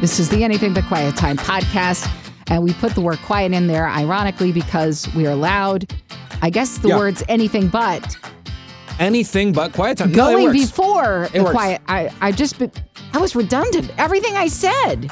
This 0.00 0.18
is 0.18 0.28
the 0.30 0.42
Anything 0.44 0.72
But 0.72 0.84
Quiet 0.84 1.16
Time 1.16 1.36
podcast. 1.36 2.08
And 2.48 2.62
we 2.62 2.72
put 2.74 2.94
the 2.94 3.00
word 3.00 3.18
quiet 3.18 3.52
in 3.52 3.66
there, 3.66 3.86
ironically, 3.88 4.50
because 4.50 5.06
we 5.14 5.26
are 5.26 5.34
loud. 5.34 5.92
I 6.42 6.50
guess 6.50 6.78
the 6.78 6.88
Yeah. 6.88 6.96
words 6.96 7.22
anything 7.28 7.68
but 7.68 8.16
Anything 8.98 9.52
but 9.52 9.72
quiet 9.72 9.96
time. 9.96 10.12
No, 10.12 10.28
it 10.28 10.32
going 10.32 10.44
works. 10.48 10.58
before 10.70 11.28
the 11.32 11.40
works. 11.42 11.52
quiet. 11.52 11.80
I, 11.88 12.10
I 12.20 12.32
just, 12.32 12.60
I 13.14 13.18
was 13.18 13.34
redundant. 13.34 13.90
Everything 13.96 14.36
I 14.36 14.46
said. 14.48 15.10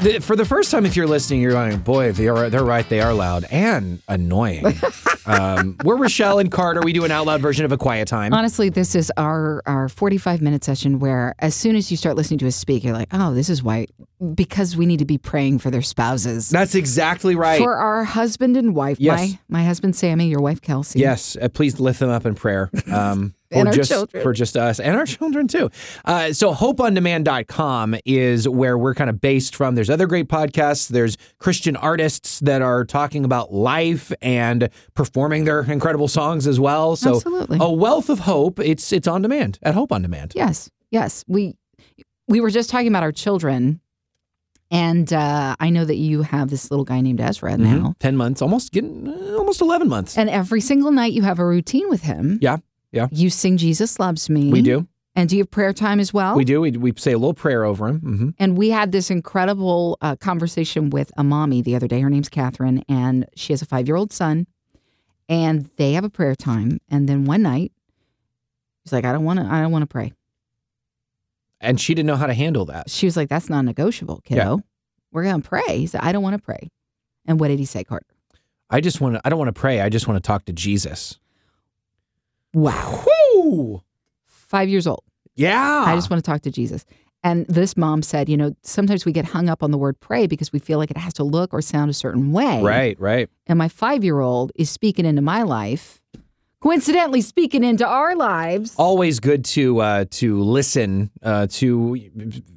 The- 0.00 0.20
for 0.20 0.36
the 0.36 0.44
first 0.44 0.70
time, 0.70 0.84
if 0.84 0.94
you're 0.94 1.06
listening, 1.06 1.40
you're 1.40 1.52
going, 1.52 1.78
boy, 1.78 2.12
they 2.12 2.28
are, 2.28 2.50
they're 2.50 2.64
right. 2.64 2.86
They 2.88 3.00
are 3.00 3.14
loud 3.14 3.44
and 3.50 4.00
annoying. 4.08 4.64
um, 5.26 5.76
we're 5.84 5.96
Rochelle 5.96 6.38
and 6.38 6.50
Carter. 6.52 6.80
We 6.82 6.92
do 6.92 7.04
an 7.04 7.10
out 7.10 7.26
loud 7.26 7.40
version 7.40 7.64
of 7.64 7.72
A 7.72 7.78
Quiet 7.78 8.06
Time. 8.06 8.34
Honestly, 8.34 8.68
this 8.68 8.94
is 8.94 9.10
our 9.16 9.62
our 9.66 9.88
45 9.88 10.42
minute 10.42 10.62
session 10.64 10.98
where 10.98 11.34
as 11.38 11.54
soon 11.54 11.76
as 11.76 11.90
you 11.90 11.96
start 11.96 12.14
listening 12.16 12.38
to 12.38 12.46
us 12.46 12.56
speak, 12.56 12.84
you're 12.84 12.92
like, 12.92 13.08
oh, 13.12 13.32
this 13.34 13.48
is 13.48 13.62
why, 13.62 13.86
because 14.34 14.76
we 14.76 14.84
need 14.86 14.98
to 14.98 15.04
be 15.06 15.18
praying 15.18 15.58
for 15.60 15.70
their 15.70 15.82
spouses. 15.82 16.50
That's 16.50 16.74
exactly 16.74 17.34
right. 17.34 17.58
For 17.58 17.74
our 17.74 18.04
husband 18.04 18.56
and 18.56 18.74
wife, 18.74 18.98
Yes. 19.00 19.18
my 19.18 19.38
my 19.60 19.64
husband 19.64 19.96
Sammy, 19.96 20.28
your 20.28 20.40
wife 20.40 20.60
Kelsey. 20.60 21.00
Yes, 21.00 21.36
uh, 21.40 21.48
please 21.48 21.80
lift 21.80 22.00
them 22.00 22.10
up 22.10 22.26
in 22.26 22.34
prayer. 22.34 22.70
Um, 22.92 23.34
And 23.60 23.68
our 23.68 23.74
just 23.74 23.90
children. 23.90 24.22
for 24.22 24.32
just 24.32 24.56
us 24.56 24.78
and 24.80 24.96
our 24.96 25.06
children 25.06 25.48
too. 25.48 25.70
Uh, 26.04 26.32
so 26.32 26.52
hopeondemand.com 26.54 27.96
is 28.04 28.48
where 28.48 28.76
we're 28.78 28.94
kind 28.94 29.10
of 29.10 29.20
based 29.20 29.54
from. 29.54 29.74
There's 29.74 29.90
other 29.90 30.06
great 30.06 30.28
podcasts. 30.28 30.88
There's 30.88 31.16
Christian 31.38 31.76
artists 31.76 32.40
that 32.40 32.62
are 32.62 32.84
talking 32.84 33.24
about 33.24 33.52
life 33.52 34.12
and 34.22 34.68
performing 34.94 35.44
their 35.44 35.60
incredible 35.62 36.08
songs 36.08 36.46
as 36.46 36.58
well. 36.60 36.96
So 36.96 37.16
Absolutely. 37.16 37.58
a 37.60 37.70
wealth 37.70 38.08
of 38.10 38.20
hope. 38.20 38.58
It's 38.60 38.92
it's 38.92 39.08
on 39.08 39.22
demand 39.22 39.58
at 39.62 39.74
Hope 39.74 39.92
on 39.92 40.02
Demand. 40.02 40.32
Yes, 40.34 40.70
yes. 40.90 41.24
We 41.26 41.56
we 42.28 42.40
were 42.40 42.50
just 42.50 42.70
talking 42.70 42.88
about 42.88 43.02
our 43.02 43.12
children, 43.12 43.80
and 44.70 45.12
uh, 45.12 45.54
I 45.60 45.70
know 45.70 45.84
that 45.84 45.94
you 45.96 46.22
have 46.22 46.50
this 46.50 46.70
little 46.70 46.84
guy 46.84 47.00
named 47.00 47.20
Ezra 47.20 47.56
now, 47.56 47.90
Mhm. 47.90 47.98
Ten 48.00 48.16
months, 48.16 48.42
almost 48.42 48.72
getting 48.72 49.06
uh, 49.08 49.36
almost 49.36 49.60
eleven 49.60 49.88
months. 49.88 50.18
and 50.18 50.28
every 50.28 50.60
single 50.60 50.90
night 50.90 51.12
you 51.12 51.22
have 51.22 51.38
a 51.38 51.46
routine 51.46 51.88
with 51.88 52.02
him. 52.02 52.38
Yeah, 52.42 52.56
yeah. 52.96 53.06
You 53.12 53.30
sing 53.30 53.56
"Jesus 53.56 53.98
Loves 54.00 54.28
Me." 54.28 54.50
we 54.50 54.62
do, 54.62 54.86
and 55.14 55.28
do 55.28 55.36
you 55.36 55.42
have 55.42 55.50
prayer 55.50 55.72
time 55.72 56.00
as 56.00 56.12
well? 56.12 56.34
we 56.34 56.44
do. 56.44 56.60
We, 56.60 56.72
we 56.72 56.92
say 56.96 57.12
a 57.12 57.18
little 57.18 57.34
prayer 57.34 57.64
over 57.64 57.86
him. 57.88 57.98
hmm 58.00 58.28
And 58.38 58.56
we 58.58 58.70
had 58.70 58.90
this 58.92 59.10
incredible 59.10 59.98
uh, 60.00 60.16
conversation 60.16 60.90
with 60.90 61.12
a 61.16 61.22
mommy 61.24 61.62
the 61.62 61.76
other 61.76 61.86
day. 61.86 62.00
Her 62.00 62.10
name's 62.10 62.28
Catherine, 62.28 62.84
and 62.88 63.26
she 63.36 63.52
has 63.52 63.62
a 63.62 63.66
five 63.66 63.86
year 63.86 63.96
old 63.96 64.12
son. 64.12 64.46
And 65.28 65.68
they 65.76 65.94
have 65.94 66.04
a 66.04 66.08
prayer 66.10 66.36
time. 66.36 66.78
And 66.88 67.08
then 67.08 67.24
one 67.24 67.42
night, 67.42 67.72
she's 68.84 68.92
like, 68.92 69.04
"I 69.04 69.12
don't 69.12 69.24
want 69.24 69.40
to. 69.40 69.46
I 69.46 69.60
don't 69.60 69.72
want 69.72 69.82
to 69.82 69.86
pray." 69.88 70.12
And 71.60 71.80
she 71.80 71.94
didn't 71.94 72.06
know 72.06 72.16
how 72.16 72.26
to 72.26 72.34
handle 72.34 72.66
that. 72.66 72.90
She 72.90 73.06
was 73.06 73.16
like, 73.16 73.28
"That's 73.28 73.48
non-negotiable, 73.48 74.20
kiddo. 74.24 74.62
We're 75.12 75.24
gonna 75.24 75.42
pray." 75.42 75.78
He 75.78 75.86
said, 75.86 76.02
"I 76.02 76.12
don't 76.12 76.22
want 76.22 76.34
to 76.36 76.42
pray." 76.42 76.68
And 77.26 77.40
what 77.40 77.48
did 77.48 77.58
he 77.58 77.64
say, 77.64 77.82
Carter? 77.82 78.06
I 78.70 78.80
just 78.80 79.00
want 79.00 79.14
to. 79.16 79.20
I 79.24 79.30
don't 79.30 79.38
want 79.38 79.48
to 79.48 79.58
pray. 79.60 79.80
I 79.80 79.88
just 79.88 80.06
want 80.06 80.22
to 80.22 80.26
talk 80.26 80.44
to 80.44 80.52
Jesus. 80.52 81.18
Wow, 82.56 83.04
Woo! 83.34 83.82
five 84.24 84.70
years 84.70 84.86
old. 84.86 85.04
Yeah. 85.34 85.84
I 85.86 85.94
just 85.94 86.08
want 86.08 86.24
to 86.24 86.30
talk 86.30 86.40
to 86.40 86.50
Jesus. 86.50 86.86
And 87.22 87.44
this 87.48 87.76
mom 87.76 88.00
said, 88.00 88.30
you 88.30 88.36
know, 88.38 88.56
sometimes 88.62 89.04
we 89.04 89.12
get 89.12 89.26
hung 89.26 89.50
up 89.50 89.62
on 89.62 89.72
the 89.72 89.76
word 89.76 90.00
pray 90.00 90.26
because 90.26 90.54
we 90.54 90.58
feel 90.58 90.78
like 90.78 90.90
it 90.90 90.96
has 90.96 91.12
to 91.14 91.22
look 91.22 91.52
or 91.52 91.60
sound 91.60 91.90
a 91.90 91.92
certain 91.92 92.32
way. 92.32 92.62
Right, 92.62 92.98
right. 92.98 93.28
And 93.46 93.58
my 93.58 93.68
five 93.68 94.02
year 94.02 94.20
old 94.20 94.52
is 94.54 94.70
speaking 94.70 95.04
into 95.04 95.20
my 95.20 95.42
life, 95.42 96.00
coincidentally 96.62 97.20
speaking 97.20 97.62
into 97.62 97.86
our 97.86 98.16
lives. 98.16 98.74
Always 98.76 99.20
good 99.20 99.44
to 99.46 99.80
uh, 99.80 100.04
to 100.12 100.40
listen 100.42 101.10
uh, 101.22 101.46
to 101.52 101.94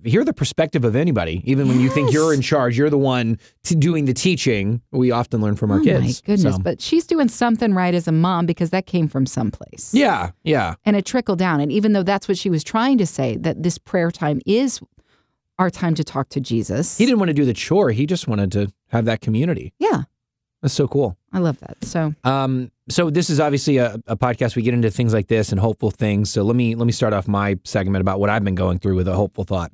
hear 0.03 0.23
the 0.23 0.33
perspective 0.33 0.83
of 0.85 0.95
anybody, 0.95 1.41
even 1.45 1.67
when 1.67 1.79
you 1.79 1.89
think 1.89 2.07
Yes. 2.07 2.13
you're 2.13 2.33
in 2.33 2.41
charge. 2.41 2.77
You're 2.77 2.89
the 2.89 2.97
one 2.97 3.37
to 3.63 3.75
doing 3.75 4.05
the 4.05 4.13
teaching. 4.13 4.81
We 4.91 5.11
often 5.11 5.41
learn 5.41 5.55
from 5.55 5.71
our 5.71 5.79
oh 5.79 5.83
kids. 5.83 6.23
my 6.23 6.33
goodness. 6.35 6.55
So- 6.55 6.61
But 6.61 6.81
she's 6.81 7.05
doing 7.05 7.27
something 7.27 7.73
right 7.73 7.93
as 7.93 8.07
a 8.07 8.11
mom 8.11 8.45
because 8.45 8.69
that 8.71 8.85
came 8.85 9.07
from 9.07 9.25
someplace. 9.25 9.93
yeah, 9.93 10.31
yeah. 10.43 10.75
And 10.85 10.95
it 10.95 11.05
trickled 11.05 11.39
down. 11.39 11.59
And 11.59 11.71
even 11.71 11.93
though 11.93 12.03
that's 12.03 12.27
what 12.27 12.37
she 12.37 12.49
was 12.49 12.63
trying 12.63 12.97
to 12.99 13.05
say, 13.05 13.35
that 13.37 13.63
this 13.63 13.77
prayer 13.77 14.11
time 14.11 14.41
is 14.45 14.79
our 15.59 15.69
time 15.69 15.93
to 15.95 16.03
talk 16.05 16.29
to 16.29 16.39
Jesus. 16.39 16.97
He 16.97 17.05
didn't 17.05 17.19
want 17.19 17.29
to 17.29 17.33
do 17.33 17.43
the 17.43 17.53
chore. 17.53 17.91
He 17.91 18.05
just 18.05 18.27
wanted 18.29 18.51
to 18.53 18.71
have 18.87 19.05
that 19.05 19.19
community. 19.19 19.73
Yeah, 19.77 20.03
That's 20.61 20.73
so 20.73 20.87
cool. 20.87 21.17
I 21.33 21.39
love 21.39 21.59
that. 21.59 21.83
So 21.83 22.15
Um, 22.23 22.71
so 22.89 23.09
this 23.09 23.29
is 23.29 23.39
obviously 23.39 23.77
a, 23.77 23.95
a 24.07 24.17
podcast. 24.17 24.55
We 24.55 24.61
get 24.61 24.73
into 24.73 24.89
things 24.91 25.13
like 25.13 25.27
this 25.27 25.51
and 25.51 25.59
hopeful 25.59 25.91
things. 25.91 26.29
So 26.31 26.43
let 26.43 26.55
me 26.55 26.75
let 26.75 26.85
me 26.85 26.91
start 26.91 27.13
off 27.13 27.27
my 27.27 27.57
segment 27.63 28.01
about 28.01 28.19
what 28.19 28.29
I've 28.29 28.43
been 28.43 28.55
going 28.55 28.79
through 28.79 28.95
with 28.95 29.07
a 29.07 29.13
hopeful 29.15 29.43
thought. 29.43 29.71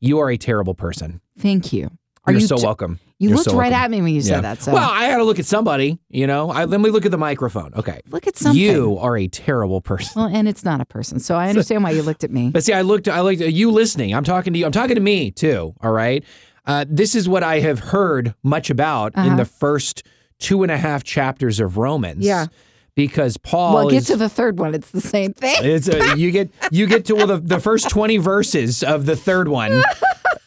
You 0.00 0.18
are 0.20 0.30
a 0.30 0.36
terrible 0.36 0.74
person. 0.74 1.20
thank 1.38 1.72
you. 1.72 1.90
Are 2.26 2.32
You're 2.32 2.40
you 2.40 2.46
so 2.46 2.56
t- 2.56 2.64
welcome. 2.64 2.98
You 3.18 3.28
You're 3.28 3.36
looked 3.36 3.50
so 3.50 3.56
right 3.56 3.70
welcome. 3.70 3.84
at 3.84 3.90
me 3.90 4.00
when 4.00 4.08
you 4.14 4.20
Yeah. 4.22 4.36
said 4.36 4.44
that. 4.44 4.62
So 4.62 4.72
Well, 4.72 4.90
I 4.90 5.04
had 5.04 5.18
to 5.18 5.24
look 5.24 5.38
at 5.38 5.44
somebody, 5.44 5.98
you 6.08 6.26
know. 6.26 6.50
I, 6.50 6.64
let 6.64 6.80
me 6.80 6.88
look 6.88 7.04
at 7.04 7.10
the 7.10 7.18
microphone. 7.18 7.74
Okay. 7.74 8.00
look 8.08 8.26
at 8.26 8.38
something. 8.38 8.58
You 8.58 8.96
are 8.98 9.14
a 9.18 9.28
terrible 9.28 9.82
person. 9.82 10.12
Well, 10.22 10.30
and 10.34 10.48
it's 10.48 10.64
not 10.64 10.80
a 10.80 10.86
person. 10.86 11.20
So 11.20 11.34
I 11.36 11.50
understand 11.50 11.84
why 11.84 11.90
you 11.90 12.02
looked 12.02 12.24
at 12.24 12.30
me. 12.30 12.48
But 12.54 12.64
see, 12.64 12.72
I 12.72 12.80
looked. 12.80 13.08
I 13.08 13.20
looked 13.20 13.42
at 13.42 13.52
you 13.52 13.70
listening. 13.70 14.14
I'm 14.14 14.24
talking 14.24 14.54
to 14.54 14.58
you. 14.58 14.64
I'm 14.64 14.72
talking 14.72 14.94
to 14.94 15.02
me 15.02 15.30
too. 15.32 15.74
All 15.82 15.92
right. 15.92 16.24
Uh, 16.66 16.86
this 16.88 17.14
is 17.14 17.28
what 17.28 17.42
I 17.42 17.60
have 17.60 17.78
heard 17.78 18.34
much 18.42 18.70
about 18.70 19.14
in 19.16 19.20
Uh-huh. 19.20 19.36
the 19.36 19.44
first 19.44 20.02
two 20.38 20.62
and 20.62 20.72
a 20.72 20.76
half 20.78 21.04
chapters 21.04 21.60
of 21.60 21.76
Romans. 21.76 22.24
Yeah. 22.24 22.46
Because 22.96 23.36
Paul 23.36 23.74
Well, 23.74 23.88
get 23.90 24.02
is. 24.02 24.06
to 24.06 24.16
the 24.16 24.28
third 24.28 24.58
one. 24.58 24.72
It's 24.74 24.90
the 24.92 25.00
same 25.00 25.32
thing. 25.32 25.56
it's 25.60 25.88
a, 25.88 26.16
you 26.16 26.30
get 26.30 26.50
you 26.70 26.86
get 26.86 27.04
to 27.06 27.14
well, 27.16 27.26
the, 27.26 27.38
the 27.38 27.58
first 27.58 27.88
20 27.90 28.18
verses 28.18 28.84
of 28.84 29.04
the 29.06 29.16
third 29.16 29.48
one 29.48 29.82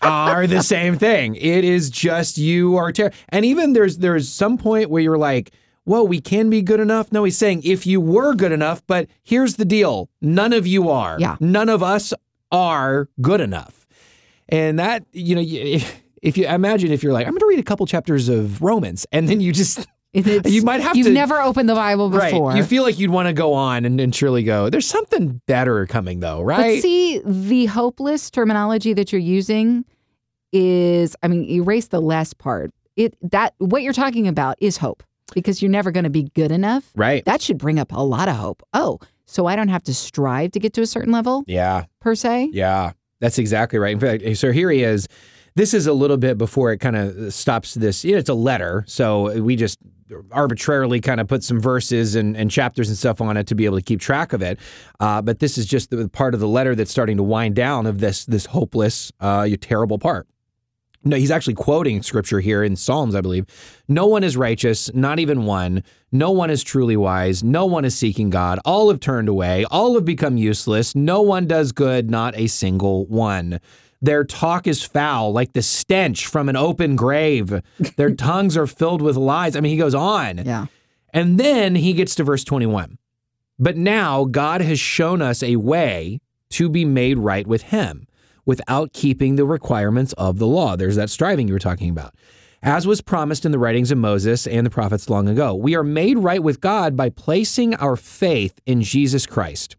are 0.01 0.47
the 0.47 0.63
same 0.63 0.97
thing. 0.97 1.35
It 1.35 1.65
is 1.65 1.89
just 1.89 2.37
you 2.37 2.77
are 2.77 2.91
terrible. 2.93 3.17
And 3.29 3.43
even 3.43 3.73
there's 3.73 3.97
there's 3.97 4.29
some 4.29 4.57
point 4.57 4.89
where 4.89 5.01
you're 5.01 5.17
like, 5.17 5.51
whoa, 5.83 6.03
we 6.03 6.21
can 6.21 6.49
be 6.49 6.61
good 6.61 6.79
enough. 6.79 7.11
No, 7.11 7.25
he's 7.25 7.37
saying 7.37 7.63
if 7.65 7.85
you 7.85 7.99
were 7.99 8.33
good 8.33 8.53
enough, 8.53 8.81
but 8.87 9.09
here's 9.23 9.55
the 9.57 9.65
deal: 9.65 10.09
none 10.21 10.53
of 10.53 10.65
you 10.65 10.89
are. 10.89 11.17
Yeah. 11.19 11.35
None 11.41 11.67
of 11.67 11.83
us 11.83 12.13
are 12.49 13.09
good 13.21 13.41
enough. 13.41 13.85
And 14.47 14.79
that 14.79 15.03
you 15.11 15.35
know, 15.35 15.79
if, 16.21 16.37
you 16.37 16.47
imagine 16.47 16.91
if 16.91 17.03
you're 17.03 17.13
like, 17.13 17.25
I'm 17.27 17.31
going 17.33 17.39
to 17.39 17.45
read 17.47 17.59
a 17.59 17.63
couple 17.63 17.85
chapters 17.85 18.29
of 18.29 18.61
Romans, 18.61 19.05
and 19.11 19.27
then 19.29 19.41
you 19.41 19.51
just 19.53 19.85
It's- 20.13 20.51
You 20.51 20.61
might 20.63 20.81
have 20.81 20.95
You've 20.95 21.07
to- 21.07 21.13
never 21.13 21.39
opened 21.41 21.69
the 21.69 21.75
Bible 21.75 22.09
before. 22.09 22.49
right, 22.49 22.57
you 22.57 22.63
feel 22.63 22.81
like 22.83 22.97
you'd 22.97 23.11
want 23.11 23.27
to 23.27 23.33
go 23.33 23.53
on 23.53 23.85
and, 23.85 23.99
and 24.01 24.15
surely 24.15 24.41
go. 24.41 24.69
There's 24.69 24.87
something 24.87 25.41
better 25.47 25.85
coming 25.85 26.21
though, 26.21 26.41
right? 26.41 26.77
But 26.77 26.81
see, 26.81 27.21
the 27.25 27.65
hopeless 27.67 28.31
terminology 28.31 28.93
that 28.93 29.11
you're 29.11 29.21
using 29.21 29.85
is, 30.53 31.15
I 31.21 31.27
mean, 31.27 31.43
erase 31.49 31.87
the 31.87 32.01
last 32.01 32.37
part. 32.37 32.71
It 32.95 33.15
that 33.31 33.53
what 33.59 33.83
you're 33.83 33.93
talking 33.93 34.27
about 34.27 34.55
is 34.59 34.77
hope 34.77 35.03
because 35.35 35.61
you're 35.61 35.69
never 35.71 35.91
going 35.91 36.05
to 36.05 36.09
be 36.09 36.23
good 36.35 36.51
enough. 36.51 36.89
right. 36.95 37.23
That 37.25 37.41
should 37.41 37.57
bring 37.57 37.77
up 37.79 37.91
a 37.91 38.01
lot 38.03 38.27
of 38.29 38.35
hope. 38.37 38.63
Oh, 38.73 38.99
so 39.25 39.45
I 39.45 39.55
don't 39.55 39.67
have 39.67 39.83
to 39.83 39.93
strive 39.93 40.51
to 40.53 40.59
get 40.59 40.73
to 40.73 40.81
a 40.81 40.87
certain 40.87 41.11
level 41.11 41.43
Yeah. 41.47 41.83
per 41.99 42.15
se. 42.15 42.49
Yeah, 42.53 42.93
that's 43.19 43.37
exactly 43.37 43.77
right. 43.77 43.91
In 43.91 43.99
fact, 43.99 44.37
so 44.37 44.51
here 44.53 44.71
he 44.71 44.83
is. 44.83 45.07
This 45.57 45.73
is 45.73 45.87
a 45.87 45.93
little 45.93 46.17
bit 46.17 46.37
before 46.37 46.71
it 46.71 46.77
kind 46.77 46.95
of 46.95 47.33
stops 47.33 47.73
this. 47.73 48.05
You 48.05 48.11
know, 48.11 48.19
it's 48.19 48.29
a 48.29 48.35
letter, 48.35 48.83
so 48.87 49.41
we 49.41 49.55
just 49.55 49.79
arbitrarily 50.31 51.01
kind 51.01 51.19
of 51.19 51.27
put 51.27 51.43
some 51.43 51.59
verses 51.59 52.13
and, 52.13 52.37
and 52.37 52.51
chapters 52.51 52.89
and 52.89 52.97
stuff 52.97 53.21
on 53.21 53.37
it 53.37 53.47
to 53.47 53.55
be 53.55 53.65
able 53.65 53.77
to 53.77 53.83
keep 53.83 53.99
track 53.99 54.33
of 54.33 54.43
it. 54.43 54.59
Uh, 54.99 55.19
but 55.19 55.39
this 55.39 55.57
is 55.57 55.65
just 55.65 55.89
the 55.89 56.07
part 56.09 56.35
of 56.35 56.39
the 56.39 56.47
letter 56.47 56.75
that's 56.75 56.91
starting 56.91 57.17
to 57.17 57.23
wind 57.23 57.55
down 57.55 57.87
of 57.87 57.99
this 57.99 58.23
this 58.25 58.45
hopeless, 58.45 59.11
uh, 59.19 59.49
terrible 59.59 59.97
part. 59.97 60.27
No, 61.03 61.17
he's 61.17 61.31
actually 61.31 61.55
quoting 61.55 62.03
scripture 62.03 62.39
here 62.39 62.63
in 62.63 62.75
Psalms, 62.75 63.15
I 63.15 63.21
believe. 63.21 63.47
No 63.87 64.05
one 64.05 64.23
is 64.23 64.37
righteous, 64.37 64.93
not 64.93 65.17
even 65.17 65.45
one. 65.45 65.83
No 66.11 66.29
one 66.29 66.51
is 66.51 66.63
truly 66.63 66.97
wise. 66.97 67.43
No 67.43 67.65
one 67.65 67.83
is 67.83 67.97
seeking 67.97 68.29
God. 68.29 68.59
All 68.63 68.89
have 68.89 68.99
turned 68.99 69.27
away. 69.27 69.65
All 69.71 69.95
have 69.95 70.05
become 70.05 70.37
useless. 70.37 70.93
No 70.93 71.21
one 71.21 71.47
does 71.47 71.71
good, 71.71 72.11
not 72.11 72.37
a 72.37 72.45
single 72.45 73.07
one. 73.07 73.59
Their 74.01 74.23
talk 74.23 74.67
is 74.67 74.83
foul, 74.83 75.31
like 75.31 75.53
the 75.53 75.61
stench 75.61 76.27
from 76.27 76.49
an 76.49 76.55
open 76.55 76.95
grave. 76.95 77.61
Their 77.95 78.13
tongues 78.15 78.55
are 78.55 78.67
filled 78.67 79.01
with 79.01 79.15
lies. 79.15 79.55
I 79.55 79.59
mean, 79.59 79.71
he 79.71 79.77
goes 79.77 79.95
on. 79.95 80.39
Yeah. 80.45 80.67
And 81.13 81.39
then 81.39 81.75
he 81.75 81.93
gets 81.93 82.15
to 82.15 82.23
verse 82.23 82.43
21. 82.43 82.97
But 83.57 83.75
now 83.75 84.25
God 84.25 84.61
has 84.61 84.79
shown 84.79 85.21
us 85.21 85.41
a 85.41 85.55
way 85.55 86.19
to 86.51 86.69
be 86.69 86.85
made 86.85 87.17
right 87.17 87.47
with 87.47 87.63
him 87.63 88.07
without 88.45 88.93
keeping 88.93 89.35
the 89.35 89.45
requirements 89.45 90.13
of 90.13 90.37
the 90.37 90.47
law. 90.47 90.75
There's 90.75 90.95
that 90.95 91.09
striving 91.09 91.47
you 91.47 91.53
were 91.53 91.59
talking 91.59 91.89
about. 91.89 92.13
As 92.63 92.87
was 92.87 93.01
promised 93.01 93.45
in 93.45 93.51
the 93.51 93.59
writings 93.59 93.91
of 93.91 93.97
Moses 93.97 94.47
and 94.47 94.65
the 94.65 94.71
prophets 94.71 95.09
long 95.09 95.27
ago, 95.27 95.53
we 95.53 95.75
are 95.75 95.83
made 95.83 96.17
right 96.17 96.41
with 96.41 96.61
God 96.61 96.95
by 96.95 97.09
placing 97.09 97.75
our 97.75 97.95
faith 97.95 98.59
in 98.65 98.81
Jesus 98.81 99.25
Christ. 99.25 99.75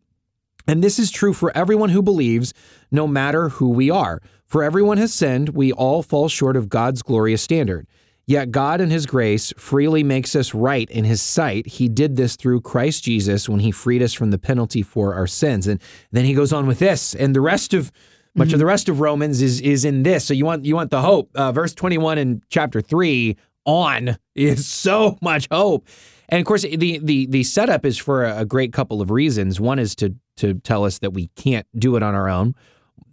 And 0.68 0.84
this 0.84 0.98
is 0.98 1.10
true 1.10 1.32
for 1.32 1.50
everyone 1.56 1.88
who 1.88 2.02
believes, 2.02 2.54
no 2.90 3.08
matter 3.08 3.48
who 3.48 3.70
we 3.70 3.90
are. 3.90 4.20
For 4.44 4.62
everyone 4.62 4.98
has 4.98 5.12
sinned, 5.12 5.50
we 5.50 5.72
all 5.72 6.02
fall 6.02 6.28
short 6.28 6.56
of 6.56 6.68
God's 6.68 7.02
glorious 7.02 7.42
standard. 7.42 7.86
Yet 8.26 8.50
God, 8.50 8.82
in 8.82 8.90
His 8.90 9.06
grace, 9.06 9.54
freely 9.56 10.02
makes 10.02 10.36
us 10.36 10.52
right 10.52 10.88
in 10.90 11.04
His 11.04 11.22
sight. 11.22 11.66
He 11.66 11.88
did 11.88 12.16
this 12.16 12.36
through 12.36 12.60
Christ 12.60 13.02
Jesus 13.04 13.48
when 13.48 13.60
He 13.60 13.70
freed 13.70 14.02
us 14.02 14.12
from 14.12 14.30
the 14.30 14.38
penalty 14.38 14.82
for 14.82 15.14
our 15.14 15.26
sins. 15.26 15.66
And 15.66 15.80
then 16.12 16.26
He 16.26 16.34
goes 16.34 16.52
on 16.52 16.66
with 16.66 16.78
this, 16.78 17.14
and 17.14 17.34
the 17.34 17.40
rest 17.40 17.72
of 17.74 17.90
Much 18.34 18.48
Mm-hmm. 18.48 18.54
of 18.54 18.58
the 18.60 18.66
rest 18.66 18.88
of 18.90 19.00
Romans 19.00 19.40
is 19.40 19.60
is 19.62 19.84
in 19.86 20.02
this. 20.02 20.26
So 20.26 20.34
you 20.34 20.44
want 20.44 20.64
you 20.66 20.74
want 20.76 20.90
the 20.90 21.00
hope. 21.00 21.30
Uh, 21.34 21.50
verse 21.50 21.74
21 21.74 22.18
in 22.18 22.42
chapter 22.50 22.82
3 22.82 23.36
on 23.64 24.16
is 24.34 24.66
so 24.66 25.16
much 25.22 25.48
hope. 25.50 25.88
And 26.28 26.40
of 26.40 26.46
course 26.46 26.62
the 26.62 26.98
the 26.98 27.26
the 27.26 27.42
setup 27.44 27.84
is 27.84 27.96
for 27.98 28.24
a, 28.24 28.44
great 28.44 28.72
couple 28.72 29.00
of 29.00 29.10
reasons. 29.10 29.60
One 29.60 29.78
is 29.78 29.94
to 29.96 30.14
to 30.36 30.54
tell 30.54 30.84
us 30.84 30.98
that 30.98 31.12
we 31.12 31.28
can't 31.36 31.66
do 31.78 31.96
it 31.96 32.02
on 32.02 32.14
our 32.14 32.28
own. 32.28 32.54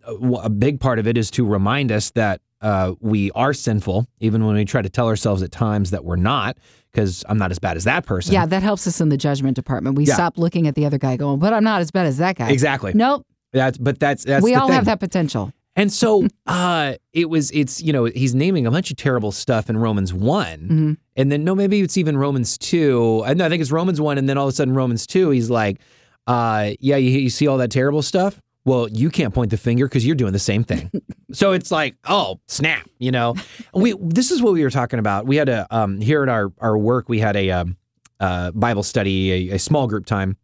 A, 0.05 0.13
a 0.43 0.49
big 0.49 0.79
part 0.79 0.99
of 0.99 1.07
it 1.07 1.17
is 1.17 1.31
to 1.31 1.45
remind 1.45 1.91
us 1.91 2.11
that 2.11 2.41
uh, 2.61 2.93
we 2.99 3.31
are 3.31 3.53
sinful, 3.53 4.07
even 4.19 4.45
when 4.45 4.55
we 4.55 4.65
try 4.65 4.81
to 4.81 4.89
tell 4.89 5.07
ourselves 5.07 5.41
at 5.43 5.51
times 5.51 5.91
that 5.91 6.03
we're 6.03 6.15
not, 6.15 6.57
because 6.91 7.23
I'm 7.29 7.37
not 7.37 7.51
as 7.51 7.59
bad 7.59 7.77
as 7.77 7.83
that 7.83 8.05
person. 8.05 8.33
Yeah, 8.33 8.45
that 8.45 8.63
helps 8.63 8.87
us 8.87 9.01
in 9.01 9.09
the 9.09 9.17
judgment 9.17 9.55
department. 9.55 9.95
We 9.97 10.05
Yeah. 10.05 10.15
stop 10.15 10.37
looking 10.37 10.67
at 10.67 10.75
the 10.75 10.85
other 10.85 10.97
guy 10.97 11.17
going, 11.17 11.39
but 11.39 11.53
I'm 11.53 11.63
not 11.63 11.81
as 11.81 11.91
bad 11.91 12.05
as 12.07 12.17
that 12.17 12.37
guy. 12.37 12.49
exactly. 12.49 12.93
Nope. 12.93 13.25
That's 13.53 13.77
but 13.77 13.99
that's 13.99 14.23
that's 14.25 14.43
we 14.43 14.53
all 14.55 14.67
thing. 14.67 14.75
have 14.75 14.85
that 14.85 14.99
potential. 14.99 15.53
And 15.75 15.91
so 15.91 16.27
uh 16.47 16.93
it 17.11 17.29
was 17.29 17.51
it's 17.51 17.81
you 17.81 17.91
know 17.91 18.05
he's 18.05 18.33
naming 18.33 18.65
a 18.65 18.71
bunch 18.71 18.91
of 18.91 18.97
terrible 18.97 19.31
stuff 19.31 19.69
in 19.69 19.77
Romans 19.77 20.13
1 20.13 20.67
Mhm. 20.69 20.97
and 21.17 21.31
then 21.31 21.43
no 21.43 21.53
maybe 21.55 21.81
it's 21.81 21.97
even 21.97 22.17
Romans 22.17 22.57
2 22.57 23.23
I, 23.25 23.33
no, 23.33 23.45
I 23.45 23.49
think 23.49 23.61
it's 23.61 23.71
Romans 23.71 23.99
1 23.99 24.17
and 24.17 24.29
then 24.29 24.37
all 24.37 24.47
of 24.47 24.53
a 24.53 24.55
sudden 24.55 24.73
Romans 24.73 25.05
2 25.05 25.31
he's 25.31 25.49
like 25.49 25.79
uh 26.27 26.71
yeah 26.79 26.95
you, 26.95 27.11
you 27.19 27.29
see 27.29 27.47
all 27.47 27.57
that 27.57 27.71
terrible 27.71 28.01
stuff? 28.01 28.41
Well 28.63 28.87
you 28.89 29.09
can't 29.09 29.33
point 29.33 29.51
the 29.51 29.57
finger 29.57 29.85
because 29.87 30.05
you're 30.05 30.15
doing 30.15 30.33
the 30.33 30.39
same 30.39 30.63
thing. 30.63 30.89
So 31.33 31.51
it's 31.51 31.71
like 31.71 31.95
oh 32.07 32.39
snap 32.47 32.87
you 32.99 33.11
know? 33.11 33.35
We 33.73 33.95
this 33.99 34.31
is 34.31 34.41
what 34.41 34.53
we 34.53 34.63
were 34.63 34.69
talking 34.69 34.99
about. 34.99 35.25
We 35.25 35.35
had 35.35 35.49
a 35.49 35.67
um 35.75 35.99
here 35.99 36.23
at 36.23 36.29
our 36.29 36.53
our 36.59 36.77
work 36.77 37.09
we 37.09 37.19
had 37.19 37.35
a 37.35 37.51
um 37.51 37.75
uh 38.21 38.51
Bible 38.51 38.83
study 38.83 39.49
a, 39.51 39.55
a 39.55 39.59
small 39.59 39.87
group 39.87 40.05
time. 40.05 40.37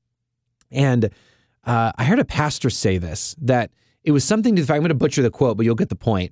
And 0.72 1.06
uh, 1.64 1.92
I 1.98 2.04
heard 2.06 2.20
a 2.20 2.26
pastor 2.26 2.70
say 2.70 2.98
this 2.98 3.36
that 3.42 3.72
it 4.04 4.12
was 4.12 4.24
something 4.24 4.56
to 4.56 4.62
the 4.62 4.68
fact, 4.68 4.76
I'm 4.78 4.82
going 4.82 4.90
to 4.90 4.96
butcher 4.96 5.22
the 5.22 5.30
quote, 5.30 5.58
but 5.58 5.66
you'll 5.66 5.76
get 5.76 5.90
the 5.90 5.96
point. 5.96 6.32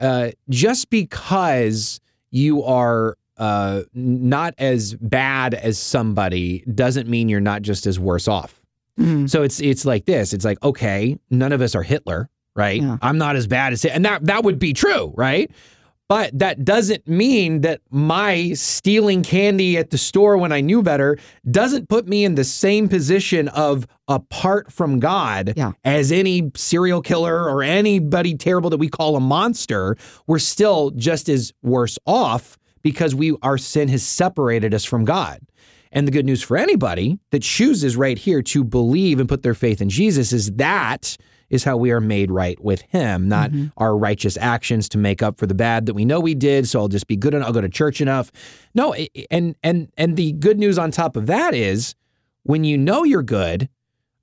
Uh, 0.00 0.30
just 0.48 0.90
because 0.90 2.00
you 2.30 2.62
are 2.62 3.16
uh, 3.36 3.82
not 3.94 4.54
as 4.58 4.94
bad 4.94 5.54
as 5.54 5.78
somebody 5.78 6.64
doesn't 6.74 7.08
mean 7.08 7.28
you're 7.28 7.40
not 7.40 7.62
just 7.62 7.86
as 7.86 7.98
worse 7.98 8.28
off. 8.28 8.60
Mhm. 8.98 9.30
So 9.30 9.42
it's 9.42 9.60
it's 9.60 9.84
like 9.84 10.06
this. 10.06 10.32
It's 10.32 10.44
like 10.44 10.62
okay, 10.64 11.16
none 11.30 11.52
of 11.52 11.60
us 11.60 11.76
are 11.76 11.84
Hitler, 11.84 12.28
right? 12.56 12.82
Yeah. 12.82 12.96
I'm 13.00 13.16
not 13.16 13.36
as 13.36 13.46
bad 13.46 13.72
as 13.72 13.84
and 13.84 14.04
that 14.04 14.24
that 14.26 14.42
would 14.42 14.58
be 14.58 14.72
true, 14.72 15.12
right? 15.16 15.50
But 16.08 16.38
that 16.38 16.64
doesn't 16.64 17.06
mean 17.06 17.60
that 17.60 17.80
my 17.90 18.54
stealing 18.54 19.22
candy 19.22 19.76
at 19.76 19.90
the 19.90 19.98
store 19.98 20.38
when 20.38 20.52
I 20.52 20.62
knew 20.62 20.82
better 20.82 21.18
doesn't 21.50 21.90
put 21.90 22.08
me 22.08 22.24
in 22.24 22.34
the 22.34 22.44
same 22.44 22.88
position 22.88 23.48
of 23.48 23.86
apart 24.08 24.72
from 24.72 25.00
God 25.00 25.52
Yeah. 25.54 25.72
as 25.84 26.10
any 26.10 26.50
serial 26.56 27.02
killer 27.02 27.44
or 27.48 27.62
anybody 27.62 28.34
terrible 28.36 28.70
that 28.70 28.78
we 28.78 28.88
call 28.88 29.16
a 29.16 29.20
monster. 29.20 29.96
We're 30.26 30.38
still 30.38 30.92
just 30.92 31.28
as 31.28 31.52
worse 31.62 31.98
off 32.06 32.56
because 32.82 33.14
we 33.14 33.36
our 33.42 33.58
sin 33.58 33.88
has 33.88 34.02
separated 34.02 34.72
us 34.72 34.84
from 34.86 35.04
God. 35.04 35.40
And 35.92 36.06
the 36.06 36.12
good 36.12 36.24
news 36.26 36.42
for 36.42 36.56
anybody 36.56 37.18
that 37.32 37.42
chooses 37.42 37.96
right 37.96 38.18
here 38.18 38.40
to 38.42 38.64
believe 38.64 39.20
and 39.20 39.28
put 39.28 39.42
their 39.42 39.54
faith 39.54 39.82
in 39.82 39.90
Jesus 39.90 40.32
is 40.32 40.52
that 40.52 41.16
is 41.50 41.64
how 41.64 41.76
we 41.76 41.90
are 41.90 42.00
made 42.00 42.30
right 42.30 42.58
with 42.62 42.82
him, 42.82 43.28
not 43.28 43.50
our 43.78 43.96
righteous 43.96 44.36
actions 44.36 44.88
to 44.90 44.98
make 44.98 45.22
up 45.22 45.38
for 45.38 45.46
the 45.46 45.54
bad 45.54 45.86
that 45.86 45.94
we 45.94 46.04
know 46.04 46.20
we 46.20 46.34
did. 46.34 46.68
So 46.68 46.78
I'll 46.80 46.88
just 46.88 47.06
be 47.06 47.16
good 47.16 47.32
and 47.34 47.42
I'll 47.42 47.52
go 47.52 47.60
to 47.60 47.68
church 47.68 48.00
enough. 48.00 48.30
No, 48.74 48.94
and 49.30 49.56
and 49.62 49.90
and 49.96 50.16
the 50.16 50.32
good 50.32 50.58
news 50.58 50.78
on 50.78 50.90
top 50.90 51.16
of 51.16 51.26
that 51.26 51.54
is 51.54 51.94
when 52.42 52.64
you 52.64 52.76
know 52.78 53.04
you're 53.04 53.22
good, 53.22 53.68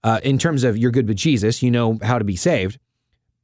uh, 0.04 0.20
in 0.24 0.38
terms 0.38 0.64
of 0.64 0.78
you're 0.78 0.92
good 0.92 1.08
with 1.08 1.18
Jesus, 1.18 1.64
you 1.64 1.72
know 1.72 1.98
how 2.04 2.20
to 2.20 2.24
be 2.26 2.36
saved, 2.36 2.78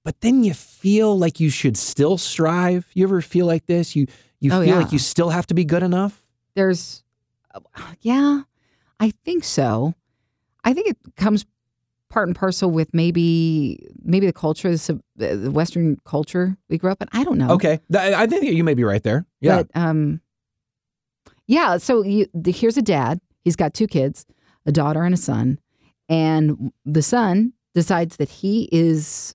but 0.04 0.22
then 0.22 0.44
you 0.44 0.54
feel 0.54 1.18
like 1.18 1.40
you 1.40 1.50
should 1.50 1.76
still 1.78 2.18
strive. 2.18 2.86
You 2.94 3.04
ever 3.06 3.22
feel 3.22 3.46
like 3.48 3.66
this? 3.66 3.96
You 3.96 4.06
you 4.40 4.52
Oh, 4.52 4.60
feel 4.62 4.66
yeah. 4.76 4.80
like 4.80 4.92
you 4.92 5.00
still 5.00 5.30
have 5.30 5.48
to 5.48 5.54
be 5.54 5.66
good 5.66 5.84
enough? 5.84 6.24
There's, 6.56 7.04
yeah, 8.02 8.42
I 9.00 9.12
think 9.24 9.44
so. 9.44 9.94
I 10.64 10.74
think 10.74 10.88
it 10.90 10.98
comes 11.16 11.46
part 12.12 12.28
and 12.28 12.36
parcel 12.36 12.70
with 12.70 12.94
maybe 12.94 13.88
maybe 14.04 14.28
the 14.28 14.34
culture, 14.34 14.76
the 14.76 15.50
Western 15.52 15.98
culture 16.06 16.58
we 16.70 16.78
grew 16.78 16.92
up 16.92 17.02
in. 17.02 17.08
I 17.14 17.24
don't 17.24 17.38
know. 17.38 17.52
Okay, 17.52 17.80
I 17.96 18.28
think 18.28 18.44
you 18.44 18.64
may 18.64 18.74
be 18.76 18.84
right 18.84 19.02
there. 19.02 19.26
Yeah. 19.40 19.64
But 19.64 19.82
um, 19.82 20.22
yeah. 21.48 21.78
So 21.78 22.04
you, 22.04 22.28
the, 22.34 22.52
here's 22.52 22.78
a 22.78 22.82
dad. 22.82 23.20
He's 23.44 23.56
got 23.56 23.74
two 23.74 23.88
kids, 23.88 24.26
a 24.66 24.72
daughter 24.72 25.02
and 25.04 25.14
a 25.14 25.18
son, 25.18 25.60
and 26.10 26.72
the 26.86 27.02
son 27.02 27.54
decides 27.74 28.18
that 28.18 28.28
he 28.30 28.68
is, 28.70 29.34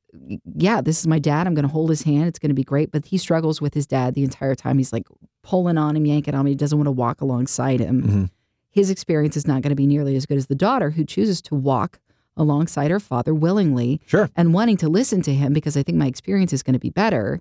yeah, 0.54 0.82
this 0.82 1.00
is 1.00 1.06
my 1.06 1.18
dad. 1.18 1.46
I'm 1.46 1.54
going 1.54 1.66
to 1.66 1.72
hold 1.72 1.88
his 1.88 2.02
hand. 2.02 2.26
It's 2.28 2.38
going 2.38 2.50
to 2.50 2.54
be 2.54 2.62
great. 2.62 2.92
But 2.92 3.06
he 3.06 3.16
struggles 3.16 3.62
with 3.62 3.72
his 3.72 3.86
dad 3.86 4.14
the 4.14 4.22
entire 4.22 4.54
time. 4.54 4.76
He's 4.76 4.92
like 4.92 5.06
pulling 5.42 5.78
on 5.78 5.96
him, 5.96 6.04
yanking 6.04 6.34
on 6.34 6.40
him. 6.40 6.46
He 6.48 6.54
doesn't 6.54 6.76
want 6.76 6.86
to 6.86 6.92
walk 6.92 7.22
alongside 7.22 7.80
him. 7.80 8.02
Mhm. 8.02 8.30
His 8.68 8.90
experience 8.90 9.38
is 9.38 9.46
not 9.46 9.62
going 9.62 9.70
to 9.70 9.76
be 9.76 9.86
nearly 9.86 10.16
as 10.16 10.26
good 10.26 10.36
as 10.36 10.48
the 10.48 10.54
daughter 10.54 10.90
who 10.90 11.02
chooses 11.06 11.40
to 11.42 11.54
walk 11.54 11.98
alongside 12.36 12.90
her 12.90 13.00
father 13.00 13.34
willingly 13.34 14.00
Sure. 14.06 14.28
and 14.36 14.52
wanting 14.54 14.76
to 14.78 14.88
listen 14.88 15.22
to 15.22 15.34
him 15.34 15.52
because 15.52 15.76
I 15.76 15.82
think 15.82 15.98
my 15.98 16.06
experience 16.06 16.52
is 16.52 16.62
going 16.62 16.74
to 16.74 16.80
be 16.80 16.90
better. 16.90 17.40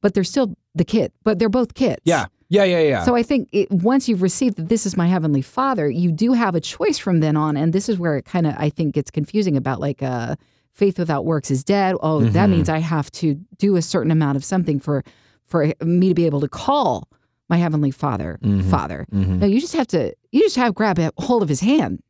But 0.00 0.14
they're 0.14 0.24
still 0.24 0.54
the 0.74 0.84
kid, 0.84 1.12
but 1.24 1.38
they're 1.38 1.48
both 1.48 1.74
kids. 1.74 2.00
Yeah. 2.04 2.26
Yeah. 2.48 2.64
Yeah. 2.64 2.80
Yeah. 2.80 3.04
So 3.04 3.16
I 3.16 3.22
think 3.22 3.48
it, 3.52 3.70
once 3.70 4.08
you've 4.08 4.22
received 4.22 4.56
that 4.56 4.68
this 4.68 4.86
is 4.86 4.96
my 4.96 5.06
heavenly 5.08 5.42
Father, 5.42 5.90
you 5.90 6.12
do 6.12 6.32
have 6.34 6.54
a 6.54 6.60
choice 6.60 6.98
from 6.98 7.20
then 7.20 7.36
on, 7.36 7.56
and 7.56 7.72
this 7.72 7.88
is 7.88 7.98
where 7.98 8.16
it 8.16 8.24
kind 8.24 8.46
of 8.46 8.54
I 8.56 8.70
think 8.70 8.94
gets 8.94 9.10
confusing 9.10 9.56
about 9.56 9.80
like 9.80 10.02
uh, 10.02 10.36
faith 10.72 10.98
without 10.98 11.24
works 11.24 11.50
is 11.50 11.64
dead. 11.64 11.96
Oh, 12.00 12.20
that 12.20 12.48
Mhm. 12.48 12.52
means 12.52 12.68
I 12.68 12.78
have 12.78 13.10
to 13.12 13.34
do 13.58 13.74
a 13.76 13.82
certain 13.82 14.12
amount 14.12 14.36
of 14.36 14.44
something 14.44 14.78
for 14.78 15.02
for 15.44 15.72
me 15.82 16.08
to 16.08 16.14
be 16.14 16.26
able 16.26 16.40
to 16.40 16.48
call 16.48 17.08
my 17.48 17.56
heavenly 17.56 17.90
Father 17.90 18.38
Mhm. 18.42 18.70
Father. 18.70 19.04
Mhm. 19.12 19.40
No, 19.40 19.46
you 19.46 19.60
just 19.60 19.74
have 19.74 19.88
to 19.88 20.14
you 20.30 20.42
just 20.42 20.56
have 20.56 20.74
grab 20.76 20.98
a 21.00 21.10
hold 21.18 21.42
of 21.42 21.48
His 21.48 21.60
hand. 21.60 22.00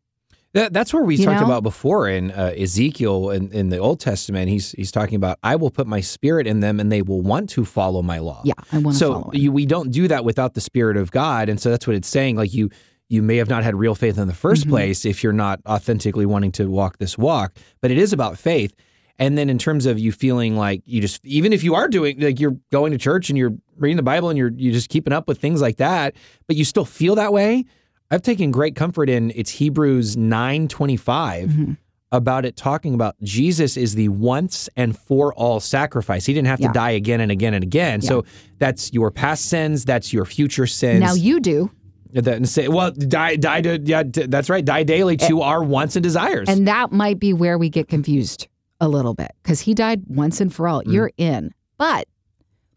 That, 0.55 0.73
that's 0.73 0.95
where 0.95 1.05
we 1.05 1.17
You 1.17 1.27
talked 1.27 1.41
know? 1.41 1.47
about 1.47 1.63
before 1.63 2.09
in 2.09 2.31
uh, 2.31 2.55
Ezekiel 2.57 3.31
in, 3.31 3.53
in 3.53 3.69
the 3.69 3.77
Old 3.79 4.01
Testament. 4.01 4.49
He's 4.49 4.73
he's 4.73 4.91
talking 4.91 5.17
about 5.17 5.39
I 5.43 5.57
will 5.57 5.71
put 5.71 5.87
my 5.87 6.01
spirit 6.01 6.47
in 6.47 6.61
them 6.61 6.81
and 6.81 6.91
they 6.91 7.03
will 7.03 7.21
want 7.21 7.51
to 7.51 7.65
follow 7.65 8.01
my 8.03 8.19
law. 8.19 8.41
Yeah, 8.45 8.55
I 8.73 8.79
want 8.79 8.95
to 8.95 8.99
so 8.99 9.13
follow. 9.13 9.31
Him. 9.31 9.41
you, 9.43 9.53
we 9.53 9.67
don't 9.67 9.91
do 9.91 10.09
that 10.09 10.25
without 10.25 10.55
the 10.55 10.61
spirit 10.63 10.97
of 10.97 11.11
God, 11.11 11.49
and 11.51 11.61
so 11.61 11.71
that's 11.71 11.87
what 11.87 11.97
it's 11.97 12.09
saying. 12.09 12.37
Like 12.37 12.55
you 12.55 12.71
you 13.11 13.23
may 13.23 13.37
have 13.37 13.49
not 13.49 13.63
had 13.65 13.75
real 13.75 13.95
faith 13.95 14.19
in 14.19 14.27
the 14.27 14.35
1st 14.35 14.65
Mhm. 14.65 14.69
place 14.71 15.05
if 15.07 15.23
you're 15.23 15.33
not 15.33 15.61
authentically 15.67 16.27
wanting 16.27 16.53
to 16.53 16.67
walk 16.71 16.99
this 16.99 17.17
walk, 17.17 17.57
but 17.81 17.91
it 17.91 17.97
is 17.99 18.13
about 18.13 18.39
faith. 18.39 18.75
And 19.19 19.37
then 19.37 19.49
in 19.51 19.57
terms 19.59 19.85
of 19.87 19.99
you 19.99 20.13
feeling 20.13 20.57
like 20.57 20.83
you 20.87 21.01
just 21.01 21.25
even 21.27 21.53
if 21.53 21.63
you 21.65 21.75
are 21.75 21.89
doing 21.89 22.21
like 22.21 22.41
you're 22.41 22.57
going 22.73 22.93
to 22.93 22.99
church 22.99 23.29
and 23.29 23.37
you're 23.39 23.53
reading 23.77 23.97
the 23.97 24.03
Bible 24.03 24.29
and 24.31 24.39
you're 24.39 24.53
you 24.57 24.73
just 24.73 24.89
keeping 24.89 25.13
up 25.13 25.29
with 25.29 25.39
things 25.41 25.61
like 25.61 25.77
that, 25.77 26.15
but 26.47 26.57
you 26.57 26.65
still 26.65 26.85
feel 26.87 27.15
that 27.17 27.33
way. 27.35 27.65
I've 28.11 28.23
taken 28.23 28.51
great 28.51 28.75
comfort 28.75 29.11
in 29.11 29.33
it's 29.35 29.51
Hebrews 29.51 30.17
9:25 30.17 31.51
Mhm. 31.51 31.77
about 32.11 32.47
it 32.47 32.57
talking 32.57 32.95
about 32.95 33.15
Jesus 33.23 33.77
is 33.77 33.95
the 33.95 34.09
once 34.09 34.69
and 34.77 34.97
for 34.97 35.35
all 35.35 35.61
sacrifice. 35.61 36.25
He 36.25 36.33
didn't 36.33 36.49
have 36.49 36.61
Yeah. 36.61 36.69
to 36.69 36.73
die 36.73 36.91
again 36.93 37.21
and 37.21 37.31
again 37.31 37.53
and 37.55 37.63
again. 37.63 38.01
So 38.01 38.25
that's 38.59 38.93
your 38.95 39.11
past 39.11 39.45
sins, 39.47 39.85
that's 39.85 40.13
your 40.13 40.25
future 40.25 40.67
sins. 40.67 41.01
Now 41.01 41.13
you 41.13 41.39
do, 41.39 41.71
that, 42.15 42.29
and 42.37 42.49
say, 42.49 42.69
well, 42.69 42.91
die, 42.93 43.37
die 43.37 43.61
to, 43.61 43.79
yeah, 43.85 44.03
d- 44.05 44.25
that's 44.27 44.49
right, 44.49 44.65
die 44.65 44.85
daily 44.85 45.19
to 45.19 45.43
our 45.43 45.63
wants 45.63 45.97
and 45.97 46.03
desires. 46.03 46.49
and 46.49 46.67
that 46.67 46.93
might 46.93 47.19
be 47.19 47.35
where 47.35 47.59
we 47.59 47.69
get 47.69 47.89
confused 47.89 48.49
a 48.81 48.89
little 48.89 49.13
bit 49.13 49.33
because 49.43 49.61
He 49.61 49.75
died 49.75 50.05
once 50.07 50.41
and 50.41 50.51
for 50.55 50.67
all. 50.67 50.83
Mm. 50.85 50.93
You're 50.95 51.11
in, 51.19 51.53
but 51.77 52.07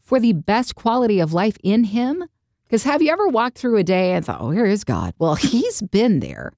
for 0.03 0.19
the 0.19 0.33
best 0.33 0.75
quality 0.75 1.21
of 1.21 1.31
life 1.31 1.55
in 1.63 1.85
Him. 1.85 2.25
Because 2.71 2.83
have 2.83 3.01
you 3.01 3.11
ever 3.11 3.27
walked 3.27 3.57
through 3.57 3.75
a 3.75 3.83
day 3.83 4.13
and 4.13 4.25
thought, 4.25 4.39
"Oh, 4.39 4.51
here 4.51 4.65
is 4.65 4.85
God"? 4.85 5.13
Well, 5.19 5.35
He's 5.51 5.81
been 5.81 6.21
there, 6.21 6.53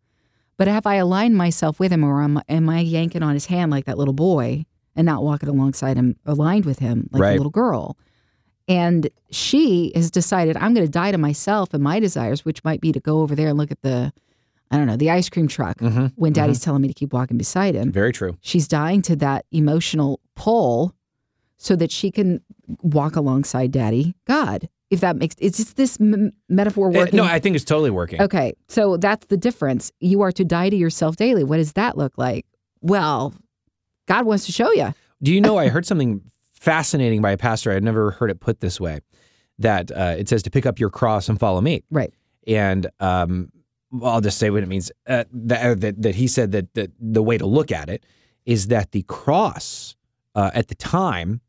but 0.58 0.68
have 0.68 0.86
I 0.86 0.96
aligned 0.96 1.36
myself 1.36 1.80
with 1.80 1.92
Him, 1.92 2.04
or 2.04 2.22
am, 2.22 2.40
am 2.48 2.70
I 2.70 2.82
yanking 2.82 3.24
on 3.24 3.34
His 3.34 3.48
hand 3.48 3.72
like 3.72 3.86
that 3.86 3.98
little 3.98 4.14
boy 4.14 4.66
and 4.96 5.08
not 5.08 5.24
walking 5.24 5.50
alongside 5.50 5.98
Him, 5.98 6.16
aligned 6.24 6.66
with 6.66 6.78
Him 6.78 7.10
like 7.12 7.20
Right. 7.24 7.32
the 7.32 7.38
little 7.38 7.50
girl? 7.50 7.98
And 8.68 9.10
she 9.32 9.92
has 9.96 10.12
decided, 10.12 10.56
I'm 10.56 10.76
going 10.76 10.86
to 10.86 10.92
die 10.92 11.12
to 11.12 11.18
myself 11.18 11.74
and 11.74 11.82
my 11.84 12.00
desires, 12.00 12.46
which 12.46 12.64
might 12.64 12.80
be 12.80 12.92
to 12.92 13.00
go 13.00 13.22
over 13.22 13.34
there 13.36 13.48
and 13.50 13.58
look 13.58 13.72
at 13.72 13.82
the, 13.82 14.14
I 14.70 14.78
don't 14.78 14.86
know, 14.86 14.96
the 14.96 15.10
ice 15.10 15.30
cream 15.30 15.48
truck 15.48 15.80
Mhm, 15.80 16.14
when 16.16 16.32
Daddy's 16.32 16.60
telling 16.60 16.84
me 16.84 16.88
to 16.90 16.94
keep 16.94 17.12
walking 17.12 17.40
beside 17.40 17.74
him. 17.74 17.92
Very 17.92 18.14
true. 18.14 18.38
She's 18.42 18.68
dying 18.68 19.02
to 19.02 19.16
that 19.16 19.46
emotional 19.52 20.20
pull 20.36 20.94
so 21.58 21.76
that 21.76 21.92
she 21.92 22.12
can 22.12 22.40
walk 22.84 23.16
alongside 23.16 23.72
Daddy, 23.72 24.14
God. 24.26 24.70
If 24.94 25.02
that 25.02 25.16
makes 25.18 25.36
it's 25.40 25.58
just 25.58 25.76
this 25.76 26.00
m- 26.00 26.32
metaphor 26.50 26.90
Uh, 26.90 27.00
working. 27.00 27.18
no, 27.18 27.24
I 27.26 27.40
think 27.40 27.56
it's 27.56 27.66
totally 27.66 27.90
working. 27.92 28.22
okay, 28.22 28.54
so 28.68 28.98
that's 28.98 29.26
the 29.28 29.38
difference. 29.38 29.92
You 30.00 30.22
are 30.22 30.32
to 30.32 30.46
die 30.46 30.70
to 30.70 30.76
yourself 30.76 31.16
daily. 31.16 31.44
What 31.44 31.58
does 31.58 31.74
that 31.74 31.98
look 31.98 32.14
like? 32.18 32.46
Well, 32.82 33.34
God 34.08 34.26
wants 34.26 34.46
to 34.46 34.52
show 34.52 34.72
you. 34.72 34.94
Do 35.22 35.34
you 35.34 35.42
know, 35.42 35.58
I 35.58 35.70
heard 35.70 35.86
something 35.86 36.22
fascinating 36.54 37.22
by 37.22 37.32
a 37.32 37.38
pastor. 37.38 37.72
I'd 37.72 37.84
never 37.84 38.12
heard 38.12 38.30
it 38.30 38.40
put 38.40 38.60
this 38.60 38.80
way 38.80 39.00
that 39.60 39.92
uh, 39.92 40.16
it 40.18 40.28
says 40.30 40.44
to 40.44 40.50
pick 40.50 40.66
up 40.66 40.80
your 40.80 40.90
cross 40.90 41.30
and 41.30 41.40
follow 41.40 41.62
me. 41.62 41.84
Right. 41.92 42.14
And 42.48 42.88
um, 43.00 43.50
I'll 44.04 44.22
just 44.22 44.38
say 44.38 44.50
what 44.50 44.64
it 44.64 44.68
means. 44.68 44.92
Uh, 45.08 45.24
that, 45.32 45.66
uh, 45.66 45.76
that, 45.76 46.02
that 46.02 46.16
he 46.16 46.28
said 46.28 46.52
that, 46.52 46.74
that 46.74 46.92
the 47.00 47.24
way 47.24 47.38
to 47.38 47.46
look 47.46 47.72
at 47.72 47.90
it 47.90 48.06
is 48.46 48.68
that 48.68 48.92
the 48.92 49.04
cross 49.04 49.96
uh, 50.36 50.52
at 50.54 50.68
the 50.68 50.76
time 50.76 51.40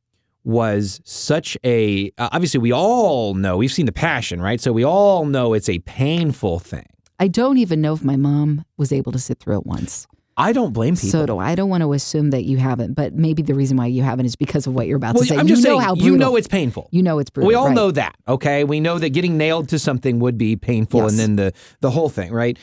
was 0.45 1.01
such 1.05 1.57
a 1.65 2.11
uh, 2.19 2.29
obviously 2.33 2.61
we 2.61 2.73
all 2.73 3.35
know 3.35 3.57
we've 3.57 3.73
seen 3.73 3.87
the 3.87 3.93
passion 3.93 4.41
right 4.43 4.61
so 4.61 4.73
we 4.73 4.85
all 4.85 5.25
know 5.25 5.55
it's 5.55 5.69
a 5.69 5.79
painful 5.81 6.59
thing 6.59 6.87
I 7.19 7.29
don't 7.29 7.59
even 7.59 7.81
know 7.81 7.95
if 7.95 8.03
my 8.05 8.17
mom 8.17 8.65
was 8.77 8.93
able 8.93 9.13
to 9.13 9.19
sit 9.19 9.39
through 9.39 9.59
it 9.59 9.67
once. 9.67 10.07
i 10.37 10.53
don't 10.53 10.73
blame 10.73 10.97
people 10.97 11.11
So 11.11 11.27
do 11.27 11.39
I. 11.39 11.51
I 11.53 11.55
don't 11.55 11.71
want 11.71 11.83
to 11.83 11.93
assume 11.93 12.31
that 12.31 12.45
you 12.45 12.57
haven't, 12.59 12.95
but 12.95 13.15
maybe 13.15 13.41
the 13.41 13.55
reason 13.55 13.77
why 13.77 13.87
you 13.87 14.03
haven't 14.03 14.27
is 14.27 14.35
because 14.37 14.67
of 14.67 14.75
what 14.75 14.87
you're 14.89 14.97
about 14.97 15.15
well 15.15 15.23
to 15.23 15.29
say. 15.29 15.37
i'm 15.37 15.47
you 15.49 15.55
just 15.55 15.65
know 15.65 15.71
saying 15.79 15.81
how 15.81 15.95
brutal. 15.95 16.11
you 16.13 16.17
know 16.19 16.37
it's 16.37 16.49
painful 16.49 16.89
You 16.91 17.03
know 17.03 17.19
it's 17.21 17.31
brutal. 17.31 17.49
we 17.49 17.55
all 17.55 17.67
right. 17.69 17.75
know 17.75 17.91
that 17.93 18.15
okay 18.29 18.65
we 18.65 18.81
know 18.81 18.99
that 18.99 19.11
getting 19.11 19.39
nailed 19.39 19.69
to 19.71 19.79
something 19.79 20.19
would 20.19 20.37
be 20.37 20.57
painful 20.57 21.03
Yes. 21.03 21.11
and 21.13 21.19
then 21.21 21.37
the 21.37 21.53
the 21.81 21.91
whole 21.91 22.09
thing 22.11 22.33
right 22.33 22.59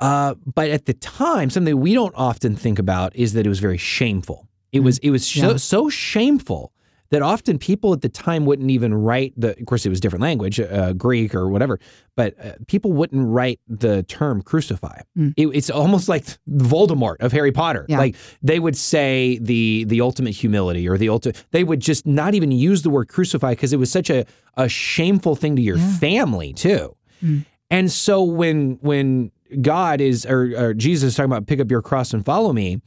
uh, 0.00 0.34
but 0.54 0.70
at 0.70 0.86
the 0.86 0.94
time 0.94 1.50
something 1.50 1.78
we 1.78 1.92
don't 1.94 2.14
often 2.16 2.56
think 2.56 2.78
about 2.78 3.14
is 3.14 3.34
that 3.34 3.44
it 3.46 3.48
was 3.48 3.60
very 3.60 3.78
shameful 3.78 4.48
it 4.72 4.80
was 4.80 4.96
it 4.98 5.10
was 5.10 5.26
so. 5.26 5.50
Yeah. 5.50 5.56
so 5.56 5.88
shameful 5.90 6.72
that 7.12 7.22
often 7.22 7.58
people 7.58 7.92
at 7.92 8.00
the 8.00 8.08
time 8.08 8.44
wouldn't 8.46 8.70
even 8.70 8.92
write 8.92 9.32
the 9.36 9.50
of 9.58 9.66
course 9.66 9.86
it 9.86 9.90
was 9.90 10.00
different 10.00 10.22
language 10.22 10.58
uh, 10.58 10.92
greek 10.94 11.34
or 11.34 11.48
whatever 11.48 11.78
but 12.16 12.34
uh, 12.44 12.52
people 12.66 12.92
wouldn't 12.92 13.28
write 13.28 13.60
the 13.68 14.02
term 14.04 14.42
crucify 14.42 14.98
Mm. 15.16 15.34
it, 15.36 15.46
it's 15.48 15.70
almost 15.70 16.08
like 16.08 16.24
voldemort 16.50 17.16
of 17.20 17.30
harry 17.32 17.52
potter 17.52 17.86
Yeah. 17.88 17.98
like 17.98 18.16
they 18.42 18.58
would 18.58 18.76
say 18.76 19.38
the 19.40 19.84
the 19.84 20.00
ultimate 20.00 20.34
humility 20.34 20.88
or 20.88 20.98
the 20.98 21.08
ultimate 21.10 21.44
they 21.52 21.64
would 21.64 21.80
just 21.80 22.06
not 22.06 22.34
even 22.34 22.50
use 22.50 22.82
the 22.82 22.90
word 22.90 23.08
crucify 23.08 23.52
because 23.52 23.72
it 23.72 23.78
was 23.78 23.90
such 23.92 24.10
a, 24.10 24.24
a 24.56 24.68
shameful 24.68 25.36
thing 25.36 25.54
to 25.56 25.62
your 25.62 25.76
Yeah. 25.76 25.92
family 25.98 26.52
too 26.54 26.96
Mm. 27.22 27.44
and 27.70 27.92
so 27.92 28.22
when 28.24 28.78
when 28.80 29.30
god 29.60 30.00
is 30.00 30.24
or, 30.26 30.52
or 30.56 30.74
jesus 30.74 31.08
is 31.08 31.14
talking 31.16 31.30
about 31.30 31.46
pick 31.46 31.60
up 31.60 31.70
your 31.70 31.82
cross 31.82 32.12
and 32.14 32.24
follow 32.24 32.52
me 32.52 32.80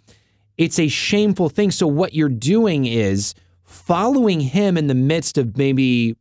it's 0.57 0.79
a 0.79 0.87
shameful 0.87 1.47
thing 1.49 1.69
so 1.71 1.85
what 1.85 2.13
you're 2.13 2.27
doing 2.29 2.85
is 2.85 3.33
following 3.65 4.39
him 4.39 4.77
in 4.77 4.87
the 4.87 4.95
midst 4.95 5.37
of 5.37 5.57
maybe 5.57 6.15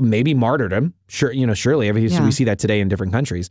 maybe 0.00 0.34
martyrdom 0.34 0.92
sure 1.06 1.32
you 1.32 1.46
know 1.46 1.54
surely 1.54 1.86
Yeah. 1.86 2.24
we 2.24 2.32
see 2.32 2.44
that 2.44 2.58
today 2.58 2.80
in 2.80 2.88
different 2.88 3.12
countries 3.12 3.48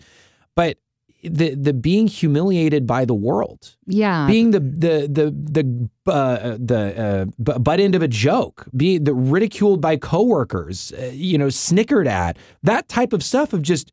but 0.56 0.78
the 1.24 1.56
the 1.56 1.74
being 1.74 2.08
humiliated 2.08 2.86
by 2.86 3.04
the 3.06 3.14
world 3.16 3.76
Yeah. 3.88 4.28
being 4.28 4.52
the 4.52 4.60
the 4.60 5.08
the 5.10 5.32
the 5.32 6.12
uh, 6.12 6.58
the 6.60 7.26
uh, 7.40 7.60
butt 7.60 7.80
end 7.80 7.96
of 7.96 8.02
a 8.04 8.08
joke, 8.08 8.66
being 8.76 9.04
the 9.04 9.14
ridiculed 9.14 9.82
by 9.82 9.98
coworkers, 9.98 10.94
uh, 10.94 11.10
you 11.14 11.38
know, 11.38 11.50
snickered 11.50 12.08
at, 12.08 12.38
that 12.64 12.88
type 12.88 13.12
of 13.14 13.24
stuff 13.24 13.52
of 13.52 13.62
just 13.62 13.92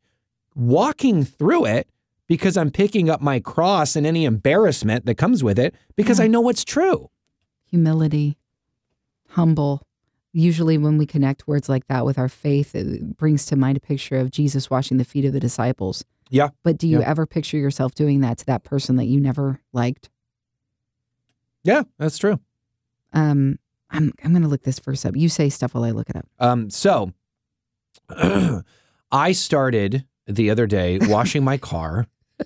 walking 0.55 1.23
through 1.25 1.65
it 1.65 1.89
because 2.27 2.55
I'm 2.55 2.69
picking 2.71 3.09
up 3.09 3.21
my 3.21 3.39
cross 3.39 3.95
and 3.97 4.05
any 4.05 4.23
embarrassment 4.25 5.05
that 5.07 5.15
comes 5.15 5.43
with 5.43 5.57
it 5.59 5.73
because 5.97 6.19
Yeah. 6.19 6.25
I 6.25 6.27
know 6.27 6.41
what's 6.41 6.63
true. 6.63 7.09
humility, 7.69 8.37
humble. 9.35 9.81
Usually, 10.33 10.77
when 10.77 10.97
we 10.97 11.05
connect 11.05 11.47
words 11.47 11.69
like 11.69 11.87
that 11.87 12.05
with 12.05 12.17
our 12.17 12.27
faith, 12.27 12.75
it 12.75 13.15
brings 13.17 13.45
to 13.47 13.55
mind 13.55 13.77
a 13.77 13.79
picture 13.79 14.17
of 14.17 14.31
Jesus 14.31 14.69
washing 14.69 14.97
the 14.97 15.05
feet 15.05 15.23
of 15.25 15.33
the 15.33 15.39
disciples. 15.39 16.03
Yeah. 16.29 16.49
But 16.63 16.77
do 16.77 16.87
you 16.87 16.99
Yeah. 16.99 17.09
ever 17.09 17.25
picture 17.25 17.57
yourself 17.57 17.93
doing 17.95 18.21
that 18.21 18.37
to 18.39 18.45
that 18.47 18.63
person 18.63 18.95
that 18.97 19.05
you 19.05 19.21
never 19.21 19.61
liked? 19.71 20.09
Yeah, 21.63 21.83
that's 21.97 22.17
true. 22.17 22.39
Um, 23.13 23.59
I'm 23.89 24.11
I'm 24.23 24.31
going 24.31 24.41
to 24.43 24.49
look 24.49 24.63
this 24.63 24.79
verse 24.79 25.05
up. 25.05 25.15
You 25.15 25.29
say 25.29 25.49
stuff 25.49 25.73
while 25.73 25.83
I 25.85 25.91
look 25.91 26.09
it 26.09 26.15
up. 26.17 26.25
Um, 26.39 26.69
so 26.69 27.11
I 29.11 29.31
started 29.31 30.05
the 30.27 30.49
other 30.49 30.67
day 30.67 30.99
washing 31.01 31.43
my 31.43 31.57
car. 31.57 32.07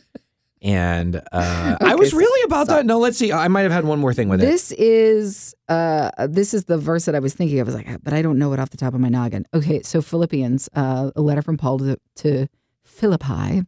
And 0.62 1.16
uh, 1.18 1.22
I 1.32 1.78
Okay, 1.82 1.96
was 1.96 2.12
so- 2.12 2.18
really 2.18 2.44
about 2.44 2.68
so- 2.68 2.74
that. 2.75 2.86
No, 2.86 3.00
let's 3.00 3.18
see. 3.18 3.32
I 3.32 3.48
might 3.48 3.62
have 3.62 3.72
had 3.72 3.86
one 3.86 4.00
more 4.00 4.13
thing 4.13 4.28
with 4.30 4.42
it. 4.42 4.46
This 4.46 4.72
is 4.74 5.56
uh 5.70 6.12
this 6.28 6.54
is 6.54 6.66
the 6.66 6.78
verse 6.78 7.06
that 7.06 7.16
I 7.16 7.20
was 7.20 7.34
thinking 7.34 7.60
of. 7.60 7.68
I 7.68 7.72
was 7.72 7.75
like, 7.75 8.04
but 8.04 8.13
I 8.13 8.22
don't 8.22 8.38
know 8.38 8.51
it 8.54 8.60
off 8.60 8.70
the 8.72 8.78
top 8.78 8.94
of 8.94 9.00
my 9.00 9.10
noggin. 9.10 9.46
Okay, 9.54 9.82
so 9.84 10.01
Philippians, 10.01 10.68
uh, 10.75 11.12
a 11.16 11.22
letter 11.22 11.42
from 11.42 11.58
Paul 11.58 11.80
to, 11.80 11.98
to 12.18 12.48
Philippi. 12.84 13.63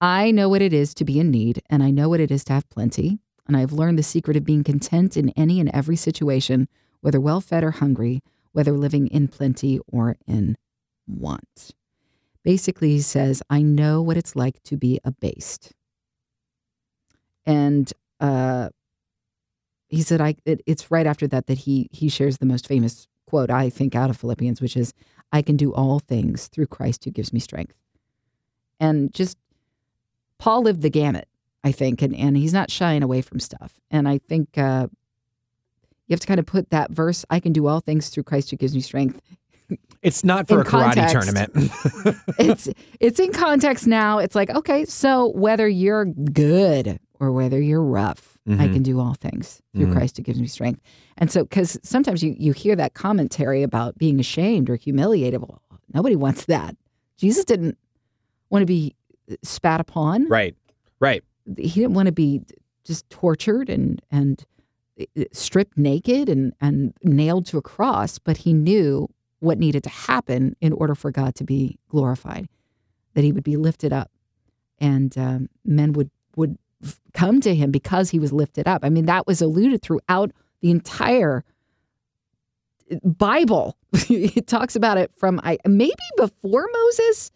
I 0.00 0.30
know 0.32 0.48
what 0.50 0.60
it 0.60 0.72
is 0.74 0.92
to 0.94 1.04
be 1.04 1.18
in 1.18 1.30
need, 1.30 1.62
and 1.70 1.82
I 1.82 1.90
know 1.90 2.08
what 2.10 2.20
it 2.20 2.30
is 2.30 2.44
to 2.44 2.52
have 2.52 2.68
plenty. 2.68 3.18
And 3.46 3.56
I've 3.56 3.72
learned 3.72 3.98
the 3.98 4.02
secret 4.02 4.36
of 4.36 4.44
being 4.44 4.64
content 4.64 5.16
in 5.16 5.30
any 5.30 5.60
and 5.60 5.70
every 5.72 5.96
situation, 5.96 6.68
whether 7.00 7.20
well 7.20 7.40
fed 7.40 7.62
or 7.64 7.70
hungry, 7.72 8.20
whether 8.52 8.72
living 8.72 9.06
in 9.08 9.28
plenty 9.28 9.80
or 9.86 10.16
in 10.26 10.56
want. 11.06 11.70
Basically, 12.42 12.90
he 12.90 13.00
says, 13.00 13.42
I 13.48 13.62
know 13.62 14.02
what 14.02 14.16
it's 14.16 14.34
like 14.36 14.62
to 14.64 14.76
be 14.76 15.00
abased. 15.04 15.72
And 17.46 17.92
uh, 18.20 18.70
he 19.88 20.02
said, 20.02 20.20
"I." 20.20 20.36
It, 20.44 20.62
it's 20.66 20.90
right 20.90 21.06
after 21.06 21.26
that 21.28 21.46
that 21.46 21.58
he 21.58 21.88
he 21.90 22.08
shares 22.08 22.38
the 22.38 22.46
most 22.46 22.66
famous 22.66 23.06
quote 23.26 23.50
I 23.50 23.70
think 23.70 23.94
out 23.94 24.10
of 24.10 24.16
Philippians, 24.16 24.60
which 24.60 24.76
is, 24.76 24.94
"I 25.32 25.42
can 25.42 25.56
do 25.56 25.72
all 25.72 25.98
things 25.98 26.48
through 26.48 26.66
Christ 26.66 27.04
who 27.04 27.10
gives 27.10 27.32
me 27.32 27.40
strength." 27.40 27.76
And 28.80 29.12
just 29.12 29.38
Paul 30.38 30.62
lived 30.62 30.82
the 30.82 30.90
gamut, 30.90 31.28
I 31.62 31.72
think, 31.72 32.02
and 32.02 32.14
and 32.14 32.36
he's 32.36 32.52
not 32.52 32.70
shying 32.70 33.02
away 33.02 33.20
from 33.20 33.40
stuff. 33.40 33.80
And 33.90 34.08
I 34.08 34.18
think 34.18 34.56
uh, 34.58 34.88
you 36.06 36.14
have 36.14 36.20
to 36.20 36.26
kind 36.26 36.40
of 36.40 36.46
put 36.46 36.70
that 36.70 36.90
verse, 36.90 37.24
"I 37.30 37.40
can 37.40 37.52
do 37.52 37.66
all 37.66 37.80
things 37.80 38.08
through 38.08 38.24
Christ 38.24 38.50
who 38.50 38.56
gives 38.56 38.74
me 38.74 38.80
strength." 38.80 39.20
It's 40.02 40.22
not 40.22 40.46
for 40.46 40.60
in 40.60 40.60
a 40.60 40.64
karate 40.64 40.94
context. 40.94 41.12
tournament. 41.14 41.52
it's 42.38 42.68
it's 43.00 43.18
in 43.18 43.32
context 43.32 43.86
now. 43.86 44.18
It's 44.18 44.34
like 44.34 44.50
okay, 44.50 44.84
so 44.84 45.28
whether 45.28 45.66
you're 45.66 46.04
good 46.04 47.00
or 47.24 47.32
whether 47.32 47.60
you're 47.60 47.82
rough, 47.82 48.38
I 48.46 48.50
Mhm. 48.68 48.72
can 48.74 48.82
do 48.82 49.00
all 49.00 49.14
things 49.14 49.62
through 49.74 49.86
Mhm. 49.86 49.92
Christ 49.92 50.16
who 50.18 50.22
gives 50.22 50.40
me 50.40 50.46
strength. 50.46 50.80
And 51.16 51.30
so, 51.30 51.44
because 51.44 51.78
sometimes 51.82 52.22
you 52.22 52.34
you 52.38 52.52
hear 52.52 52.76
that 52.76 52.94
commentary 52.94 53.62
about 53.62 53.96
being 53.96 54.20
ashamed 54.20 54.68
or 54.68 54.76
humiliated. 54.76 55.40
Well, 55.40 55.62
nobody 55.92 56.16
wants 56.16 56.44
that. 56.46 56.76
Jesus 57.16 57.44
didn't 57.44 57.78
want 58.50 58.62
to 58.62 58.66
be 58.66 58.94
spat 59.42 59.80
upon. 59.80 60.28
right, 60.28 60.54
right. 61.00 61.22
He 61.56 61.80
didn't 61.80 61.94
want 61.94 62.06
to 62.06 62.12
be 62.12 62.42
just 62.84 63.08
tortured 63.10 63.70
and 63.70 64.02
and 64.10 64.44
stripped 65.32 65.76
naked 65.78 66.28
and 66.28 66.52
and 66.60 66.92
nailed 67.02 67.46
to 67.46 67.58
a 67.58 67.62
cross. 67.62 68.18
But 68.18 68.38
he 68.38 68.52
knew 68.52 69.08
what 69.40 69.58
needed 69.58 69.82
to 69.84 69.90
happen 69.90 70.54
in 70.60 70.72
order 70.72 70.94
for 70.94 71.10
God 71.10 71.34
to 71.36 71.44
be 71.44 71.78
glorified, 71.88 72.48
that 73.14 73.24
He 73.24 73.32
would 73.32 73.44
be 73.44 73.56
lifted 73.56 73.92
up, 73.92 74.10
and 74.78 75.16
um, 75.18 75.48
men 75.64 75.92
would 75.94 76.10
would 76.36 76.56
come 77.12 77.40
to 77.40 77.54
Him 77.54 77.70
because 77.70 78.10
He 78.10 78.18
was 78.18 78.32
lifted 78.32 78.66
up. 78.68 78.84
I 78.84 78.90
mean, 78.90 79.06
that 79.06 79.26
was 79.26 79.40
alluded 79.40 79.82
throughout 79.82 80.32
the 80.60 80.70
entire 80.70 81.44
uh, 82.90 82.96
Bible. 83.04 83.76
it 83.92 84.46
talks 84.46 84.76
about 84.76 84.98
it 84.98 85.10
from 85.16 85.40
I 85.44 85.58
maybe 85.66 85.92
before 86.16 86.68
Moses, 86.72 87.30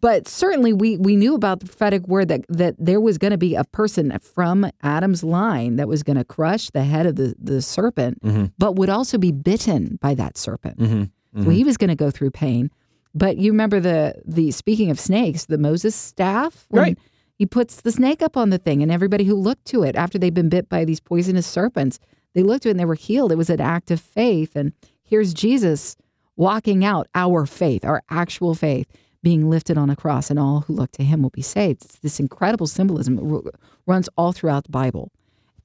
but 0.00 0.26
certainly 0.26 0.72
we 0.72 0.96
we 0.96 1.14
knew 1.16 1.34
about 1.34 1.60
the 1.60 1.66
prophetic 1.66 2.06
word 2.08 2.28
that 2.28 2.44
that 2.48 2.74
there 2.78 3.00
was 3.00 3.18
going 3.18 3.30
to 3.32 3.38
be 3.38 3.54
a 3.54 3.64
person 3.64 4.16
from 4.20 4.70
Adam's 4.82 5.22
line 5.22 5.76
that 5.76 5.88
was 5.88 6.02
going 6.02 6.16
to 6.16 6.24
crush 6.24 6.70
the 6.70 6.84
head 6.84 7.06
of 7.06 7.16
the 7.16 7.34
the 7.38 7.60
serpent, 7.62 8.22
Mhm. 8.22 8.52
but 8.58 8.76
would 8.76 8.88
also 8.88 9.18
be 9.18 9.32
bitten 9.32 9.98
by 10.00 10.14
that 10.14 10.36
serpent. 10.38 10.78
Mm-hmm. 10.78 11.42
So 11.42 11.50
he 11.50 11.64
was 11.64 11.76
going 11.76 11.88
to 11.90 11.96
go 11.96 12.10
through 12.12 12.30
pain. 12.30 12.70
But 13.12 13.36
you 13.38 13.50
remember 13.52 13.80
the 13.80 14.14
the 14.24 14.50
speaking 14.52 14.90
of 14.90 14.98
snakes, 14.98 15.46
the 15.46 15.58
Moses 15.58 15.94
staff, 15.94 16.66
when 16.70 16.82
Right. 16.82 16.98
He 17.36 17.46
puts 17.46 17.80
the 17.80 17.90
snake 17.92 18.22
up 18.22 18.36
on 18.36 18.50
the 18.50 18.58
thing, 18.58 18.82
and 18.82 18.92
everybody 18.92 19.24
who 19.24 19.34
looked 19.34 19.64
to 19.66 19.82
it 19.82 19.96
after 19.96 20.18
they've 20.18 20.32
been 20.32 20.48
bit 20.48 20.68
by 20.68 20.84
these 20.84 21.00
poisonous 21.00 21.46
serpents, 21.46 21.98
they 22.34 22.42
looked 22.42 22.62
to 22.62 22.68
it 22.68 22.72
and 22.72 22.80
they 22.80 22.84
were 22.84 22.94
healed. 22.94 23.32
It 23.32 23.36
was 23.38 23.50
an 23.50 23.60
act 23.60 23.90
of 23.90 24.00
faith. 24.00 24.54
And 24.56 24.72
here's 25.02 25.34
Jesus 25.34 25.96
walking 26.36 26.84
out 26.84 27.08
our 27.14 27.46
faith, 27.46 27.84
our 27.84 28.02
actual 28.10 28.54
faith, 28.54 28.86
being 29.22 29.48
lifted 29.50 29.76
on 29.78 29.90
a 29.90 29.96
cross, 29.96 30.30
and 30.30 30.38
all 30.38 30.60
who 30.60 30.72
look 30.74 30.92
to 30.92 31.02
him 31.02 31.22
will 31.22 31.30
be 31.30 31.42
saved. 31.42 31.84
It's 31.84 31.96
this 32.00 32.20
incredible 32.20 32.66
symbolism 32.66 33.18
It 33.46 33.54
runs 33.86 34.08
all 34.16 34.32
throughout 34.32 34.64
the 34.64 34.70
Bible, 34.70 35.10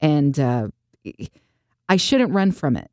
and 0.00 0.38
uh, 0.40 0.68
I 1.88 1.96
shouldn't 1.96 2.32
run 2.32 2.52
from 2.52 2.76
it. 2.76 2.90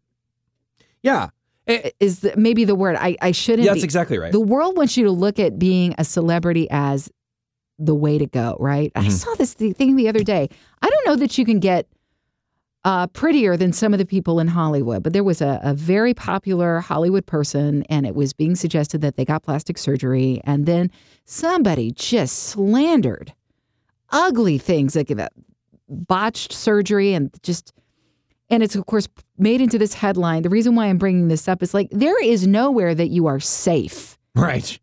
Yeah, 1.01 1.29
Eh, 1.67 1.89
Is 1.99 2.21
the, 2.21 2.33
maybe 2.37 2.63
the 2.63 2.75
word 2.75 2.95
I, 2.97 3.17
I 3.21 3.31
shouldn't. 3.31 3.65
yeah, 3.65 3.71
that's 3.71 3.81
be- 3.81 3.85
exactly 3.85 4.17
right. 4.17 4.31
the 4.31 4.39
world 4.39 4.77
wants 4.77 4.95
you 4.97 5.03
to 5.03 5.11
look 5.11 5.37
at 5.37 5.59
being 5.59 5.93
a 5.97 6.05
celebrity 6.05 6.67
as 6.71 7.09
the 7.79 7.95
way 7.95 8.17
to 8.17 8.25
go, 8.25 8.57
right? 8.59 8.91
I 8.95 9.05
Mhm. 9.05 9.11
saw 9.11 9.33
this 9.35 9.53
thing 9.53 9.95
the 9.95 10.07
other 10.09 10.23
day. 10.23 10.49
I 10.81 10.89
don't 10.89 11.05
know 11.07 11.15
that 11.17 11.37
you 11.37 11.45
can 11.45 11.59
get 11.59 11.87
uh, 12.83 13.05
prettier 13.07 13.57
than 13.57 13.73
some 13.73 13.91
of 13.93 13.97
the 13.97 14.05
people 14.05 14.39
in 14.39 14.47
Hollywood, 14.47 15.03
but 15.03 15.11
there 15.11 15.23
was 15.23 15.41
a, 15.41 15.59
a 15.61 15.73
very 15.73 16.13
popular 16.13 16.79
Hollywood 16.79 17.25
person, 17.25 17.83
and 17.89 18.05
it 18.05 18.15
was 18.15 18.31
being 18.31 18.55
suggested 18.55 19.01
that 19.01 19.17
they 19.17 19.25
got 19.25 19.43
plastic 19.43 19.77
surgery, 19.77 20.39
and 20.45 20.65
then 20.65 20.89
somebody 21.25 21.91
just 21.91 22.37
slandered 22.43 23.33
ugly 24.11 24.57
things 24.57 24.95
like 24.95 25.09
that 25.09 25.33
botched 25.89 26.53
surgery 26.53 27.13
and 27.13 27.29
just 27.43 27.73
and 28.49 28.63
it's 28.63 28.75
of 28.75 28.85
course 28.85 29.09
made 29.37 29.59
into 29.59 29.77
this 29.77 29.93
headline 29.93 30.43
the 30.43 30.49
reason 30.49 30.75
why 30.75 30.85
i'm 30.85 30.97
bringing 30.97 31.27
this 31.27 31.45
up 31.49 31.61
is 31.61 31.73
like 31.73 31.89
there 31.91 32.21
is 32.23 32.47
nowhere 32.47 32.95
that 32.95 33.09
you 33.09 33.25
are 33.27 33.39
safe 33.41 34.17
right, 34.33 34.79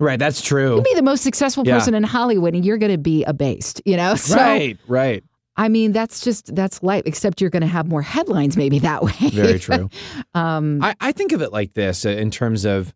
right. 0.00 0.18
That's 0.18 0.40
true. 0.42 0.76
you 0.76 0.82
be 0.82 0.94
the 0.94 1.02
most 1.02 1.22
successful 1.22 1.62
Yeah. 1.66 1.78
person 1.78 1.94
in 1.94 2.02
hollywood 2.02 2.54
and 2.54 2.64
you're 2.64 2.78
going 2.78 2.90
to 2.92 2.98
be 2.98 3.22
abased 3.24 3.80
you 3.84 3.96
know 3.96 4.14
so 4.16 4.36
right, 4.36 4.76
right. 4.88 5.22
I 5.56 5.68
mean, 5.68 5.92
that's 5.92 6.22
just 6.22 6.54
that's 6.54 6.82
life. 6.82 7.02
Except 7.04 7.40
you're 7.40 7.50
going 7.50 7.60
to 7.60 7.66
have 7.66 7.86
more 7.86 8.00
headlines, 8.00 8.56
maybe 8.56 8.78
that 8.88 9.02
way. 9.02 9.12
Very 9.30 9.58
true. 9.58 9.90
um, 10.34 10.82
I, 10.82 10.94
I 11.00 11.12
think 11.12 11.32
of 11.32 11.42
it 11.42 11.52
like 11.52 11.74
this 11.74 12.06
uh, 12.06 12.10
in 12.10 12.30
terms 12.30 12.64
of 12.64 12.94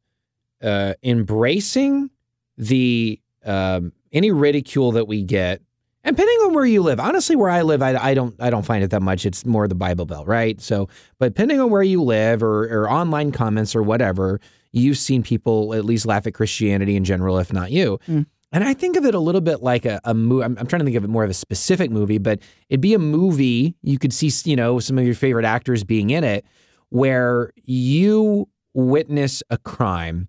uh, 0.62 0.94
embracing 1.02 2.08
the 2.56 3.20
um, 3.44 3.92
any 4.12 4.30
ridicule 4.30 4.92
that 4.92 5.06
we 5.06 5.24
get, 5.24 5.60
and 6.04 6.16
depending 6.16 6.38
on 6.46 6.54
where 6.54 6.64
you 6.64 6.80
live. 6.82 7.00
Honestly, 7.00 7.36
where 7.36 7.50
I 7.50 7.60
live, 7.62 7.82
I, 7.82 7.96
I 7.96 8.14
don't 8.14 8.34
I 8.40 8.48
don't 8.48 8.64
find 8.64 8.82
it 8.82 8.90
that 8.92 9.02
much. 9.02 9.26
It's 9.26 9.44
more 9.44 9.68
the 9.68 9.74
Bible 9.74 10.06
Belt, 10.06 10.26
right? 10.26 10.58
So, 10.58 10.88
but 11.18 11.34
depending 11.34 11.60
on 11.60 11.68
where 11.68 11.82
you 11.82 12.02
live 12.02 12.42
or, 12.42 12.64
or 12.64 12.90
online 12.90 13.30
comments 13.32 13.76
or 13.76 13.82
whatever, 13.82 14.40
you've 14.74 14.98
seen 14.98 15.22
people 15.22 15.74
at 15.74 15.84
least 15.84 16.06
laugh 16.06 16.26
at 16.26 16.34
Christianity 16.34 16.96
in 16.96 17.04
general, 17.04 17.38
if 17.38 17.52
not 17.52 17.70
you. 17.70 17.98
Mm. 18.08 18.26
And 18.52 18.62
I 18.62 18.72
think 18.72 18.96
of 18.96 19.04
it 19.04 19.14
a 19.14 19.18
little 19.18 19.40
bit 19.40 19.62
like 19.62 19.84
a, 19.84 20.00
a 20.04 20.14
movie. 20.14 20.44
I'm, 20.44 20.56
I'm 20.58 20.66
trying 20.66 20.80
to 20.80 20.84
think 20.84 20.96
of 20.96 21.04
it 21.04 21.08
more 21.08 21.24
of 21.24 21.30
a 21.30 21.34
specific 21.34 21.90
movie, 21.90 22.18
but 22.18 22.40
it'd 22.68 22.80
be 22.80 22.94
a 22.94 22.98
movie. 22.98 23.74
You 23.82 23.98
could 23.98 24.12
see, 24.12 24.30
you 24.48 24.54
know, 24.54 24.78
some 24.78 24.96
of 24.96 25.04
your 25.04 25.14
favorite 25.14 25.44
actors 25.44 25.82
being 25.82 26.10
in 26.10 26.22
it, 26.22 26.44
where 26.90 27.52
you 27.64 28.48
witness 28.72 29.42
a 29.50 29.58
crime, 29.58 30.28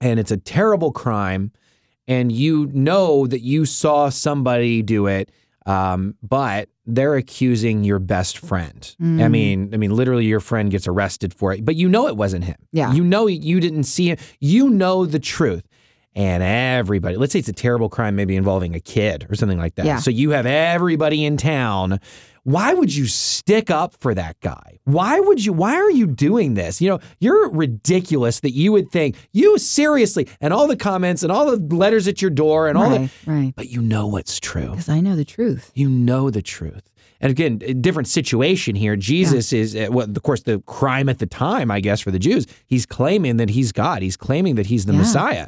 and 0.00 0.20
it's 0.20 0.30
a 0.30 0.36
terrible 0.36 0.92
crime, 0.92 1.50
and 2.06 2.30
you 2.30 2.66
know 2.72 3.26
that 3.26 3.40
you 3.40 3.64
saw 3.64 4.10
somebody 4.10 4.82
do 4.82 5.06
it, 5.06 5.32
um, 5.66 6.14
but 6.22 6.68
they're 6.86 7.14
accusing 7.16 7.84
your 7.84 7.98
best 7.98 8.38
friend. 8.38 8.94
I 9.00 9.04
Mm. 9.04 9.30
mean, 9.30 9.70
I 9.72 9.76
mean, 9.78 9.94
literally, 9.94 10.26
your 10.26 10.40
friend 10.40 10.70
gets 10.70 10.86
arrested 10.86 11.32
for 11.32 11.52
it, 11.52 11.64
but 11.64 11.76
you 11.76 11.88
know 11.88 12.06
it 12.08 12.16
wasn't 12.16 12.44
him. 12.44 12.56
Yeah. 12.72 12.92
you 12.92 13.02
know 13.04 13.26
you 13.26 13.60
didn't 13.60 13.84
see 13.84 14.08
him. 14.10 14.18
You 14.40 14.68
know 14.70 15.06
the 15.06 15.18
truth. 15.18 15.64
And 16.16 16.44
everybody, 16.44 17.16
let's 17.16 17.32
say 17.32 17.40
it's 17.40 17.48
a 17.48 17.52
terrible 17.52 17.88
crime, 17.88 18.14
maybe 18.14 18.36
involving 18.36 18.72
a 18.76 18.80
kid 18.80 19.26
or 19.28 19.34
something 19.34 19.58
like 19.58 19.74
that. 19.74 19.84
Yeah. 19.86 19.98
So 19.98 20.12
you 20.12 20.30
have 20.30 20.46
everybody 20.46 21.24
in 21.24 21.36
town. 21.36 21.98
Why 22.44 22.74
would 22.74 22.94
you 22.94 23.06
stick 23.06 23.70
up 23.70 23.94
for 24.00 24.14
that 24.14 24.38
guy? 24.40 24.78
Why 24.84 25.18
would 25.18 25.44
you? 25.44 25.52
Why 25.52 25.74
are 25.74 25.90
you 25.90 26.06
doing 26.06 26.54
this? 26.54 26.80
You 26.80 26.90
know, 26.90 27.00
you're 27.18 27.50
ridiculous 27.50 28.40
that 28.40 28.52
you 28.52 28.70
would 28.72 28.90
think 28.90 29.16
you 29.32 29.58
seriously, 29.58 30.28
and 30.40 30.52
all 30.52 30.66
the 30.66 30.76
comments 30.76 31.22
and 31.22 31.32
all 31.32 31.56
the 31.56 31.74
letters 31.74 32.06
at 32.06 32.20
your 32.20 32.30
door 32.30 32.68
and 32.68 32.76
all 32.76 32.90
right, 32.90 33.10
right. 33.26 33.52
but 33.56 33.68
you 33.70 33.80
know 33.80 34.06
what's 34.06 34.38
true. 34.38 34.70
Because 34.70 34.88
I 34.90 35.00
know 35.00 35.16
the 35.16 35.24
truth. 35.24 35.72
You 35.74 35.88
know 35.88 36.30
the 36.30 36.42
truth. 36.42 36.88
And 37.20 37.30
again, 37.30 37.62
a 37.64 37.72
different 37.72 38.08
situation 38.08 38.74
here. 38.74 38.96
Jesus 38.96 39.50
is, 39.54 39.74
uh, 39.74 39.86
well, 39.90 40.10
of 40.10 40.22
course, 40.22 40.42
the 40.42 40.58
crime 40.66 41.08
at 41.08 41.20
the 41.20 41.26
time, 41.26 41.70
I 41.70 41.80
guess, 41.80 42.00
for 42.00 42.10
the 42.10 42.18
Jews. 42.18 42.46
He's 42.66 42.84
claiming 42.84 43.38
that 43.38 43.48
he's 43.48 43.72
God. 43.72 44.02
He's 44.02 44.16
claiming 44.16 44.56
that 44.56 44.66
he's 44.66 44.84
the 44.84 44.92
Yeah. 44.92 44.98
Messiah. 44.98 45.46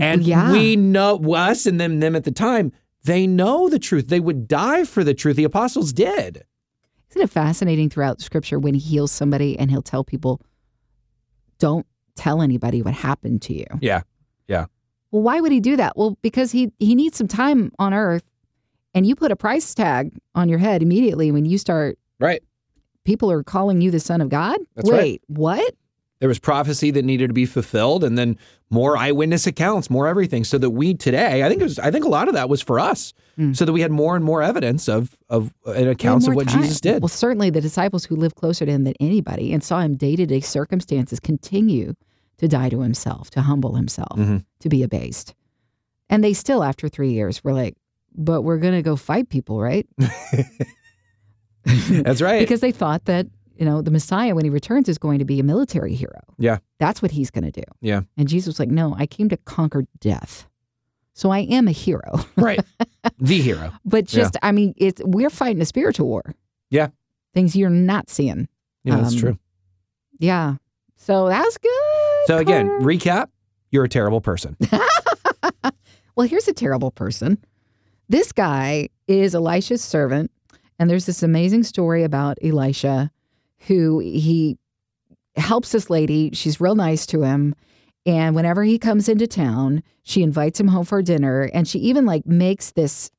And 0.00 0.22
Yeah. 0.22 0.52
we 0.52 0.76
know, 0.76 1.16
us 1.34 1.66
and 1.66 1.80
them, 1.80 1.98
them 1.98 2.14
at 2.14 2.22
the 2.22 2.30
time, 2.30 2.70
they 3.06 3.26
know 3.26 3.68
the 3.68 3.78
truth. 3.78 4.08
They 4.08 4.20
would 4.20 4.46
die 4.46 4.84
for 4.84 5.02
the 5.02 5.14
truth. 5.14 5.36
The 5.36 5.44
apostles 5.44 5.92
did. 5.92 6.44
Isn't 7.10 7.22
it 7.22 7.30
fascinating 7.30 7.88
throughout 7.88 8.20
Scripture 8.20 8.58
when 8.58 8.74
he 8.74 8.80
heals 8.80 9.12
somebody 9.12 9.58
and 9.58 9.70
he'll 9.70 9.82
tell 9.82 10.04
people, 10.04 10.40
"Don't 11.58 11.86
tell 12.14 12.42
anybody 12.42 12.82
what 12.82 12.94
happened 12.94 13.42
to 13.42 13.54
you." 13.54 13.66
Yeah. 13.80 14.02
Yeah. 14.48 14.66
Well, 15.10 15.22
why 15.22 15.40
would 15.40 15.52
he 15.52 15.60
do 15.60 15.76
that? 15.76 15.96
Well, 15.96 16.18
because 16.20 16.52
he 16.52 16.72
he 16.78 16.94
needs 16.94 17.16
some 17.16 17.28
time 17.28 17.72
on 17.78 17.94
Earth, 17.94 18.24
and 18.92 19.06
you 19.06 19.14
put 19.16 19.32
a 19.32 19.36
price 19.36 19.74
tag 19.74 20.12
on 20.34 20.48
your 20.48 20.58
head 20.58 20.82
immediately 20.82 21.30
when 21.30 21.44
you 21.44 21.58
start. 21.58 21.98
Right. 22.18 22.42
People 23.04 23.30
are 23.30 23.42
calling 23.44 23.80
you 23.80 23.90
the 23.90 24.00
Son 24.00 24.20
of 24.20 24.28
God. 24.28 24.58
That's 24.74 24.90
right. 24.90 25.00
Wait, 25.00 25.22
what? 25.28 25.74
There 26.18 26.28
was 26.28 26.38
prophecy 26.38 26.90
that 26.92 27.04
needed 27.04 27.26
to 27.28 27.34
be 27.34 27.44
fulfilled, 27.44 28.02
and 28.02 28.16
then 28.16 28.38
more 28.70 28.96
eyewitness 28.96 29.46
accounts, 29.46 29.90
more 29.90 30.08
everything, 30.08 30.44
so 30.44 30.56
that 30.58 30.70
we 30.70 30.94
today, 30.94 31.44
I 31.44 31.48
think 31.48 31.60
it 31.60 31.64
was, 31.64 31.78
I 31.78 31.90
think 31.90 32.04
a 32.06 32.08
lot 32.08 32.26
of 32.28 32.34
that 32.34 32.48
was 32.48 32.62
for 32.62 32.78
us, 32.80 33.12
Mm. 33.38 33.54
so 33.54 33.66
that 33.66 33.72
we 33.74 33.82
had 33.82 33.90
more 33.92 34.16
and 34.16 34.24
more 34.24 34.40
evidence 34.42 34.88
of 34.88 35.14
of 35.28 35.52
uh, 35.66 35.72
and 35.72 35.88
accounts 35.90 36.26
of 36.26 36.34
what 36.34 36.48
time. 36.48 36.62
Jesus 36.62 36.80
did. 36.80 37.02
Well, 37.02 37.08
certainly 37.08 37.50
the 37.50 37.60
disciples 37.60 38.06
who 38.06 38.16
lived 38.16 38.34
closer 38.36 38.64
to 38.64 38.72
him 38.72 38.84
than 38.84 38.94
anybody 38.98 39.52
and 39.52 39.62
saw 39.62 39.80
him 39.80 39.94
day 39.94 40.16
to 40.16 40.24
day 40.24 40.40
circumstances 40.40 41.20
continue 41.20 41.92
to 42.38 42.48
die 42.48 42.70
to 42.70 42.80
himself, 42.80 43.28
to 43.32 43.42
humble 43.42 43.74
himself, 43.74 44.18
Mhm. 44.18 44.44
to 44.60 44.68
be 44.70 44.82
abased. 44.82 45.34
And 46.08 46.24
they 46.24 46.32
still, 46.32 46.62
after 46.64 46.88
three 46.88 47.12
years, 47.12 47.44
were 47.44 47.52
like, 47.52 47.74
but 48.16 48.40
we're 48.40 48.56
going 48.58 48.72
to 48.74 48.80
go 48.82 48.96
fight 48.96 49.28
people, 49.28 49.60
right? 49.60 49.86
That's 51.64 52.22
right. 52.22 52.38
because 52.46 52.60
they 52.60 52.72
thought 52.72 53.04
that, 53.06 53.26
you 53.58 53.64
know, 53.64 53.82
the 53.82 53.90
Messiah, 53.90 54.34
when 54.34 54.44
he 54.44 54.50
returns, 54.50 54.88
is 54.88 54.98
going 54.98 55.18
to 55.18 55.24
be 55.24 55.40
a 55.40 55.42
military 55.42 55.94
hero. 55.94 56.20
Yeah. 56.38 56.58
That's 56.78 57.00
what 57.02 57.10
he's 57.10 57.30
going 57.30 57.44
to 57.44 57.50
do. 57.50 57.62
Yeah. 57.80 58.02
And 58.16 58.28
Jesus 58.28 58.46
was 58.46 58.58
like, 58.60 58.68
no, 58.70 58.94
I 58.98 59.06
came 59.06 59.28
to 59.30 59.36
conquer 59.38 59.84
death. 60.00 60.46
So 61.14 61.30
I 61.30 61.40
am 61.40 61.66
a 61.66 61.72
hero. 61.72 62.20
right. 62.36 62.60
The 63.18 63.40
hero. 63.40 63.72
But 63.84 64.04
just, 64.06 64.36
I 64.42 64.52
mean, 64.52 64.74
it's 64.76 65.00
we're 65.04 65.30
fighting 65.30 65.62
a 65.62 65.66
spiritual 65.66 66.06
war. 66.08 66.34
Yeah. 66.70 66.88
Things 67.32 67.56
you're 67.56 67.70
not 67.70 68.10
seeing. 68.10 68.48
Yeah, 68.84 68.96
that's 68.96 69.14
Um, 69.14 69.20
true. 69.20 69.38
Yeah. 70.18 70.56
So 70.96 71.28
that's 71.28 71.56
good. 71.58 72.26
So 72.26 72.38
again, 72.38 72.66
Carter. 72.68 72.84
recap: 72.84 73.26
you're 73.70 73.84
a 73.84 73.88
terrible 73.88 74.20
person. 74.20 74.56
well, 76.14 76.26
here's 76.26 76.48
a 76.48 76.52
terrible 76.52 76.90
person. 76.90 77.38
This 78.08 78.32
guy 78.32 78.88
is 79.08 79.34
Elisha's 79.34 79.82
servant, 79.82 80.30
and 80.78 80.88
there's 80.88 81.06
this 81.06 81.22
amazing 81.22 81.64
story 81.64 82.02
about 82.04 82.38
Elisha, 82.42 83.10
who 83.66 83.98
he 84.00 84.58
helps 85.36 85.72
this 85.72 85.90
lady. 85.90 86.30
She's 86.32 86.60
real 86.60 86.74
nice 86.74 87.06
to 87.06 87.22
him. 87.22 87.54
And 88.04 88.34
whenever 88.36 88.62
he 88.62 88.78
comes 88.78 89.08
into 89.08 89.26
town, 89.26 89.82
she 90.04 90.22
invites 90.22 90.60
him 90.60 90.68
home 90.68 90.84
for 90.84 91.02
dinner, 91.02 91.50
and 91.52 91.66
she 91.66 91.78
even 91.80 92.06
like 92.06 92.24
makes 92.26 92.70
this 92.72 93.10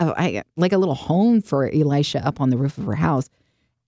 oh, 0.00 0.14
I- 0.16 0.42
like 0.56 0.72
a 0.72 0.78
little 0.78 0.94
home 0.94 1.42
for 1.42 1.68
Elisha 1.70 2.24
up 2.26 2.40
on 2.40 2.50
the 2.50 2.56
roof 2.56 2.78
of 2.78 2.84
her 2.86 2.94
house. 2.94 3.28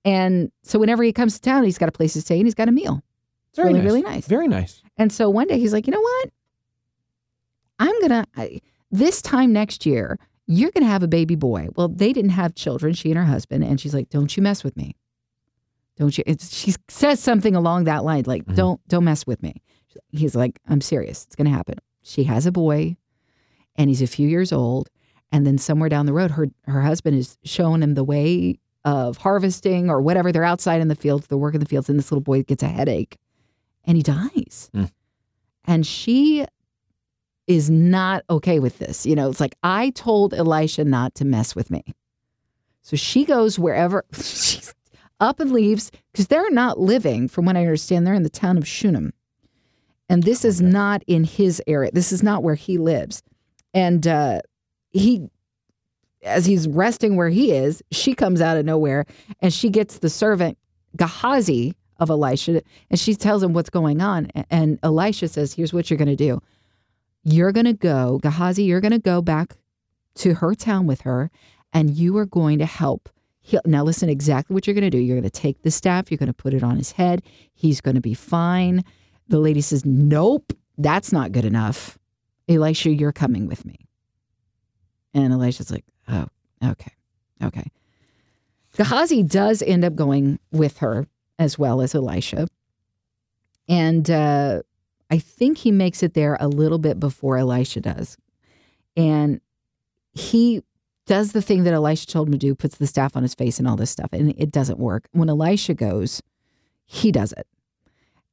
And 0.05 0.53
so 0.63 0.79
whenever 0.79 1.03
he 1.03 1.13
comes 1.15 1.35
to 1.35 1.41
town, 1.41 1.65
he's 1.65 1.79
got 1.79 1.89
a 1.89 1.93
place 1.93 2.13
to 2.13 2.21
stay 2.21 2.37
and 2.37 2.47
he's 2.47 2.55
got 2.55 2.69
a 2.69 2.73
meal. 2.73 3.03
It's 3.49 3.57
Very 3.57 3.73
really, 3.73 3.79
nice. 3.81 3.87
really 3.87 4.03
nice. 4.03 4.27
Very 4.27 4.49
nice. 4.49 4.83
And 4.99 5.11
so 5.11 5.31
one 5.31 5.47
day 5.49 5.59
he's 5.59 5.73
like, 5.73 5.87
you 5.87 5.93
know 5.93 6.01
what? 6.01 6.31
I'm 7.79 8.01
gonna 8.03 8.27
this 8.91 9.23
time 9.23 9.53
next 9.53 9.87
year, 9.87 10.19
you're 10.47 10.71
gonna 10.71 10.87
have 10.87 11.03
a 11.03 11.09
baby 11.09 11.35
boy. 11.35 11.69
Well, 11.75 11.89
they 11.89 12.13
didn't 12.13 12.31
have 12.33 12.55
children, 12.55 12.93
she 12.93 13.11
and 13.11 13.19
her 13.19 13.25
husband, 13.25 13.65
and 13.65 13.81
she's 13.81 13.95
like, 13.95 14.11
don't 14.11 14.37
you 14.37 14.43
mess 14.43 14.63
with 14.63 14.77
me. 14.77 14.95
Don't 15.97 16.17
you? 16.19 16.25
It's, 16.27 16.55
she 16.55 16.75
says 16.89 17.21
something 17.21 17.55
along 17.55 17.85
that 17.85 18.05
line, 18.05 18.25
like, 18.27 18.45
Mhm. 18.47 18.57
don't 18.57 18.89
don't 18.89 19.05
mess 19.05 19.27
with 19.27 19.43
me. 19.43 19.63
He's 20.11 20.35
like, 20.35 20.59
I'm 20.69 20.81
serious. 20.81 21.25
It's 21.25 21.37
gonna 21.37 21.51
happen. 21.51 21.77
She 22.03 22.25
has 22.25 22.47
a 22.47 22.53
boy, 22.53 22.97
and 23.77 23.89
he's 23.89 24.03
a 24.03 24.07
few 24.07 24.29
years 24.29 24.53
old. 24.53 24.91
And 25.33 25.47
then 25.47 25.59
somewhere 25.59 25.89
down 25.89 26.07
the 26.07 26.13
road, 26.13 26.33
her 26.33 26.49
her 26.67 26.83
husband 26.83 27.17
is 27.17 27.39
showing 27.45 27.83
him 27.83 27.95
the 27.95 28.05
way 28.05 28.59
of 28.85 29.17
harvesting 29.19 29.89
or 29.89 30.01
whatever. 30.03 30.31
They're 30.33 30.45
outside 30.45 30.81
in 30.81 30.89
the 30.89 30.95
fields, 30.97 31.27
they're 31.29 31.39
working 31.39 31.61
the 31.61 31.67
fields, 31.67 31.89
and 31.89 31.99
this 31.99 32.11
little 32.11 32.23
boy 32.23 32.43
gets 32.43 32.63
a 32.63 32.69
headache, 32.69 33.17
and 33.85 33.97
he 33.97 34.03
dies. 34.03 34.71
Mm. 34.75 34.91
And 35.65 35.87
she 35.87 36.45
is 37.47 37.71
not 37.71 38.25
okay 38.31 38.59
with 38.59 38.79
this. 38.79 39.07
You 39.07 39.15
know, 39.15 39.31
it's 39.31 39.41
like 39.41 39.55
I 39.63 39.91
told 39.91 40.35
Elisha 40.35 40.85
not 40.85 41.15
to 41.17 41.25
mess 41.25 41.55
with 41.55 41.71
me. 41.71 41.83
So 42.83 42.97
she 42.97 43.25
goes 43.25 43.59
wherever 43.59 44.05
she's 44.13 44.75
up 45.21 45.41
and 45.41 45.53
leaves 45.53 45.91
because 46.13 46.27
they're 46.29 46.51
not 46.51 46.79
living, 46.79 47.29
from 47.29 47.45
what 47.47 47.57
I 47.57 47.61
understand, 47.61 48.07
they're 48.07 48.15
in 48.15 48.23
the 48.23 48.31
town 48.31 48.59
of 48.59 48.67
Shunem. 48.67 49.13
And 50.09 50.23
this 50.23 50.45
is 50.45 50.61
Okay. 50.61 50.71
not 50.71 51.03
in 51.07 51.25
his 51.25 51.63
area. 51.67 51.91
This 51.93 52.13
is 52.13 52.23
not 52.23 52.43
where 52.43 52.55
he 52.57 52.79
lives. 52.79 53.23
And 53.73 54.07
uh, 54.07 54.41
he, 54.91 55.29
as 56.23 56.47
he's 56.47 56.69
resting 56.69 57.17
where 57.17 57.31
he 57.31 57.53
is, 57.53 57.83
she 57.91 58.15
comes 58.15 58.41
out 58.41 58.57
of 58.57 58.65
nowhere 58.65 59.07
and 59.41 59.53
she 59.53 59.71
gets 59.71 59.99
the 59.99 60.11
servant 60.11 60.59
Gehazi 60.97 61.75
of 61.99 62.11
Elisha 62.11 62.63
and 62.91 63.01
she 63.01 63.15
tells 63.15 63.43
him 63.43 63.53
what's 63.53 63.71
going 63.71 64.01
on. 64.01 64.29
And 64.51 64.79
Elisha 64.83 65.29
says, 65.29 65.55
Here's 65.55 65.73
what 65.73 65.91
you're 65.91 65.99
going 65.99 66.09
to 66.09 66.17
do. 66.17 66.41
You're 67.25 67.53
going 67.53 67.67
to 67.67 67.73
go, 67.73 68.19
Gehazi, 68.23 68.65
you're 68.65 68.81
going 68.83 68.93
to 68.93 68.99
go 68.99 69.23
back 69.23 69.57
to 70.17 70.35
her 70.35 70.55
town 70.55 70.87
with 70.87 71.01
her 71.03 71.31
and 71.73 71.91
you 71.91 72.17
are 72.19 72.27
going 72.27 72.59
to 72.59 72.67
help. 72.67 73.09
Heal. 73.47 73.61
Now, 73.67 73.85
listen 73.85 74.09
exactly 74.09 74.55
what 74.55 74.67
you're 74.67 74.73
going 74.73 74.85
to 74.85 74.91
do. 74.91 74.97
You're 74.97 75.17
going 75.17 75.31
to 75.31 75.31
take 75.31 75.61
the 75.61 75.71
staff, 75.71 76.11
you're 76.11 76.17
going 76.19 76.29
to 76.29 76.33
put 76.33 76.55
it 76.55 76.63
on 76.63 76.79
his 76.79 76.93
head. 76.93 77.23
He's 77.53 77.83
going 77.83 77.95
to 77.95 78.01
be 78.01 78.15
fine. 78.15 78.83
The 79.29 79.39
lady 79.39 79.61
says, 79.61 79.85
Nope, 79.85 80.55
that's 80.79 81.13
not 81.13 81.31
good 81.31 81.45
enough. 81.45 81.99
Elisha, 82.49 82.89
you're 82.89 83.13
coming 83.13 83.47
with 83.47 83.67
me. 83.67 83.87
And 85.13 85.31
Elisha's 85.31 85.71
like, 85.71 85.85
Oh, 86.09 86.27
okay, 86.65 86.93
okay. 87.43 87.71
Gehazi 88.79 89.23
does 89.23 89.63
end 89.63 89.85
up 89.85 89.95
going 89.95 90.39
with 90.51 90.79
her 90.79 91.07
as 91.39 91.59
well 91.59 91.83
as 91.83 91.95
Elisha. 91.95 92.49
And 93.69 94.11
uh, 94.11 94.63
I 95.11 95.19
think 95.19 95.59
he 95.59 95.71
makes 95.71 96.03
it 96.03 96.15
there 96.15 96.39
a 96.41 96.49
little 96.49 96.79
bit 96.79 96.99
before 96.99 97.37
Elisha 97.37 97.83
does. 97.83 98.17
And 98.97 99.43
he 100.15 100.63
does 101.07 101.33
the 101.33 101.43
thing 101.43 101.65
that 101.65 101.75
Elisha 101.75 102.07
told 102.07 102.29
him 102.29 102.33
to 102.33 102.39
do, 102.39 102.55
puts 102.55 102.77
the 102.79 102.87
staff 102.87 103.17
on 103.17 103.23
his 103.23 103.35
face 103.35 103.59
and 103.59 103.69
all 103.69 103.77
this 103.77 103.91
stuff, 103.91 104.11
and 104.13 104.35
it 104.39 104.51
doesn't 104.51 104.79
work. 104.79 105.09
When 105.13 105.29
Elisha 105.29 105.75
goes, 105.75 106.23
he 106.87 107.13
does 107.13 107.33
it. 107.33 107.47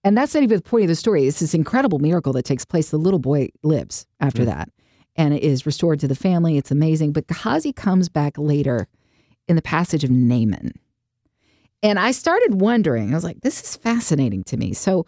And 0.04 0.18
that's 0.18 0.34
not 0.34 0.44
even 0.44 0.58
the 0.58 0.64
point 0.64 0.84
of 0.84 0.88
the 0.90 0.96
story. 0.96 1.28
It's 1.28 1.40
this 1.42 1.54
incredible 1.54 2.00
miracle 2.00 2.34
that 2.34 2.46
takes 2.46 2.66
place. 2.66 2.90
The 2.90 2.98
little 2.98 3.20
boy 3.20 3.50
lives 3.62 4.08
after 4.20 4.42
Mm. 4.44 4.46
that 4.48 4.70
and 5.16 5.34
is 5.38 5.66
restored 5.66 6.00
to 6.00 6.08
the 6.08 6.16
family. 6.16 6.58
It's 6.58 6.72
amazing. 6.72 7.12
But 7.12 7.28
Gehazi 7.28 7.72
comes 7.74 8.10
back 8.10 8.38
later 8.38 8.88
in 9.48 9.56
the 9.56 9.62
passage 9.62 10.04
of 10.04 10.10
Naaman. 10.10 10.72
And 11.84 12.00
I 12.00 12.12
started 12.12 12.62
wondering, 12.62 13.12
I 13.12 13.16
was 13.16 13.24
like, 13.24 13.42
this 13.42 13.62
is 13.62 13.76
fascinating 13.76 14.44
to 14.46 14.58
me. 14.58 14.74
So, 14.74 15.06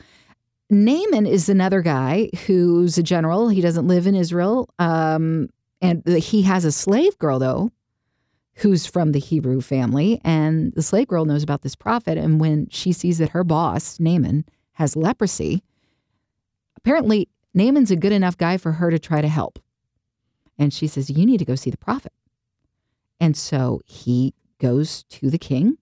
Naaman 0.70 1.26
is 1.28 1.50
another 1.50 1.82
guy 1.82 2.30
who's 2.48 2.98
a 2.98 3.04
general. 3.04 3.50
He 3.50 3.62
doesn't 3.62 3.88
live 3.88 4.08
in 4.08 4.16
Israel. 4.16 4.70
Um, 4.80 5.50
and 5.84 6.08
he 6.08 6.44
has 6.44 6.64
a 6.64 6.72
slave 6.72 7.20
girl, 7.20 7.40
though, 7.40 7.72
who's 8.56 8.86
from 8.86 9.12
the 9.12 9.20
Hebrew 9.20 9.60
family. 9.60 10.22
And 10.24 10.74
the 10.74 10.82
slave 10.82 11.08
girl 11.08 11.26
knows 11.26 11.44
about 11.44 11.62
this 11.62 11.76
prophet. 11.76 12.18
And 12.18 12.40
when 12.40 12.70
she 12.70 12.94
sees 12.94 13.18
that 13.18 13.30
her 13.30 13.44
boss, 13.44 14.00
Naaman, 14.00 14.46
has 14.74 14.96
leprosy, 14.96 15.62
apparently 16.78 17.28
Naaman's 17.54 17.92
a 17.92 17.98
good 17.98 18.14
enough 18.14 18.38
guy 18.38 18.56
for 18.56 18.72
her 18.72 18.90
to 18.90 18.98
try 18.98 19.22
to 19.22 19.28
help. 19.28 19.60
And 20.58 20.74
she 20.74 20.88
says, 20.88 21.10
You 21.10 21.26
need 21.26 21.40
to 21.40 21.46
go 21.46 21.56
see 21.56 21.70
the 21.70 21.78
prophet. 21.78 22.14
And 23.20 23.36
so 23.36 23.82
he 23.86 24.34
goes 24.60 25.04
to 25.10 25.30
the 25.30 25.38
king 25.38 25.78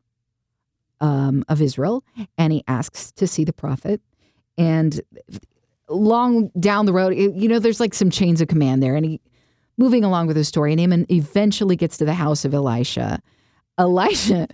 um, 1.00 1.46
of 1.48 1.62
Israel 1.62 2.04
and 2.40 2.52
he 2.52 2.64
asks 2.68 3.12
to 3.14 3.28
see 3.28 3.44
the 3.44 3.54
prophet. 3.54 4.02
And 4.58 5.00
long 5.88 6.50
down 6.60 6.88
the 6.88 6.94
road, 6.94 7.16
you 7.16 7.48
know, 7.48 7.60
there's 7.60 7.80
like 7.80 7.94
some 7.94 8.10
chains 8.10 8.42
of 8.42 8.48
command 8.48 8.82
there. 8.82 8.96
And 8.96 9.06
he, 9.06 9.22
moving 9.78 10.04
along 10.04 10.28
with 10.28 10.36
the 10.36 10.44
story, 10.44 10.76
Naaman 10.76 11.06
eventually 11.10 11.76
gets 11.76 11.98
to 11.98 12.06
the 12.06 12.14
house 12.14 12.46
of 12.46 12.54
Elisha. 12.54 13.22
Elisha 13.78 14.48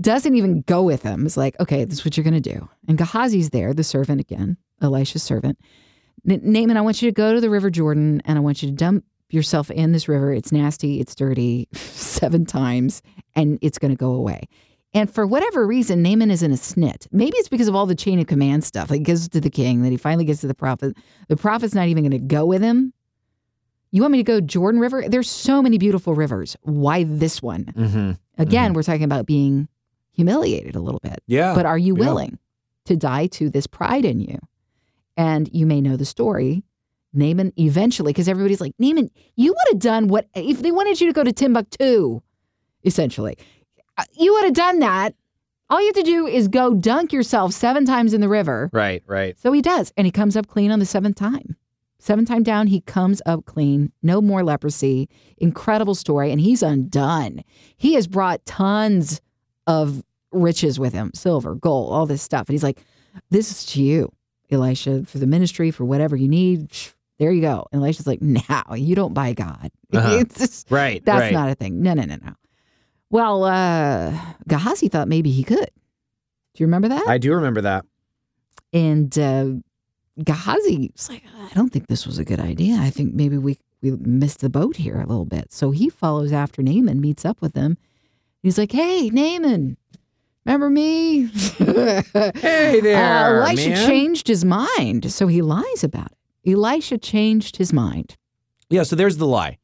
doesn't 0.00 0.34
even 0.34 0.62
go 0.62 0.82
with 0.82 1.02
him. 1.02 1.26
It's 1.26 1.36
like, 1.36 1.58
okay, 1.60 1.84
this 1.84 1.98
is 1.98 2.04
what 2.04 2.16
you're 2.16 2.24
going 2.24 2.40
to 2.40 2.52
do. 2.52 2.68
And 2.86 2.98
Gehazi's 2.98 3.50
there, 3.50 3.74
the 3.74 3.84
servant 3.84 4.20
again, 4.20 4.56
Elisha's 4.80 5.22
servant. 5.22 5.58
Naaman, 6.24 6.76
I 6.76 6.80
want 6.80 7.00
you 7.00 7.08
to 7.08 7.14
go 7.14 7.34
to 7.34 7.40
the 7.40 7.50
River 7.50 7.70
Jordan 7.70 8.20
and 8.24 8.38
I 8.38 8.40
want 8.40 8.62
you 8.62 8.68
to 8.68 8.74
dump 8.74 9.04
yourself 9.30 9.70
in 9.70 9.92
this 9.92 10.08
river. 10.08 10.32
It's 10.32 10.52
nasty, 10.52 11.00
it's 11.00 11.14
dirty, 11.14 11.68
seven 11.72 12.46
times, 12.46 13.02
and 13.34 13.58
it's 13.62 13.78
going 13.78 13.90
to 13.90 13.96
go 13.96 14.12
away. 14.12 14.48
And 14.94 15.12
for 15.12 15.26
whatever 15.26 15.66
reason, 15.66 16.02
Naaman 16.02 16.30
is 16.30 16.42
in 16.42 16.50
a 16.50 16.56
snit. 16.56 17.06
Maybe 17.12 17.36
it's 17.36 17.48
because 17.48 17.68
of 17.68 17.74
all 17.74 17.84
the 17.84 17.94
chain 17.94 18.18
of 18.18 18.26
command 18.26 18.64
stuff. 18.64 18.90
Like, 18.90 19.02
goes 19.02 19.28
to 19.28 19.40
the 19.40 19.50
king, 19.50 19.82
then 19.82 19.90
he 19.90 19.98
finally 19.98 20.24
gets 20.24 20.40
to 20.40 20.46
the 20.46 20.54
prophet. 20.54 20.96
The 21.28 21.36
prophet's 21.36 21.74
not 21.74 21.88
even 21.88 22.04
going 22.04 22.12
to 22.12 22.26
go 22.26 22.46
with 22.46 22.62
him. 22.62 22.94
You 23.90 24.02
want 24.02 24.12
me 24.12 24.18
to 24.18 24.24
go 24.24 24.40
Jordan 24.40 24.80
River? 24.80 25.04
There's 25.08 25.30
so 25.30 25.62
many 25.62 25.78
beautiful 25.78 26.14
rivers. 26.14 26.56
Why 26.62 27.04
this 27.04 27.42
one? 27.42 27.64
Mm-hmm. 27.76 28.12
Again, 28.36 28.72
Mhm. 28.72 28.74
we're 28.76 28.82
talking 28.82 29.04
about 29.04 29.24
being 29.26 29.68
humiliated 30.12 30.74
a 30.76 30.80
little 30.80 31.00
bit. 31.02 31.22
Yeah. 31.26 31.54
But 31.54 31.64
are 31.66 31.78
you 31.78 31.94
yeah. 31.96 32.04
willing 32.04 32.38
to 32.84 32.96
die 32.96 33.26
to 33.28 33.48
this 33.50 33.66
pride 33.66 34.04
in 34.04 34.20
you? 34.20 34.38
And 35.16 35.48
you 35.52 35.64
may 35.66 35.80
know 35.80 35.96
the 35.96 36.04
story. 36.04 36.62
Naaman 37.14 37.52
eventually, 37.56 38.12
because 38.12 38.28
everybody's 38.28 38.60
like, 38.60 38.74
Naaman, 38.78 39.10
you 39.36 39.52
would 39.52 39.72
have 39.72 39.78
done 39.80 40.08
what 40.08 40.26
if 40.34 40.60
they 40.60 40.70
wanted 40.70 41.00
you 41.00 41.06
to 41.06 41.12
go 41.12 41.24
to 41.24 41.32
Timbuktu, 41.32 42.20
essentially. 42.84 43.36
Uh, 43.96 44.04
You 44.18 44.34
would 44.34 44.44
have 44.44 44.52
done 44.54 44.78
that. 44.80 45.14
All 45.70 45.80
you 45.80 45.86
have 45.86 45.94
to 45.96 46.02
do 46.02 46.26
is 46.26 46.48
go 46.48 46.74
dunk 46.74 47.12
yourself 47.12 47.52
seven 47.52 47.84
times 47.84 48.14
in 48.14 48.20
the 48.20 48.28
river. 48.28 48.70
right, 48.72 49.02
right. 49.06 49.38
So 49.38 49.52
he 49.52 49.60
does. 49.62 49.92
And 49.96 50.06
he 50.06 50.10
comes 50.10 50.36
up 50.36 50.46
clean 50.46 50.70
on 50.70 50.78
the 50.78 50.86
seventh 50.86 51.16
time. 51.16 51.56
Seventh 52.00 52.28
time 52.28 52.42
down, 52.44 52.68
he 52.68 52.80
comes 52.82 53.20
up 53.26 53.44
clean. 53.44 53.90
No 54.02 54.20
more 54.22 54.44
leprosy. 54.44 55.08
Incredible 55.38 55.94
story. 55.96 56.30
And 56.30 56.40
he's 56.40 56.62
undone. 56.62 57.42
He 57.76 57.94
has 57.94 58.06
brought 58.06 58.44
tons 58.46 59.20
of 59.66 60.02
riches 60.30 60.78
with 60.78 60.92
him 60.92 61.10
silver, 61.14 61.54
gold, 61.54 61.92
all 61.92 62.06
this 62.06 62.22
stuff. 62.22 62.48
And 62.48 62.54
he's 62.54 62.62
like, 62.62 62.82
This 63.30 63.50
is 63.50 63.66
to 63.72 63.82
you, 63.82 64.12
Elisha, 64.50 65.04
for 65.06 65.18
the 65.18 65.26
ministry, 65.26 65.70
for 65.70 65.84
whatever 65.84 66.14
you 66.16 66.28
need. 66.28 66.70
There 67.18 67.32
you 67.32 67.40
go. 67.40 67.66
And 67.72 67.82
Elisha's 67.82 68.06
like, 68.06 68.22
Now, 68.22 68.74
you 68.74 68.94
don't 68.94 69.14
buy 69.14 69.32
God. 69.32 69.70
Uh-huh. 69.92 70.18
It's 70.20 70.38
just, 70.38 70.70
Right. 70.70 71.02
that's 71.02 71.20
right. 71.22 71.32
not 71.32 71.48
a 71.48 71.54
thing. 71.54 71.80
No, 71.82 71.94
no, 71.94 72.02
no, 72.04 72.16
no. 72.16 72.34
Well, 73.10 73.44
uh, 73.44 74.14
Gehazi 74.46 74.88
thought 74.88 75.08
maybe 75.08 75.30
he 75.30 75.42
could. 75.42 75.70
Do 76.54 76.62
you 76.62 76.66
remember 76.66 76.88
that? 76.88 77.08
I 77.08 77.16
do 77.16 77.32
remember 77.34 77.62
that. 77.62 77.86
And 78.74 79.18
uh, 79.18 79.52
Gehazi 80.24 80.90
was 80.94 81.08
like, 81.08 81.22
I 81.50 81.54
don't 81.54 81.70
think 81.72 81.86
this 81.86 82.06
was 82.06 82.18
a 82.18 82.24
good 82.24 82.40
idea. 82.40 82.76
I 82.76 82.90
think 82.90 83.14
maybe 83.14 83.38
we, 83.38 83.58
we 83.82 83.92
missed 83.92 84.40
the 84.40 84.50
boat 84.50 84.76
here 84.76 84.96
a 85.00 85.06
little 85.06 85.24
bit. 85.24 85.52
So 85.52 85.70
he 85.70 85.88
follows 85.88 86.32
after 86.32 86.62
Naaman, 86.62 87.00
meets 87.00 87.24
up 87.24 87.40
with 87.40 87.54
him. 87.54 87.76
He's 88.42 88.58
like, 88.58 88.72
Hey, 88.72 89.10
Naaman, 89.10 89.76
remember 90.44 90.70
me? 90.70 91.26
Hey 91.58 92.80
there, 92.80 92.96
Uh, 92.96 93.46
Elisha 93.48 93.70
man. 93.70 93.86
changed 93.88 94.28
his 94.28 94.44
mind. 94.44 95.10
So 95.12 95.26
he 95.26 95.42
lies 95.42 95.84
about 95.84 96.12
it. 96.12 96.52
Elisha 96.52 96.98
changed 96.98 97.56
his 97.56 97.72
mind. 97.72 98.16
Yeah, 98.70 98.82
so 98.82 98.96
there's 98.96 99.16
the 99.18 99.26
lie. 99.26 99.58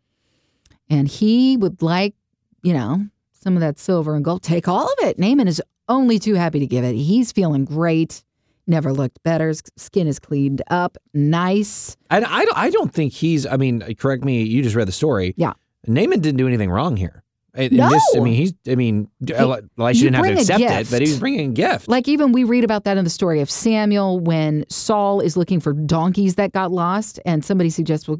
And 0.90 1.08
he 1.08 1.56
would 1.56 1.82
like, 1.82 2.14
you 2.62 2.72
know, 2.74 3.06
some 3.32 3.54
of 3.54 3.60
that 3.60 3.78
silver 3.78 4.14
and 4.14 4.24
gold. 4.24 4.42
Take 4.42 4.68
all 4.68 4.86
of 4.86 4.94
it. 5.08 5.18
Naaman 5.18 5.48
is 5.48 5.62
only 5.88 6.18
too 6.18 6.34
happy 6.34 6.60
to 6.60 6.66
give 6.66 6.84
it. 6.84 6.94
He's 6.94 7.32
feeling 7.32 7.64
great. 7.64 8.22
Never 8.66 8.92
looked 8.92 9.22
better. 9.22 9.48
His 9.48 9.62
skin 9.76 10.06
is 10.06 10.18
cleaned 10.18 10.62
up. 10.70 10.96
Nice. 11.12 11.96
And 12.10 12.24
I, 12.24 12.44
don't- 12.44 12.56
I 12.58 12.70
don't 12.70 12.92
think 12.92 13.12
he's, 13.12 13.46
I 13.46 13.56
mean, 13.56 13.80
correct 13.96 14.24
me, 14.24 14.42
you 14.42 14.62
just 14.62 14.76
read 14.76 14.88
the 14.88 14.92
story. 14.92 15.34
Yeah. 15.36 15.52
Naaman 15.86 16.20
didn't 16.20 16.38
do 16.38 16.46
anything 16.46 16.70
wrong 16.70 16.96
here. 16.96 17.22
In 17.54 17.76
No. 17.76 17.88
this, 17.88 18.02
I 18.16 18.20
mean, 18.20 18.34
he's, 18.34 18.52
I 18.68 18.74
mean, 18.74 19.08
Eli- 19.30 19.60
Elisha 19.78 20.00
didn't 20.04 20.16
have 20.16 20.24
to 20.24 20.32
accept 20.32 20.60
it, 20.60 20.90
but 20.90 21.02
he 21.02 21.08
was 21.08 21.20
bringing 21.20 21.50
a 21.50 21.52
gift. 21.52 21.86
Like 21.88 22.08
even 22.08 22.32
we 22.32 22.42
read 22.42 22.64
about 22.64 22.82
that 22.84 22.96
in 22.96 23.04
the 23.04 23.10
story 23.10 23.40
of 23.40 23.48
Samuel 23.50 24.18
when 24.18 24.64
Saul 24.70 25.20
is 25.20 25.36
looking 25.36 25.60
for 25.60 25.72
donkeys 25.72 26.34
that 26.34 26.50
got 26.52 26.72
lost, 26.72 27.20
and 27.24 27.44
somebody 27.44 27.70
suggests, 27.70 28.08
"Well, 28.08 28.18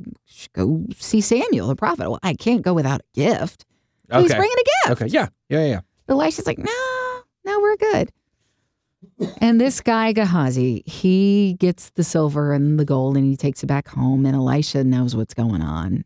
go 0.53 0.85
see 0.99 1.21
Samuel, 1.21 1.67
the 1.67 1.75
prophet." 1.75 2.09
Well, 2.11 2.21
I 2.23 2.35
can't 2.35 2.63
go 2.63 2.75
without 2.75 3.01
a 3.01 3.05
gift. 3.13 3.65
So 4.13 4.21
He's 4.21 4.31
Okay. 4.31 4.39
bringing 4.39 4.57
a 4.57 4.89
gift. 4.89 5.03
Okay. 5.03 5.11
Yeah. 5.11 5.27
Yeah. 5.49 5.67
Yeah. 5.67 5.81
Elisha's 6.09 6.47
like, 6.47 6.59
"No, 6.59 7.21
no, 7.45 7.59
we're 7.61 7.77
good." 7.77 8.13
And 9.39 9.61
this 9.61 9.81
guy 9.81 10.13
Gehazi, 10.13 10.83
he 10.87 11.55
gets 11.59 11.91
the 11.91 12.05
silver 12.05 12.53
and 12.53 12.79
the 12.79 12.85
gold, 12.85 13.17
and 13.17 13.25
he 13.25 13.37
takes 13.37 13.63
it 13.63 13.67
back 13.67 13.89
home. 13.89 14.27
And 14.27 14.35
Elisha 14.35 14.85
knows 14.85 15.15
what's 15.17 15.35
going 15.35 15.63
on. 15.63 16.05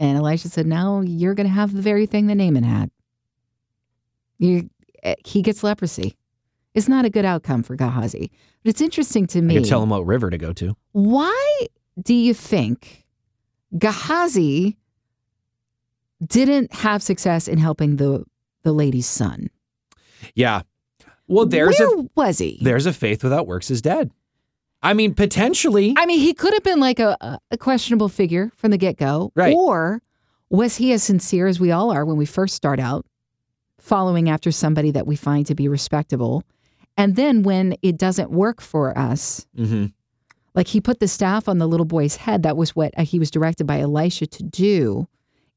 And 0.00 0.18
Elisha 0.18 0.48
said, 0.48 0.66
"Now 0.66 1.00
you're 1.00 1.34
going 1.34 1.46
to 1.46 1.52
have 1.52 1.74
the 1.74 1.82
very 1.82 2.06
thing 2.06 2.26
that 2.26 2.34
Naaman 2.34 2.64
had. 2.64 2.90
You, 4.38 4.68
eh, 5.02 5.14
he 5.24 5.42
gets 5.42 5.62
leprosy. 5.62 6.16
It's 6.74 6.88
not 6.88 7.04
a 7.04 7.10
good 7.10 7.24
outcome 7.24 7.62
for 7.62 7.76
Gehazi. 7.76 8.30
But 8.62 8.70
it's 8.70 8.80
interesting 8.80 9.26
to 9.28 9.38
I 9.38 9.42
me. 9.42 9.54
could 9.54 9.64
tell 9.66 9.82
him 9.82 9.90
what 9.90 10.04
river 10.06 10.30
to 10.30 10.38
go 10.38 10.52
to. 10.54 10.76
Why 10.92 11.66
do 12.02 12.14
you 12.14 12.34
think 12.34 13.04
Gehazi 13.78 14.76
didn't 16.26 16.72
have 16.74 17.02
success 17.02 17.46
in 17.48 17.58
helping 17.58 17.96
the 17.96 18.24
the 18.64 18.72
lady's 18.72 19.06
son? 19.06 19.50
Yeah. 20.34 20.62
Well, 21.26 21.46
there's 21.46 21.78
Where 21.78 21.98
a 22.00 22.02
was 22.14 22.38
he? 22.38 22.58
there's 22.62 22.86
a 22.86 22.92
faith 22.92 23.22
without 23.24 23.46
works 23.46 23.70
is 23.70 23.80
dead. 23.82 24.10
I 24.82 24.92
mean, 24.92 25.14
potentially. 25.14 25.94
I 25.96 26.04
mean, 26.04 26.20
he 26.20 26.34
could 26.34 26.52
have 26.52 26.62
been 26.62 26.80
like 26.80 26.98
a, 27.00 27.16
a- 27.50 27.56
questionable 27.56 28.08
figure 28.10 28.52
from 28.56 28.70
the 28.70 28.76
get 28.78 28.98
go. 28.98 29.32
Right. 29.34 29.54
Or 29.56 30.02
was 30.50 30.76
he 30.76 30.92
as 30.92 31.02
sincere 31.02 31.46
as 31.46 31.58
we 31.58 31.70
all 31.72 31.90
are 31.90 32.04
when 32.04 32.18
we 32.18 32.26
first 32.26 32.54
start 32.54 32.78
out, 32.78 33.06
following 33.78 34.28
after 34.28 34.52
somebody 34.52 34.90
that 34.90 35.06
we 35.06 35.16
find 35.16 35.46
to 35.46 35.54
be 35.54 35.68
respectable? 35.68 36.42
And 36.98 37.16
then 37.16 37.42
when 37.42 37.76
it 37.82 37.96
doesn't 37.96 38.30
work 38.30 38.60
for 38.60 38.96
us, 38.96 39.46
Mhm. 39.58 39.92
like 40.54 40.68
he 40.68 40.80
put 40.82 41.00
the 41.00 41.08
staff 41.08 41.48
on 41.48 41.56
the 41.58 41.66
little 41.66 41.86
boy's 41.86 42.16
head, 42.16 42.42
that 42.42 42.56
was 42.56 42.76
what 42.76 42.92
uh, 42.98 43.04
he 43.04 43.18
was 43.18 43.30
directed 43.30 43.66
by 43.66 43.80
Elisha 43.80 44.26
to 44.26 44.42
do. 44.42 45.08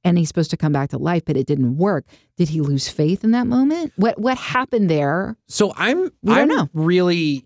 And 0.07 0.17
he's 0.17 0.27
supposed 0.29 0.51
to 0.51 0.57
come 0.57 0.71
back 0.71 0.89
to 0.91 0.97
life, 0.97 1.23
but 1.25 1.35
it 1.37 1.45
didn't 1.47 1.77
work. 1.77 2.05
Did 2.37 2.49
he 2.49 2.61
lose 2.61 2.87
faith 2.87 3.23
in 3.23 3.31
that 3.31 3.45
moment? 3.47 3.91
What 3.97 4.19
what 4.19 4.37
happened 4.37 4.89
there? 4.89 5.35
So 5.47 5.73
I'm 5.75 6.11
We 6.23 6.33
don't 6.35 6.47
know. 6.47 6.69
really 6.73 7.45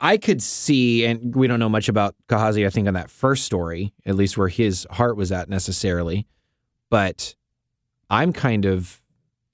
I 0.00 0.16
could 0.16 0.40
see 0.42 1.04
and 1.04 1.34
we 1.34 1.46
don't 1.48 1.58
know 1.58 1.68
much 1.68 1.88
about 1.88 2.14
Gehazi 2.28 2.64
I 2.64 2.70
think 2.70 2.88
on 2.88 2.94
that 2.94 3.10
first 3.10 3.44
story, 3.44 3.92
at 4.06 4.14
least 4.14 4.38
where 4.38 4.48
his 4.48 4.86
heart 4.90 5.16
was 5.16 5.30
at 5.32 5.48
necessarily. 5.48 6.26
But 6.90 7.34
I'm 8.08 8.32
kind 8.32 8.64
of 8.64 9.02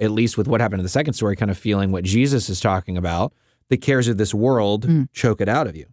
at 0.00 0.10
least 0.10 0.36
with 0.38 0.46
what 0.48 0.60
happened 0.60 0.80
in 0.80 0.84
the 0.84 0.88
second 0.90 1.14
story 1.14 1.34
kind 1.36 1.50
of 1.50 1.58
feeling 1.58 1.90
what 1.92 2.04
Jesus 2.04 2.48
is 2.50 2.60
talking 2.60 2.96
about, 2.96 3.32
the 3.68 3.76
cares 3.76 4.06
of 4.08 4.16
this 4.18 4.34
world 4.34 4.86
Mm. 4.86 5.08
choke 5.12 5.40
it 5.40 5.48
out 5.48 5.66
of 5.66 5.74
you. 5.76 5.86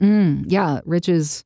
Mm, 0.00 0.44
yeah, 0.46 0.80
riches. 0.84 1.44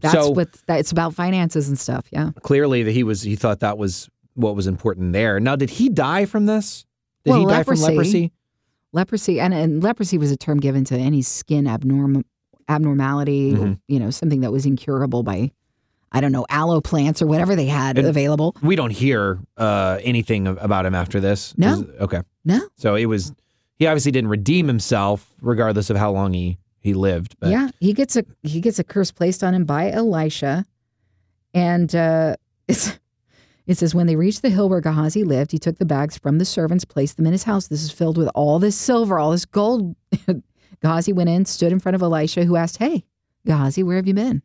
That's 0.00 0.14
So- 0.14 0.30
what 0.30 0.52
that, 0.66 0.78
it's 0.80 0.92
about 0.92 1.14
finances 1.14 1.68
and 1.68 1.78
stuff. 1.78 2.06
Yeah. 2.10 2.30
Clearly 2.42 2.82
that 2.82 2.92
he 2.92 3.02
was 3.02 3.22
he 3.22 3.36
thought 3.36 3.60
that 3.60 3.78
was 3.78 4.08
what 4.34 4.54
was 4.54 4.66
important 4.66 5.12
there. 5.12 5.40
Now 5.40 5.56
did 5.56 5.70
he 5.70 5.88
die 5.88 6.24
from 6.26 6.46
this? 6.46 6.84
Did 7.24 7.30
Well, 7.30 7.40
he 7.40 7.46
die 7.46 7.58
leprosy. 7.58 7.82
from 7.84 7.94
leprosy? 7.94 8.32
leprosy 8.92 9.40
and, 9.40 9.52
and 9.54 9.82
leprosy 9.82 10.16
was 10.18 10.30
a 10.30 10.36
term 10.36 10.58
given 10.60 10.84
to 10.84 10.96
any 10.96 11.20
skin 11.22 11.64
abnorm 11.66 12.22
abnormality 12.68 13.52
Mhm. 13.52 13.78
you 13.88 13.98
know 13.98 14.10
something 14.10 14.40
that 14.40 14.50
was 14.52 14.66
incurable 14.66 15.22
by 15.22 15.50
i 16.12 16.20
don't 16.20 16.32
know 16.32 16.46
aloe 16.50 16.80
plants 16.80 17.20
or 17.22 17.26
whatever 17.26 17.54
they 17.56 17.66
had 17.66 17.98
And- 17.98 18.06
available 18.06 18.54
We 18.62 18.74
don't 18.76 18.90
hear 18.92 19.38
uh, 19.56 19.98
anything 20.02 20.46
about 20.46 20.86
him 20.86 20.94
after 20.94 21.20
this. 21.20 21.54
No. 21.56 21.86
Okay. 22.00 22.22
no 22.44 22.60
So 22.76 22.94
it 22.94 23.06
was 23.06 23.32
he 23.78 23.86
obviously 23.86 24.12
didn't 24.12 24.30
redeem 24.30 24.66
himself 24.66 25.30
regardless 25.40 25.90
of 25.90 25.96
how 25.96 26.10
long 26.12 26.32
he 26.32 26.58
he 26.86 26.94
lived. 26.94 27.36
But 27.38 27.50
yeah 27.50 27.68
he 27.80 27.92
gets 27.92 28.16
a 28.16 28.24
he 28.42 28.60
gets 28.60 28.78
a 28.78 28.84
curse 28.84 29.10
placed 29.10 29.44
on 29.44 29.54
him 29.54 29.64
by 29.64 29.90
elisha 29.90 30.64
and 31.52 31.94
uh 31.94 32.36
it's 32.68 32.98
It 33.66 33.76
says, 33.78 33.96
when 33.96 34.06
they 34.06 34.14
reached 34.14 34.42
the 34.42 34.50
hill 34.50 34.68
where 34.68 34.80
Gehazi 34.80 35.24
lived, 35.24 35.50
he 35.50 35.58
took 35.58 35.78
the 35.78 35.84
bags 35.84 36.16
from 36.16 36.38
the 36.38 36.44
servants, 36.44 36.84
placed 36.84 37.16
them 37.16 37.26
in 37.26 37.32
his 37.32 37.42
house. 37.42 37.66
This 37.66 37.82
is 37.82 37.90
filled 37.90 38.16
with 38.16 38.28
all 38.32 38.60
this 38.60 38.76
silver, 38.76 39.18
all 39.18 39.32
this 39.32 39.44
gold. 39.44 39.96
Gehazi 40.82 41.12
went 41.12 41.30
in, 41.30 41.44
stood 41.46 41.72
in 41.72 41.80
front 41.80 41.96
of 41.96 42.02
Elisha, 42.02 42.44
who 42.44 42.54
asked, 42.54 42.76
Hey, 42.76 43.04
Gehazi, 43.44 43.82
where 43.82 43.96
have 43.96 44.06
you 44.06 44.14
been? 44.14 44.42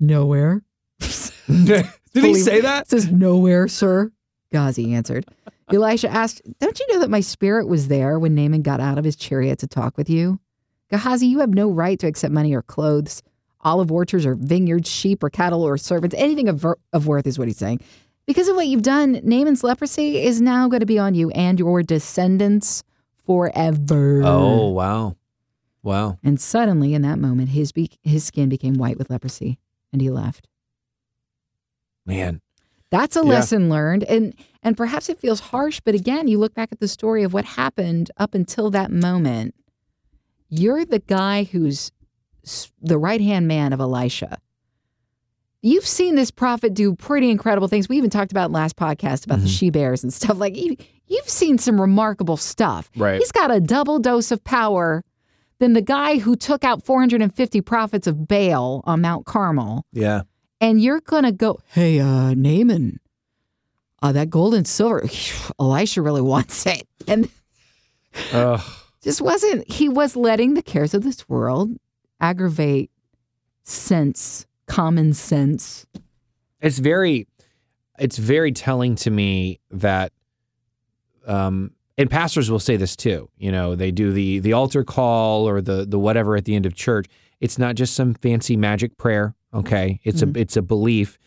Nowhere. 0.00 0.62
Did 1.46 1.84
he 2.14 2.34
say 2.34 2.62
that? 2.62 2.84
It 2.84 2.88
says, 2.88 3.10
Nowhere, 3.12 3.68
sir. 3.68 4.10
Gehazi 4.52 4.94
answered. 4.94 5.26
Elisha 5.70 6.08
asked, 6.08 6.40
Don't 6.60 6.80
you 6.80 6.86
know 6.92 7.00
that 7.00 7.10
my 7.10 7.20
spirit 7.20 7.68
was 7.68 7.88
there 7.88 8.18
when 8.18 8.34
Naaman 8.34 8.62
got 8.62 8.80
out 8.80 8.96
of 8.96 9.04
his 9.04 9.16
chariot 9.16 9.58
to 9.58 9.66
talk 9.66 9.98
with 9.98 10.08
you? 10.08 10.38
Gehazi, 10.94 11.26
you 11.26 11.40
have 11.40 11.50
no 11.50 11.68
right 11.70 11.98
to 11.98 12.06
accept 12.06 12.32
money 12.32 12.54
or 12.54 12.62
clothes, 12.62 13.20
olive 13.62 13.90
orchards 13.90 14.24
or 14.24 14.34
vineyards, 14.36 14.88
sheep 14.88 15.22
or 15.24 15.30
cattle 15.30 15.62
or 15.62 15.76
servants, 15.76 16.14
anything 16.16 16.48
of, 16.48 16.58
ver- 16.58 16.76
of 16.92 17.06
worth 17.08 17.26
is 17.26 17.38
what 17.38 17.48
he's 17.48 17.56
saying. 17.56 17.80
Because 18.26 18.46
of 18.48 18.54
what 18.56 18.68
you've 18.68 18.82
done, 18.82 19.20
Naaman's 19.24 19.64
leprosy 19.64 20.22
is 20.22 20.40
now 20.40 20.68
going 20.68 20.80
to 20.80 20.86
be 20.86 20.98
on 20.98 21.14
you 21.14 21.30
and 21.30 21.58
your 21.58 21.82
descendants 21.82 22.84
forever. 23.26 24.22
Oh, 24.24 24.68
wow. 24.70 25.16
Wow. 25.82 26.18
And 26.22 26.40
suddenly, 26.40 26.94
in 26.94 27.02
that 27.02 27.18
moment, 27.18 27.48
his, 27.50 27.72
be- 27.72 27.90
his 28.02 28.24
skin 28.24 28.48
became 28.48 28.74
white 28.74 28.96
with 28.96 29.10
leprosy 29.10 29.58
and 29.92 30.00
he 30.00 30.10
left. 30.10 30.48
Man. 32.06 32.40
That's 32.90 33.16
a 33.16 33.20
Yeah. 33.20 33.30
lesson 33.30 33.68
learned. 33.68 34.04
And 34.04 34.34
and 34.62 34.76
perhaps 34.76 35.08
it 35.10 35.18
feels 35.18 35.40
harsh, 35.40 35.80
but 35.84 35.94
again, 35.94 36.26
you 36.28 36.38
look 36.38 36.54
back 36.54 36.70
at 36.72 36.80
the 36.80 36.88
story 36.88 37.22
of 37.22 37.34
what 37.34 37.44
happened 37.44 38.10
up 38.16 38.34
until 38.34 38.70
that 38.70 38.90
moment. 38.90 39.54
You're 40.56 40.84
the 40.84 41.00
guy 41.00 41.44
who's 41.44 41.90
the 42.80 42.98
right-hand 42.98 43.48
man 43.48 43.72
of 43.72 43.80
Elisha. 43.80 44.38
You've 45.62 45.86
seen 45.86 46.14
this 46.14 46.30
prophet 46.30 46.74
do 46.74 46.94
pretty 46.94 47.30
incredible 47.30 47.68
things. 47.68 47.88
We 47.88 47.96
even 47.96 48.10
talked 48.10 48.30
about 48.32 48.52
last 48.52 48.76
podcast 48.76 49.24
about 49.24 49.40
the 49.40 49.46
Mhm. 49.46 49.58
she 49.58 49.70
bears 49.70 50.02
and 50.04 50.12
stuff 50.12 50.38
like 50.38 50.56
you, 50.56 50.76
you've 51.06 51.28
seen 51.28 51.56
some 51.58 51.80
remarkable 51.80 52.36
stuff. 52.36 52.90
Right. 52.96 53.18
He's 53.18 53.32
got 53.32 53.50
a 53.50 53.60
double 53.60 53.98
dose 53.98 54.30
of 54.30 54.44
power 54.44 55.02
than 55.60 55.72
the 55.72 55.80
guy 55.82 56.18
who 56.18 56.36
took 56.36 56.64
out 56.64 56.84
450 56.84 57.60
prophets 57.62 58.06
of 58.06 58.28
Baal 58.28 58.82
on 58.84 59.00
Mount 59.00 59.24
Carmel 59.24 59.86
Yeah. 59.92 60.22
and 60.60 60.80
you're 60.82 61.00
gonna 61.00 61.32
go, 61.32 61.58
hey, 61.68 61.98
uh, 61.98 62.34
Naaman, 62.34 63.00
uh, 64.02 64.12
that 64.12 64.28
gold 64.28 64.52
and 64.54 64.66
silver, 64.68 65.08
Elisha 65.58 66.02
really 66.02 66.20
wants 66.34 66.66
it, 66.66 66.86
and 67.08 67.30
Ugh. 68.32 68.60
Just 69.04 69.20
wasn't. 69.20 69.70
He 69.70 69.88
was 69.88 70.16
letting 70.16 70.54
the 70.54 70.62
cares 70.62 70.94
of 70.94 71.02
this 71.04 71.28
world 71.28 71.70
aggravate 72.20 72.90
sense, 73.62 74.46
common 74.66 75.12
sense. 75.12 75.86
it's 76.60 76.78
very 76.78 77.26
it's 77.98 78.18
very 78.18 78.50
telling 78.50 78.94
to 78.96 79.10
me 79.10 79.60
that 79.70 80.12
um 81.26 81.70
and 81.96 82.10
pastors 82.10 82.50
will 82.50 82.58
say 82.58 82.76
this 82.76 82.96
too 82.96 83.28
you 83.38 83.52
know 83.52 83.74
they 83.74 83.90
do 83.90 84.12
the 84.12 84.38
the 84.40 84.52
altar 84.52 84.82
call 84.84 85.48
or 85.48 85.60
the 85.60 85.84
the 85.86 85.98
whatever 85.98 86.36
at 86.36 86.44
the 86.44 86.54
end 86.54 86.66
of 86.66 86.74
church 86.74 87.06
it's 87.40 87.58
not 87.58 87.74
just 87.76 87.94
some 87.94 88.14
fancy 88.14 88.56
magic 88.56 88.96
prayer 88.96 89.34
okay 89.52 90.00
it's 90.04 90.22
Mhm. 90.22 90.36
a 90.36 90.40
it's 90.40 90.56
a 90.56 90.62
belief 90.62 91.18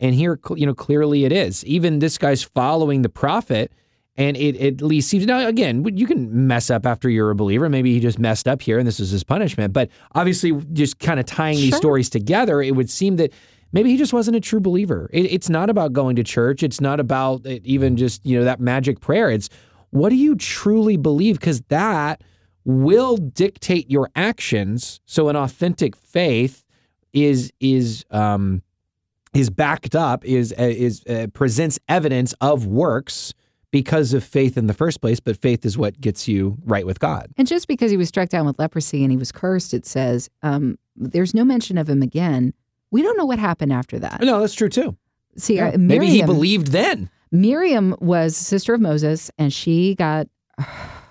and 0.00 0.14
here 0.14 0.38
you 0.56 0.66
know 0.66 0.74
clearly 0.74 1.24
it 1.24 1.32
is 1.32 1.64
even 1.64 2.00
this 2.00 2.18
guy's 2.18 2.42
following 2.42 3.02
the 3.02 3.08
prophet 3.08 3.72
and 4.16 4.36
it 4.36 4.56
at 4.56 4.82
least 4.82 5.08
seems 5.08 5.26
now 5.26 5.46
again 5.46 5.84
you 5.96 6.06
can 6.06 6.46
mess 6.46 6.70
up 6.70 6.86
after 6.86 7.08
you're 7.08 7.30
a 7.30 7.34
believer. 7.34 7.68
Maybe 7.68 7.92
he 7.92 8.00
just 8.00 8.18
messed 8.18 8.48
up 8.48 8.62
here 8.62 8.78
and 8.78 8.86
this 8.86 9.00
is 9.00 9.10
his 9.10 9.24
punishment. 9.24 9.72
But 9.72 9.90
obviously 10.14 10.52
just 10.72 10.98
kind 10.98 11.20
of 11.20 11.26
tying 11.26 11.56
these 11.56 11.70
Sure. 11.70 11.78
stories 11.78 12.08
together 12.10 12.62
it 12.62 12.74
would 12.74 12.90
seem 12.90 13.16
that 13.16 13.32
maybe 13.72 13.90
he 13.90 13.96
just 13.96 14.12
wasn't 14.12 14.36
a 14.36 14.40
true 14.40 14.60
believer. 14.60 15.10
It, 15.12 15.32
it's 15.32 15.50
not 15.50 15.68
about 15.70 15.92
going 15.92 16.16
to 16.16 16.24
church. 16.24 16.62
It's 16.62 16.80
not 16.80 17.00
about 17.00 17.44
it 17.46 17.64
even 17.66 17.96
just 17.96 18.24
you 18.24 18.38
know 18.38 18.44
that 18.44 18.60
magic 18.60 19.00
prayer. 19.00 19.30
It's 19.30 19.48
what 19.90 20.08
do 20.10 20.16
you 20.16 20.34
truly 20.34 20.96
believe? 20.96 21.38
Because 21.38 21.60
that 21.68 22.22
will 22.64 23.16
dictate 23.16 23.90
your 23.90 24.10
actions. 24.16 25.00
So 25.06 25.28
an 25.28 25.36
authentic 25.36 25.94
faith 25.96 26.64
is 27.12 27.52
is 27.60 28.04
um 28.10 28.62
is 29.34 29.50
backed 29.50 29.94
up 29.94 30.24
is 30.24 30.52
uh, 30.58 30.62
is 30.62 31.04
uh, 31.06 31.26
presents 31.32 31.78
evidence 31.88 32.34
of 32.40 32.66
works 32.66 33.34
because 33.80 34.14
of 34.14 34.22
faith 34.24 34.56
in 34.56 34.66
the 34.66 34.74
first 34.74 35.00
place 35.00 35.20
but 35.20 35.36
faith 35.36 35.64
is 35.66 35.76
what 35.76 36.00
gets 36.00 36.26
you 36.28 36.56
right 36.64 36.86
with 36.86 36.98
god 37.00 37.26
And 37.36 37.46
just 37.46 37.66
because 37.68 37.90
he 37.90 37.96
was 37.96 38.08
struck 38.08 38.28
down 38.28 38.46
with 38.46 38.58
leprosy 38.58 39.02
and 39.04 39.10
he 39.10 39.16
was 39.16 39.30
cursed, 39.32 39.74
it 39.74 39.84
says 39.86 40.30
um, 40.42 40.78
there's 40.96 41.34
no 41.34 41.44
mention 41.44 41.76
of 41.78 41.88
him 41.88 42.02
again. 42.02 42.54
We 42.90 43.02
don't 43.02 43.16
know 43.18 43.26
what 43.26 43.38
happened 43.38 43.72
after 43.72 43.98
that. 43.98 44.20
no 44.22 44.40
that's 44.40 44.54
true 44.54 44.68
too 44.70 44.96
See, 45.36 45.56
Yeah. 45.56 45.72
uh, 45.74 45.78
maybe 45.78 46.06
he 46.06 46.22
believed 46.22 46.68
then 46.68 47.10
Miriam 47.30 47.94
was 48.00 48.36
sister 48.36 48.72
of 48.72 48.80
Moses, 48.80 49.30
and 49.36 49.52
she 49.52 49.94
got 49.94 50.28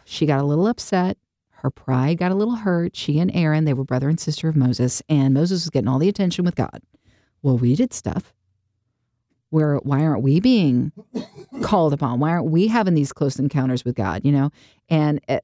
she 0.06 0.25
got 0.25 0.39
a 0.39 0.43
little 0.43 0.65
upset. 0.67 1.17
Her 1.62 1.69
pride 1.69 2.17
got 2.17 2.32
a 2.32 2.36
little 2.36 2.56
hurt. 2.56 2.95
She 2.95 3.19
and 3.19 3.30
Aaron, 3.36 3.65
they 3.65 3.73
were 3.73 3.84
brother 3.84 4.08
and 4.10 4.19
sister 4.19 4.47
of 4.47 4.56
Moses, 4.56 5.01
and 5.10 5.34
Moses 5.34 5.63
was 5.65 5.69
getting 5.69 5.88
all 5.88 5.99
the 5.99 6.10
attention 6.10 6.45
with 6.45 6.56
God. 6.56 6.80
Well, 7.43 7.58
we 7.58 7.75
did 7.75 7.93
stuff. 7.93 8.34
Where 9.51 9.78
why 9.78 10.01
aren't 10.04 10.23
we 10.23 10.39
being 10.39 10.91
called 11.62 11.94
upon? 11.94 12.20
Why 12.20 12.32
aren't 12.32 12.48
we 12.52 12.68
having 12.68 12.94
these 12.94 13.13
close 13.13 13.39
encounters 13.39 13.86
with 13.86 13.96
God? 13.96 14.22
You 14.24 14.32
know, 14.32 14.52
and 14.89 15.20
uh, 15.28 15.39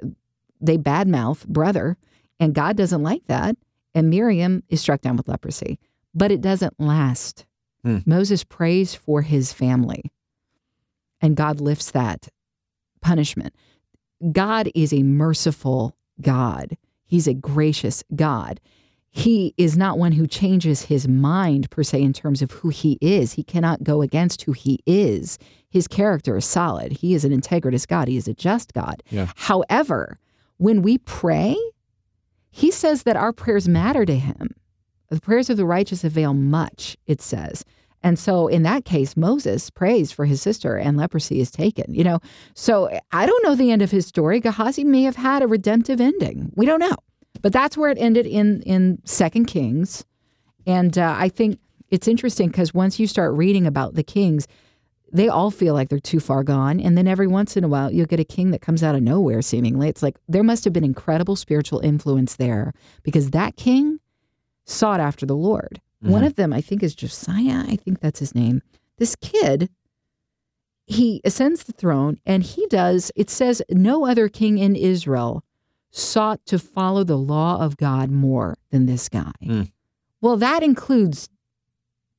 they 0.60 0.78
badmouth 0.78 1.46
brother, 1.48 1.98
and 2.40 2.54
God 2.54 2.78
doesn't 2.78 3.04
like 3.04 3.26
that. 3.28 3.56
And 3.94 4.10
Miriam 4.10 4.64
is 4.70 4.80
struck 4.80 5.02
down 5.02 5.18
with 5.18 5.28
leprosy, 5.28 5.78
but 6.14 6.32
it 6.32 6.42
doesn't 6.42 6.80
last. 6.80 7.46
Hmm. 7.84 8.00
Moses 8.06 8.44
prays 8.44 8.96
for 8.96 9.22
his 9.22 9.52
family 9.52 10.12
and 11.22 11.36
God 11.36 11.62
lifts 11.62 11.92
that 11.92 12.30
punishment. 13.02 13.56
God 14.32 14.70
is 14.76 14.94
a 14.94 15.04
merciful 15.04 15.96
God. 16.20 16.78
He's 17.06 17.28
a 17.28 17.34
gracious 17.34 18.04
God. 18.16 18.60
He 19.14 19.54
is 19.58 19.78
not 19.78 20.00
one 20.00 20.14
who 20.14 20.26
changes 20.26 20.84
his 20.84 21.06
mind 21.06 21.70
per 21.70 21.84
se 21.84 22.02
in 22.02 22.14
terms 22.14 22.42
of 22.42 22.52
who 22.52 22.70
he 22.70 22.98
is. 23.02 23.34
He 23.34 23.44
cannot 23.44 23.84
go 23.84 24.02
against 24.02 24.44
who 24.44 24.54
he 24.54 24.80
is. 24.86 25.38
His 25.70 25.88
character 25.88 26.38
is 26.38 26.46
solid. 26.46 26.94
He 26.94 27.14
is 27.14 27.26
an 27.26 27.32
integritous 27.32 27.86
God. 27.86 28.08
He 28.08 28.16
is 28.16 28.30
a 28.30 28.34
just 28.34 28.74
God. 28.74 29.04
Yeah. 29.10 29.28
However, 29.36 30.18
when 30.58 30.82
we 30.82 30.98
pray, 30.98 31.58
he 32.52 32.72
says 32.72 33.04
that 33.04 33.18
our 33.18 33.34
prayers 33.34 33.68
matter 33.68 34.06
to 34.06 34.16
him. 34.16 34.56
The 35.10 35.20
prayers 35.20 35.50
of 35.50 35.58
the 35.58 35.66
righteous 35.66 36.06
avail 36.06 36.34
much, 36.34 36.96
it 37.06 37.22
says. 37.22 37.66
And 38.04 38.18
so 38.18 38.48
in 38.48 38.64
that 38.64 38.86
case, 38.86 39.18
Moses 39.18 39.70
prays 39.70 40.12
for 40.12 40.26
his 40.26 40.42
sister 40.42 40.78
and 40.78 40.98
leprosy 40.98 41.42
is 41.42 41.52
taken, 41.52 41.94
you 41.94 42.04
know. 42.04 42.20
So 42.56 42.90
I 43.12 43.26
don't 43.26 43.44
know 43.44 43.56
the 43.56 43.72
end 43.72 43.82
of 43.82 43.92
his 43.92 44.08
story. 44.08 44.40
Gehazi 44.40 44.86
may 44.86 45.04
have 45.04 45.18
had 45.18 45.44
a 45.44 45.48
redemptive 45.48 46.00
ending. 46.00 46.52
We 46.56 46.66
don't 46.66 46.80
know. 46.80 46.96
But 47.42 47.54
that's 47.54 47.78
where 47.78 47.90
it 47.90 47.98
ended 47.98 48.26
in 48.26 48.62
in 48.64 49.00
Second 49.06 49.46
Kings. 49.46 50.06
And 50.68 50.98
uh, 50.98 51.16
I 51.18 51.30
think 51.30 51.60
it's 51.90 52.08
interesting 52.08 52.48
because 52.50 52.74
once 52.74 53.00
you 53.00 53.08
start 53.08 53.34
reading 53.34 53.66
about 53.66 53.96
the 53.96 54.04
kings, 54.04 54.48
they 55.12 55.28
all 55.28 55.52
feel 55.52 55.74
like 55.74 55.90
they're 55.90 56.00
too 56.00 56.20
far 56.20 56.44
gone. 56.44 56.80
And 56.80 56.98
then 56.98 57.08
every 57.08 57.28
once 57.28 57.58
in 57.58 57.64
a 57.64 57.68
while, 57.68 57.92
you'll 57.92 58.06
get 58.06 58.20
a 58.20 58.24
king 58.24 58.52
that 58.52 58.62
comes 58.62 58.82
out 58.84 58.96
of 58.96 59.02
nowhere, 59.02 59.42
seemingly. 59.42 59.90
It's 59.90 60.04
like 60.04 60.18
there 60.30 60.44
must 60.44 60.64
have 60.64 60.72
been 60.74 60.84
incredible 60.86 61.36
spiritual 61.36 61.80
influence 61.80 62.36
there 62.38 62.74
because 63.04 63.32
that 63.32 63.58
king 63.58 64.00
sought 64.66 65.00
after 65.00 65.26
the 65.26 65.36
Lord. 65.36 65.82
One 66.02 66.24
Mhm. 66.24 66.28
of 66.28 66.36
them, 66.36 66.54
I 66.54 66.62
think, 66.62 66.82
is 66.82 66.96
Josiah. 66.96 67.64
I 67.68 67.76
think 67.76 68.00
that's 68.00 68.20
his 68.20 68.34
name. 68.34 68.62
This 68.98 69.16
kid, 69.16 69.70
he 70.86 71.22
ascends 71.24 71.64
the 71.64 71.74
throne 71.74 72.20
and 72.26 72.44
he 72.44 72.66
does, 72.68 73.12
it 73.16 73.30
says, 73.30 73.62
no 73.70 74.06
other 74.06 74.30
king 74.30 74.58
in 74.58 74.76
Israel 74.76 75.44
sought 75.92 76.46
to 76.46 76.58
follow 76.58 77.04
the 77.04 77.18
law 77.18 77.62
of 77.62 77.78
God 77.78 78.10
more 78.10 78.58
than 78.72 78.86
this 78.86 79.10
guy. 79.10 79.32
Mm. 79.44 79.72
Well, 80.22 80.38
that 80.38 80.64
includes 80.64 81.30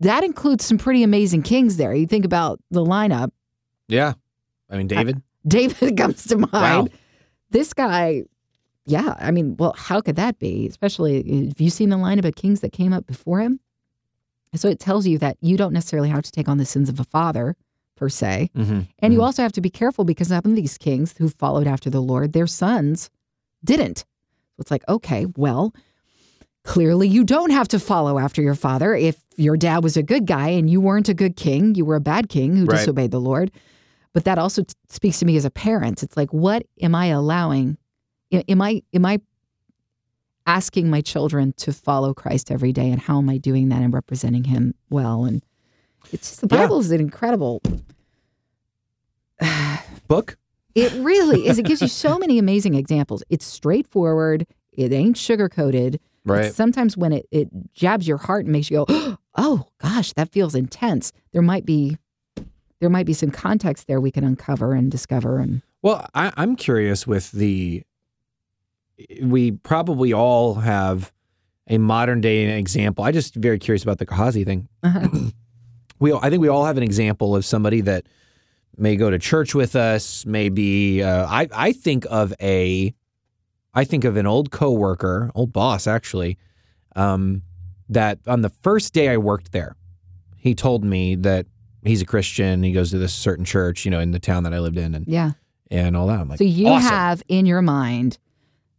that 0.01 0.25
includes 0.25 0.65
some 0.65 0.79
pretty 0.79 1.03
amazing 1.03 1.43
kings 1.43 1.77
there. 1.77 1.95
You 1.95 2.07
think 2.07 2.25
about 2.25 2.61
the 2.71 2.85
lineup. 2.85 3.31
yeah 3.89 4.15
i 4.69 4.77
mean 4.77 4.89
david 4.89 5.23
David 5.47 5.97
comes 5.97 6.25
to 6.27 6.39
mind. 6.39 6.51
Wow. 6.53 6.89
This 7.51 7.73
guy, 7.75 8.25
yeah, 8.87 9.15
I 9.19 9.31
mean, 9.31 9.57
well, 9.59 9.75
how 9.77 10.01
could 10.01 10.17
that 10.17 10.39
be? 10.39 10.67
Especially 10.67 11.47
have 11.49 11.61
you 11.61 11.71
seen 11.71 11.91
the 11.91 11.97
lineup 11.97 12.25
of 12.25 12.35
kings 12.35 12.61
that 12.61 12.73
came 12.73 12.93
up 12.93 13.07
before 13.07 13.41
him? 13.41 13.61
So 14.55 14.69
it 14.69 14.79
tells 14.79 15.07
you 15.07 15.19
that 15.19 15.37
you 15.41 15.57
don't 15.57 15.73
necessarily 15.73 16.11
have 16.11 16.23
to 16.23 16.31
take 16.31 16.49
on 16.49 16.59
the 16.59 16.65
sins 16.65 16.89
of 16.89 17.01
a 17.01 17.05
father 17.05 17.57
per 17.97 18.09
se. 18.09 18.51
mm-hmm. 18.57 18.81
And 18.99 19.13
you 19.15 19.23
also 19.23 19.43
have 19.43 19.53
to 19.53 19.61
be 19.61 19.71
careful 19.71 20.05
because 20.05 20.29
some 20.29 20.43
of 20.45 20.57
these 20.57 20.77
kings 20.77 21.15
who 21.17 21.29
followed 21.29 21.67
after 21.67 21.89
the 21.89 22.03
Lord, 22.03 22.33
their 22.33 22.47
sons 22.47 23.11
didn't. 23.65 23.99
So 23.99 24.05
it's 24.61 24.71
like, 24.71 24.85
okay, 24.89 25.27
well, 25.37 25.75
clearly 26.65 27.09
you 27.09 27.25
don't 27.25 27.51
have 27.51 27.69
to 27.69 27.79
follow 27.79 28.19
after 28.19 28.43
your 28.43 28.55
father. 28.55 28.95
If 28.95 29.17
your 29.37 29.57
dad 29.57 29.83
was 29.83 29.97
a 29.97 30.03
good 30.03 30.27
guy 30.27 30.49
and 30.51 30.69
you 30.71 30.81
weren't 30.81 31.09
a 31.09 31.15
good 31.15 31.37
king, 31.37 31.75
you 31.75 31.85
were 31.85 31.97
a 31.97 32.01
bad 32.01 32.29
king 32.29 32.57
who 32.57 32.65
Right. 32.67 32.79
disobeyed 32.79 33.11
the 33.11 33.21
Lord. 33.21 33.51
But 34.13 34.25
that 34.25 34.39
also 34.39 34.63
t- 34.63 34.75
speaks 34.89 35.19
to 35.21 35.25
me 35.25 35.37
as 35.37 35.45
a 35.47 35.51
parent. 35.51 36.03
It's 36.03 36.17
like, 36.17 36.33
what 36.33 36.67
am 36.83 36.95
I 36.95 37.07
allowing? 37.07 37.79
Am 38.31 38.61
I 38.63 38.83
am 38.93 39.05
I 39.07 39.21
asking 40.47 40.91
my 40.91 41.01
children 41.01 41.53
to 41.57 41.73
follow 41.73 42.13
Christ 42.13 42.51
every 42.51 42.73
day, 42.73 42.91
and 42.91 43.01
how 43.01 43.19
am 43.19 43.31
I 43.31 43.39
doing 43.39 43.69
that 43.71 43.81
and 43.81 43.93
representing 43.95 44.45
Him 44.45 44.75
well? 44.91 45.25
And 45.25 45.43
It's 46.13 46.29
just 46.31 46.41
the 46.43 46.49
Yeah. 46.55 46.63
Bible 46.63 46.79
is 46.81 46.91
an 46.91 47.01
incredible. 47.01 47.63
Book. 50.09 50.37
It 50.75 50.93
really 51.03 51.47
is. 51.47 51.59
It 51.59 51.65
gives 51.65 51.83
you 51.83 51.89
so 51.89 52.19
many 52.21 52.39
amazing 52.39 52.75
examples. 52.75 53.23
It's 53.29 53.45
straightforward. 53.45 54.47
It 54.73 54.93
ain't 54.93 55.17
sugar 55.17 55.49
coated. 55.49 56.01
Right. 56.25 56.53
Sometimes 56.55 56.97
when 56.97 57.13
it, 57.13 57.27
it 57.31 57.49
jabs 57.75 58.07
your 58.07 58.17
heart 58.17 58.45
and 58.45 58.53
makes 58.53 58.71
you 58.71 58.85
go, 58.87 59.19
oh 59.37 59.67
gosh, 59.79 60.13
that 60.15 60.31
feels 60.31 60.55
intense. 60.55 61.13
There 61.33 61.43
might 61.43 61.65
be 61.67 61.99
there 62.81 62.91
might 62.91 63.07
be 63.07 63.13
some 63.13 63.31
context 63.31 63.87
there 63.87 64.01
we 64.01 64.11
can 64.11 64.25
uncover 64.25 64.73
and 64.73 64.91
discover 64.91 65.39
and 65.39 65.63
Well, 65.83 66.07
I, 66.15 66.33
I'm 66.37 66.57
curious 66.57 67.07
with 67.07 67.31
the. 67.33 67.83
We 69.23 69.53
probably 69.53 70.13
all 70.13 70.55
have 70.57 71.13
a 71.69 71.79
modern 71.79 72.21
day 72.21 72.59
example. 72.59 73.05
I 73.05 73.13
just 73.13 73.35
very 73.35 73.59
curious 73.59 73.83
about 73.83 73.99
the 73.99 74.05
Gehazi 74.05 74.45
thing. 74.45 74.69
uh 74.83 75.09
We, 75.99 76.11
all, 76.11 76.19
I 76.21 76.31
think 76.31 76.43
we 76.43 76.49
all 76.49 76.65
have 76.65 76.77
an 76.77 76.83
example 76.83 77.37
of 77.37 77.45
somebody 77.45 77.81
that 77.83 78.07
may 78.77 78.97
go 78.97 79.11
to 79.11 79.19
church 79.19 79.55
with 79.55 79.77
us. 79.77 80.25
Maybe 80.27 81.03
uh, 81.03 81.27
I, 81.27 81.49
I 81.53 81.73
think 81.73 82.07
of 82.11 82.33
a, 82.41 82.95
I 83.75 83.85
think 83.85 84.05
of 84.05 84.17
an 84.17 84.27
old 84.27 84.51
coworker, 84.51 85.31
old 85.35 85.53
boss 85.53 85.87
actually, 85.87 86.39
um, 86.97 87.43
that 87.89 88.19
on 88.27 88.43
the 88.43 88.51
first 88.63 88.93
day 88.93 89.09
I 89.09 89.17
worked 89.17 89.53
there, 89.53 89.77
he 90.37 90.55
told 90.55 90.85
me 90.85 91.15
that 91.17 91.47
he's 91.85 92.03
a 92.03 92.07
Christian. 92.07 92.63
He 92.63 92.73
goes 92.73 92.91
to 92.91 92.99
this 92.99 93.15
certain 93.15 93.45
church, 93.45 93.85
you 93.85 93.91
know, 93.91 94.01
in 94.01 94.11
the 94.11 94.19
town 94.19 94.45
that 94.45 94.55
I 94.55 94.59
lived 94.59 94.79
in, 94.79 94.95
and 94.95 95.07
yeah. 95.07 95.33
and 95.71 95.97
all 95.97 96.07
that. 96.09 96.21
I'm 96.21 96.29
like, 96.29 96.39
so 96.39 96.45
you 96.45 96.69
awesome. 96.69 96.89
have 96.89 97.23
in 97.29 97.47
your 97.47 97.63
mind, 97.63 98.19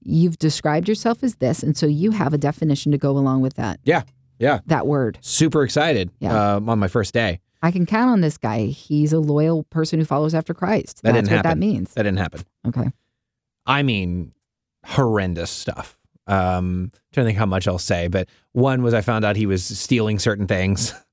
you've 0.02 0.38
described 0.38 0.90
yourself 0.90 1.24
as 1.24 1.36
this, 1.36 1.64
and 1.64 1.78
so 1.78 1.86
you 1.86 2.12
have 2.12 2.34
a 2.34 2.38
definition 2.38 2.92
to 2.92 2.98
go 2.98 3.12
along 3.12 3.42
with 3.42 3.54
that. 3.56 3.80
Yeah, 3.84 4.04
yeah. 4.40 4.60
That 4.66 4.88
word. 4.88 5.18
super 5.22 5.64
excited 5.64 6.12
Yeah. 6.20 6.56
um, 6.56 6.70
on 6.70 6.80
my 6.80 6.88
first 6.88 7.14
day. 7.14 7.40
I 7.64 7.72
can 7.72 7.86
count 7.86 8.12
on 8.12 8.20
this 8.20 8.38
guy. 8.38 8.66
He's 8.66 9.14
a 9.14 9.20
loyal 9.20 9.64
person 9.64 9.98
who 9.98 10.06
follows 10.06 10.36
after 10.36 10.54
Christ. 10.54 11.02
That 11.02 11.14
That's 11.14 11.30
what 11.30 11.44
that 11.44 11.58
means. 11.58 11.94
That 11.94 12.04
didn't 12.04 12.20
happen. 12.20 12.42
Okay. 12.68 12.92
I 13.66 13.84
mean, 13.84 14.34
horrendous 14.86 15.50
stuff. 15.50 15.98
Um, 16.28 16.92
trying 17.14 17.26
to 17.26 17.30
think 17.30 17.38
how 17.38 17.46
much 17.46 17.66
I'll 17.68 17.80
say, 17.80 18.10
but 18.10 18.28
one 18.52 18.84
was 18.84 18.94
I 18.94 19.00
found 19.00 19.24
out 19.24 19.38
he 19.38 19.46
was 19.46 19.64
stealing 19.64 20.20
certain 20.20 20.46
things. 20.46 20.94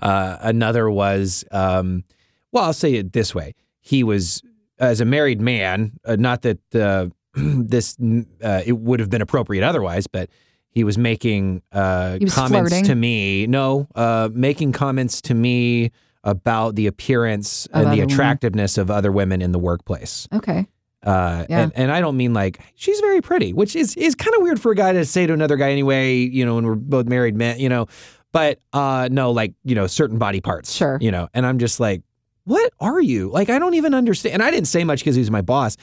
Uh, 0.00 0.36
another 0.42 0.90
was, 0.90 1.46
um, 1.50 2.04
well, 2.52 2.64
I'll 2.64 2.74
say 2.74 2.92
it 2.92 3.14
this 3.14 3.34
way: 3.34 3.54
he 3.80 4.04
was, 4.04 4.42
as 4.78 5.00
a 5.00 5.06
married 5.06 5.40
man, 5.40 5.92
uh, 6.04 6.16
not 6.16 6.42
that 6.42 6.58
uh, 6.74 7.06
this 7.34 7.96
uh, 8.44 8.60
it 8.66 8.76
would 8.76 9.00
have 9.00 9.08
been 9.08 9.22
appropriate 9.22 9.64
otherwise, 9.64 10.06
but 10.06 10.28
he 10.72 10.84
was 10.84 10.98
making 10.98 11.62
uh, 11.72 12.18
He 12.18 12.24
was 12.24 12.34
comments 12.34 12.70
flirting. 12.70 12.84
to 12.88 12.94
me. 12.94 13.46
No, 13.46 13.86
uh, 13.94 14.28
making 14.32 14.72
comments 14.72 15.20
to 15.22 15.34
me 15.34 15.92
about 16.24 16.74
the 16.76 16.86
appearance 16.86 17.66
Of 17.66 17.82
and 17.82 17.92
the 17.92 17.96
women. 18.00 18.12
attractiveness 18.12 18.78
of 18.78 18.90
other 18.90 19.10
women 19.12 19.42
in 19.42 19.52
the 19.52 19.58
workplace. 19.58 20.28
Okay. 20.32 20.66
Uh, 21.04 21.44
Yeah. 21.50 21.62
and, 21.62 21.72
and 21.74 21.90
I 21.90 22.00
don't 22.00 22.16
mean 22.16 22.32
like 22.32 22.60
she's 22.76 23.00
very 23.00 23.20
pretty, 23.20 23.52
which 23.52 23.74
is 23.74 23.96
is 23.96 24.14
kind 24.14 24.34
of 24.36 24.42
weird 24.42 24.60
for 24.60 24.70
a 24.72 24.74
guy 24.76 24.92
to 24.92 25.04
say 25.04 25.26
to 25.26 25.32
another 25.32 25.56
guy 25.56 25.70
anyway. 25.72 26.14
You 26.16 26.44
know, 26.46 26.54
when 26.54 26.64
we're 26.66 26.74
both 26.76 27.06
married 27.06 27.34
men, 27.34 27.58
you 27.58 27.68
know. 27.68 27.86
But 28.30 28.60
uh, 28.72 29.08
no, 29.10 29.30
like 29.32 29.52
you 29.64 29.74
know, 29.74 29.86
certain 29.86 30.18
body 30.18 30.40
parts. 30.40 30.72
Sure. 30.72 30.96
You 31.00 31.10
know, 31.10 31.28
and 31.34 31.44
I'm 31.44 31.58
just 31.58 31.80
like, 31.80 32.02
what 32.44 32.72
are 32.80 33.00
you? 33.00 33.30
Like, 33.30 33.50
I 33.50 33.58
don't 33.58 33.74
even 33.74 33.92
understand. 33.94 34.34
And 34.34 34.42
I 34.42 34.50
didn't 34.50 34.68
say 34.68 34.84
much 34.84 35.00
because 35.00 35.16
he 35.16 35.20
was 35.20 35.30
my 35.30 35.42
boss. 35.42 35.76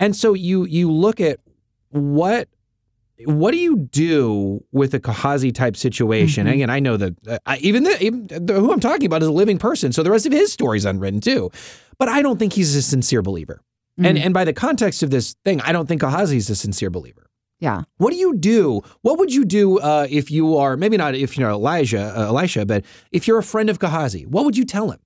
And 0.00 0.16
so 0.16 0.32
you 0.34 0.64
you 0.64 0.90
look 0.90 1.20
at 1.20 1.38
what 1.90 2.48
what 3.24 3.52
do 3.52 3.58
you 3.58 3.76
do 3.76 4.62
with 4.72 4.92
a 4.94 4.98
Gehazi 4.98 5.50
type 5.52 5.76
situation? 5.76 6.46
Mhm. 6.46 6.52
Again, 6.52 6.70
I 6.70 6.80
know 6.80 6.96
that 6.96 7.14
uh, 7.26 7.38
I, 7.46 7.56
even, 7.58 7.84
the, 7.84 8.02
even 8.04 8.26
the, 8.26 8.54
who 8.54 8.72
I'm 8.72 8.80
talking 8.80 9.06
about 9.06 9.22
is 9.22 9.28
a 9.28 9.32
living 9.32 9.58
person, 9.58 9.92
so 9.92 10.02
the 10.02 10.10
rest 10.10 10.26
of 10.26 10.32
his 10.32 10.52
story's 10.52 10.84
unwritten 10.84 11.20
too. 11.20 11.50
But 11.98 12.08
I 12.08 12.20
don't 12.22 12.38
think 12.38 12.52
he's 12.52 12.74
a 12.76 12.82
sincere 12.82 13.22
believer. 13.22 13.62
And 13.98 14.18
Mhm. 14.18 14.24
and 14.26 14.34
by 14.34 14.44
the 14.44 14.52
context 14.52 15.02
of 15.02 15.10
this 15.10 15.34
thing, 15.44 15.60
I 15.62 15.72
don't 15.72 15.86
think 15.88 16.02
Gehazi's 16.02 16.50
a 16.50 16.54
sincere 16.56 16.90
believer. 16.90 17.22
yeah. 17.58 17.84
What 17.96 18.10
do 18.10 18.16
you 18.18 18.34
do? 18.36 18.82
What 19.00 19.18
would 19.18 19.32
you 19.32 19.44
do 19.46 19.78
uh, 19.78 20.06
if 20.10 20.30
you 20.30 20.58
are 20.58 20.76
maybe 20.76 20.98
not 20.98 21.14
if 21.14 21.38
you're 21.38 21.48
Elijah, 21.48 22.12
uh, 22.14 22.26
Elisha, 22.26 22.66
but 22.66 22.84
if 23.12 23.26
you're 23.26 23.38
a 23.38 23.42
friend 23.42 23.70
of 23.70 23.78
Gehazi? 23.78 24.26
What 24.26 24.44
would 24.44 24.58
you 24.58 24.66
tell 24.66 24.90
him? 24.90 24.98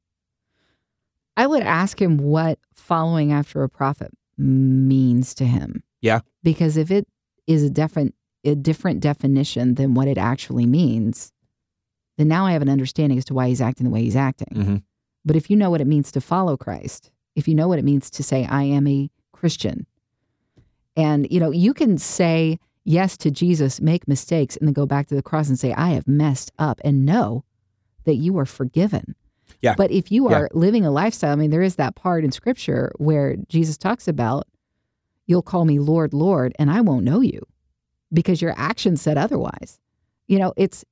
I 1.37 1.47
would 1.47 1.63
ask 1.63 2.03
him 2.03 2.19
what 2.19 2.59
following 2.75 3.33
after 3.33 3.63
a 3.63 3.69
prophet 3.69 4.11
means 4.37 5.33
to 5.35 5.45
him. 5.45 5.85
Yeah. 6.03 6.21
Because 6.43 6.77
if 6.77 6.91
it 6.91 7.07
is 7.51 7.63
a 7.63 7.71
different 7.71 8.15
a 8.45 8.55
different 8.55 9.01
definition 9.01 9.75
than 9.75 9.93
what 9.93 10.09
it 10.09 10.17
actually 10.17 10.65
means, 10.65 11.31
then 12.17 12.27
now 12.29 12.47
I 12.47 12.53
have 12.53 12.63
an 12.63 12.71
understanding 12.71 13.19
as 13.19 13.27
to 13.27 13.35
why 13.35 13.49
he's 13.49 13.61
acting 13.61 13.85
the 13.85 13.91
way 13.91 14.03
he's 14.03 14.17
acting. 14.17 14.49
Mhm. 14.57 14.83
But 15.27 15.37
if 15.37 15.51
you 15.51 15.57
know 15.57 15.69
what 15.69 15.83
it 15.83 15.87
means 15.87 16.11
to 16.13 16.23
follow 16.23 16.57
Christ, 16.57 17.11
if 17.37 17.47
you 17.47 17.55
know 17.55 17.69
what 17.69 17.79
it 17.79 17.85
means 17.85 18.09
to 18.11 18.23
say 18.23 18.47
I 18.47 18.63
am 18.63 18.87
a 18.87 19.11
Christian, 19.33 19.87
and 20.97 21.27
you 21.31 21.39
know, 21.39 21.51
you 21.51 21.75
can 21.75 21.99
say 21.99 22.59
yes 22.85 23.17
to 23.19 23.31
Jesus, 23.31 23.81
make 23.81 24.09
mistakes, 24.09 24.57
and 24.57 24.67
then 24.67 24.73
go 24.73 24.87
back 24.87 25.07
to 25.09 25.15
the 25.15 25.23
cross 25.23 25.49
and 25.51 25.59
say, 25.59 25.73
I 25.75 25.91
have 25.91 26.09
messed 26.09 26.51
up, 26.59 26.81
and 26.83 27.05
know 27.05 27.45
that 28.05 28.17
you 28.17 28.39
are 28.39 28.47
forgiven. 28.47 29.15
Yeah. 29.61 29.75
But 29.77 29.91
if 29.91 30.11
you 30.11 30.31
Yeah. 30.31 30.37
are 30.37 30.49
living 30.55 30.87
a 30.87 30.91
lifestyle, 30.91 31.33
I 31.33 31.37
mean, 31.37 31.51
there 31.51 31.61
is 31.63 31.77
that 31.77 31.95
part 31.95 32.25
in 32.25 32.33
scripture 32.33 32.91
where 32.97 33.37
Jesus 33.49 33.77
talks 33.77 34.09
about, 34.09 34.47
you'll 35.31 35.43
call 35.43 35.65
me 35.65 35.79
Lord, 35.79 36.13
Lord, 36.13 36.55
and 36.59 36.71
I 36.71 36.81
won't 36.81 37.05
know 37.05 37.21
you 37.21 37.47
because 38.13 38.43
your 38.43 38.53
actions 38.57 39.01
said 39.01 39.17
otherwise. 39.17 39.79
You 40.27 40.41
know, 40.41 40.53
it's, 40.57 40.85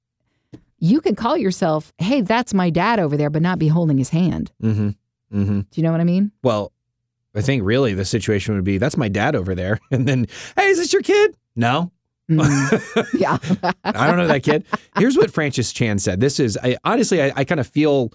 you 0.79 1.01
can 1.01 1.17
call 1.17 1.37
yourself, 1.37 1.93
hey, 1.99 2.21
that's 2.21 2.55
my 2.55 2.71
dad 2.71 3.01
over 3.01 3.17
there, 3.17 3.31
but 3.31 3.43
not 3.43 3.59
be 3.59 3.67
holding 3.69 3.99
his 3.99 4.11
hand. 4.11 4.53
Mm-hmm. 4.63 4.91
Mm-hmm. 5.37 5.61
Do 5.61 5.67
you 5.75 5.83
know 5.83 5.91
what 5.91 6.01
I 6.01 6.05
mean? 6.05 6.31
Well, 6.43 6.73
I 7.35 7.41
think 7.41 7.65
really 7.65 7.95
the 7.95 8.05
situation 8.05 8.55
would 8.55 8.65
be 8.65 8.79
that's 8.79 8.97
my 8.97 9.09
dad 9.09 9.35
over 9.37 9.55
there, 9.55 9.79
and 9.91 10.09
then 10.09 10.27
hey, 10.57 10.69
is 10.69 10.79
this 10.79 10.93
your 10.93 11.03
kid? 11.03 11.37
No, 11.55 11.91
Mm, 12.31 13.09
yeah. 13.19 13.39
I 13.85 14.07
don't 14.07 14.19
know 14.19 14.27
that 14.27 14.43
kid. 14.43 14.67
Here's 14.99 15.17
what 15.17 15.33
Francis 15.33 15.73
Chan 15.73 16.01
said. 16.01 16.21
This 16.21 16.39
is 16.39 16.59
I, 16.63 16.77
honestly, 16.85 17.23
I, 17.23 17.33
I 17.37 17.45
kind 17.45 17.59
of 17.59 17.67
feel 17.67 18.13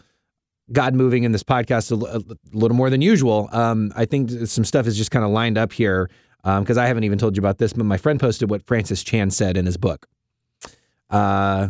God 0.74 0.94
moving 0.96 1.24
in 1.24 1.32
this 1.32 1.44
podcast 1.44 1.92
a 1.92 2.56
little 2.56 2.76
more 2.76 2.90
than 2.90 3.02
usual. 3.02 3.48
Um, 3.52 3.92
I 3.96 4.06
think 4.06 4.30
some 4.48 4.66
stuff 4.66 4.88
is 4.88 4.98
just 4.98 5.12
kind 5.12 5.24
of 5.24 5.32
lined 5.32 5.58
up 5.58 5.72
here 5.72 6.10
because 6.44 6.78
I 6.78 6.88
haven't 6.88 7.06
even 7.06 7.18
told 7.18 7.38
you 7.38 7.42
about 7.42 7.58
this, 7.60 7.72
but 7.74 7.86
my 7.86 7.98
friend 7.98 8.20
posted 8.20 8.50
what 8.50 8.66
Francis 8.66 9.04
Chan 9.04 9.32
said 9.32 9.56
in 9.56 9.66
his 9.66 9.78
book. 9.78 10.08
Uh, 11.10 11.70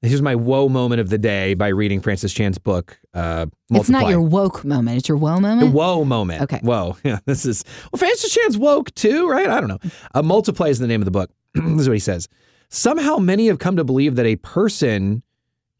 here's 0.00 0.22
my 0.22 0.34
woe 0.34 0.68
moment 0.68 1.00
of 1.00 1.10
the 1.10 1.18
day 1.18 1.54
by 1.54 1.68
reading 1.68 2.00
Francis 2.00 2.32
Chan's 2.32 2.58
book. 2.58 2.98
Uh, 3.14 3.46
it's 3.70 3.88
not 3.88 4.08
your 4.08 4.20
woke 4.20 4.64
moment. 4.64 4.98
It's 4.98 5.08
your 5.08 5.18
woe 5.18 5.36
The 5.36 5.40
moment. 5.42 5.72
whoa 5.72 6.04
moment. 6.04 6.42
Okay. 6.42 6.60
Whoa. 6.62 6.96
Yeah. 7.04 7.18
This 7.26 7.44
is 7.46 7.64
well, 7.92 7.98
Francis 7.98 8.32
Chan's 8.34 8.58
woke 8.58 8.92
too, 8.94 9.28
right? 9.28 9.48
I 9.48 9.60
don't 9.60 9.68
know. 9.68 9.78
Uh, 10.14 10.22
Multiply 10.22 10.68
is 10.68 10.78
the 10.78 10.86
name 10.86 11.00
of 11.00 11.04
the 11.04 11.10
book. 11.10 11.30
this 11.54 11.82
is 11.82 11.88
what 11.88 11.94
he 11.94 12.00
says. 12.00 12.28
Somehow, 12.70 13.18
many 13.18 13.48
have 13.48 13.58
come 13.58 13.76
to 13.76 13.84
believe 13.84 14.16
that 14.16 14.24
a 14.24 14.36
person 14.36 15.22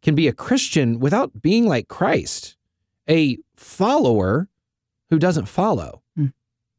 can 0.02 0.14
be 0.14 0.28
a 0.28 0.32
Christian 0.32 0.98
without 0.98 1.42
being 1.42 1.66
like 1.66 1.88
Christ, 1.88 2.56
a 3.08 3.38
follower 3.56 4.48
who 5.10 5.18
doesn't 5.18 5.46
follow. 5.46 6.02
Hmm. 6.16 6.26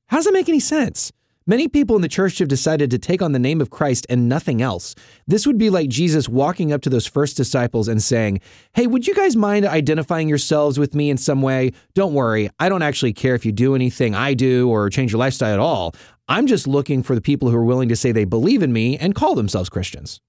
How 0.08 0.18
does 0.18 0.26
that 0.26 0.34
make 0.34 0.50
any 0.50 0.60
sense? 0.60 1.12
Many 1.46 1.68
people 1.68 1.98
in 1.98 2.02
the 2.02 2.08
church 2.08 2.38
have 2.38 2.48
decided 2.48 2.90
to 2.92 2.98
take 2.98 3.22
on 3.22 3.34
the 3.34 3.40
name 3.40 3.60
of 3.60 3.70
Christ 3.70 4.06
and 4.10 4.30
nothing 4.30 4.62
else. 4.62 4.96
This 5.28 5.46
would 5.46 5.58
be 5.58 5.70
like 5.70 5.90
Jesus 5.90 6.30
walking 6.30 6.72
up 6.72 6.82
to 6.84 6.90
those 6.90 7.06
first 7.06 7.36
disciples 7.36 7.90
and 7.90 8.02
saying, 8.02 8.40
Hey, 8.72 8.88
would 8.88 9.06
you 9.06 9.14
guys 9.14 9.36
mind 9.36 9.66
identifying 9.66 10.30
yourselves 10.30 10.80
with 10.80 10.96
me 10.96 11.10
in 11.10 11.18
some 11.18 11.42
way? 11.42 11.72
Don't 11.96 12.14
worry, 12.14 12.50
I 12.60 12.70
don't 12.70 12.82
actually 12.82 13.12
care 13.12 13.36
if 13.36 13.46
you 13.46 13.52
do 13.52 13.76
anything 13.76 14.16
I 14.16 14.34
do 14.34 14.70
or 14.70 14.90
change 14.90 15.12
your 15.12 15.20
lifestyle 15.20 15.54
at 15.54 15.60
all. 15.60 15.94
I'm 16.30 16.48
just 16.48 16.66
looking 16.66 17.04
for 17.04 17.14
the 17.14 17.22
people 17.22 17.50
who 17.50 17.58
are 17.58 17.66
willing 17.66 17.90
to 17.90 17.96
say 17.98 18.14
they 18.14 18.24
believe 18.24 18.64
in 18.64 18.72
me 18.72 18.98
and 18.98 19.14
call 19.14 19.36
themselves 19.36 19.70
Christians. 19.70 20.22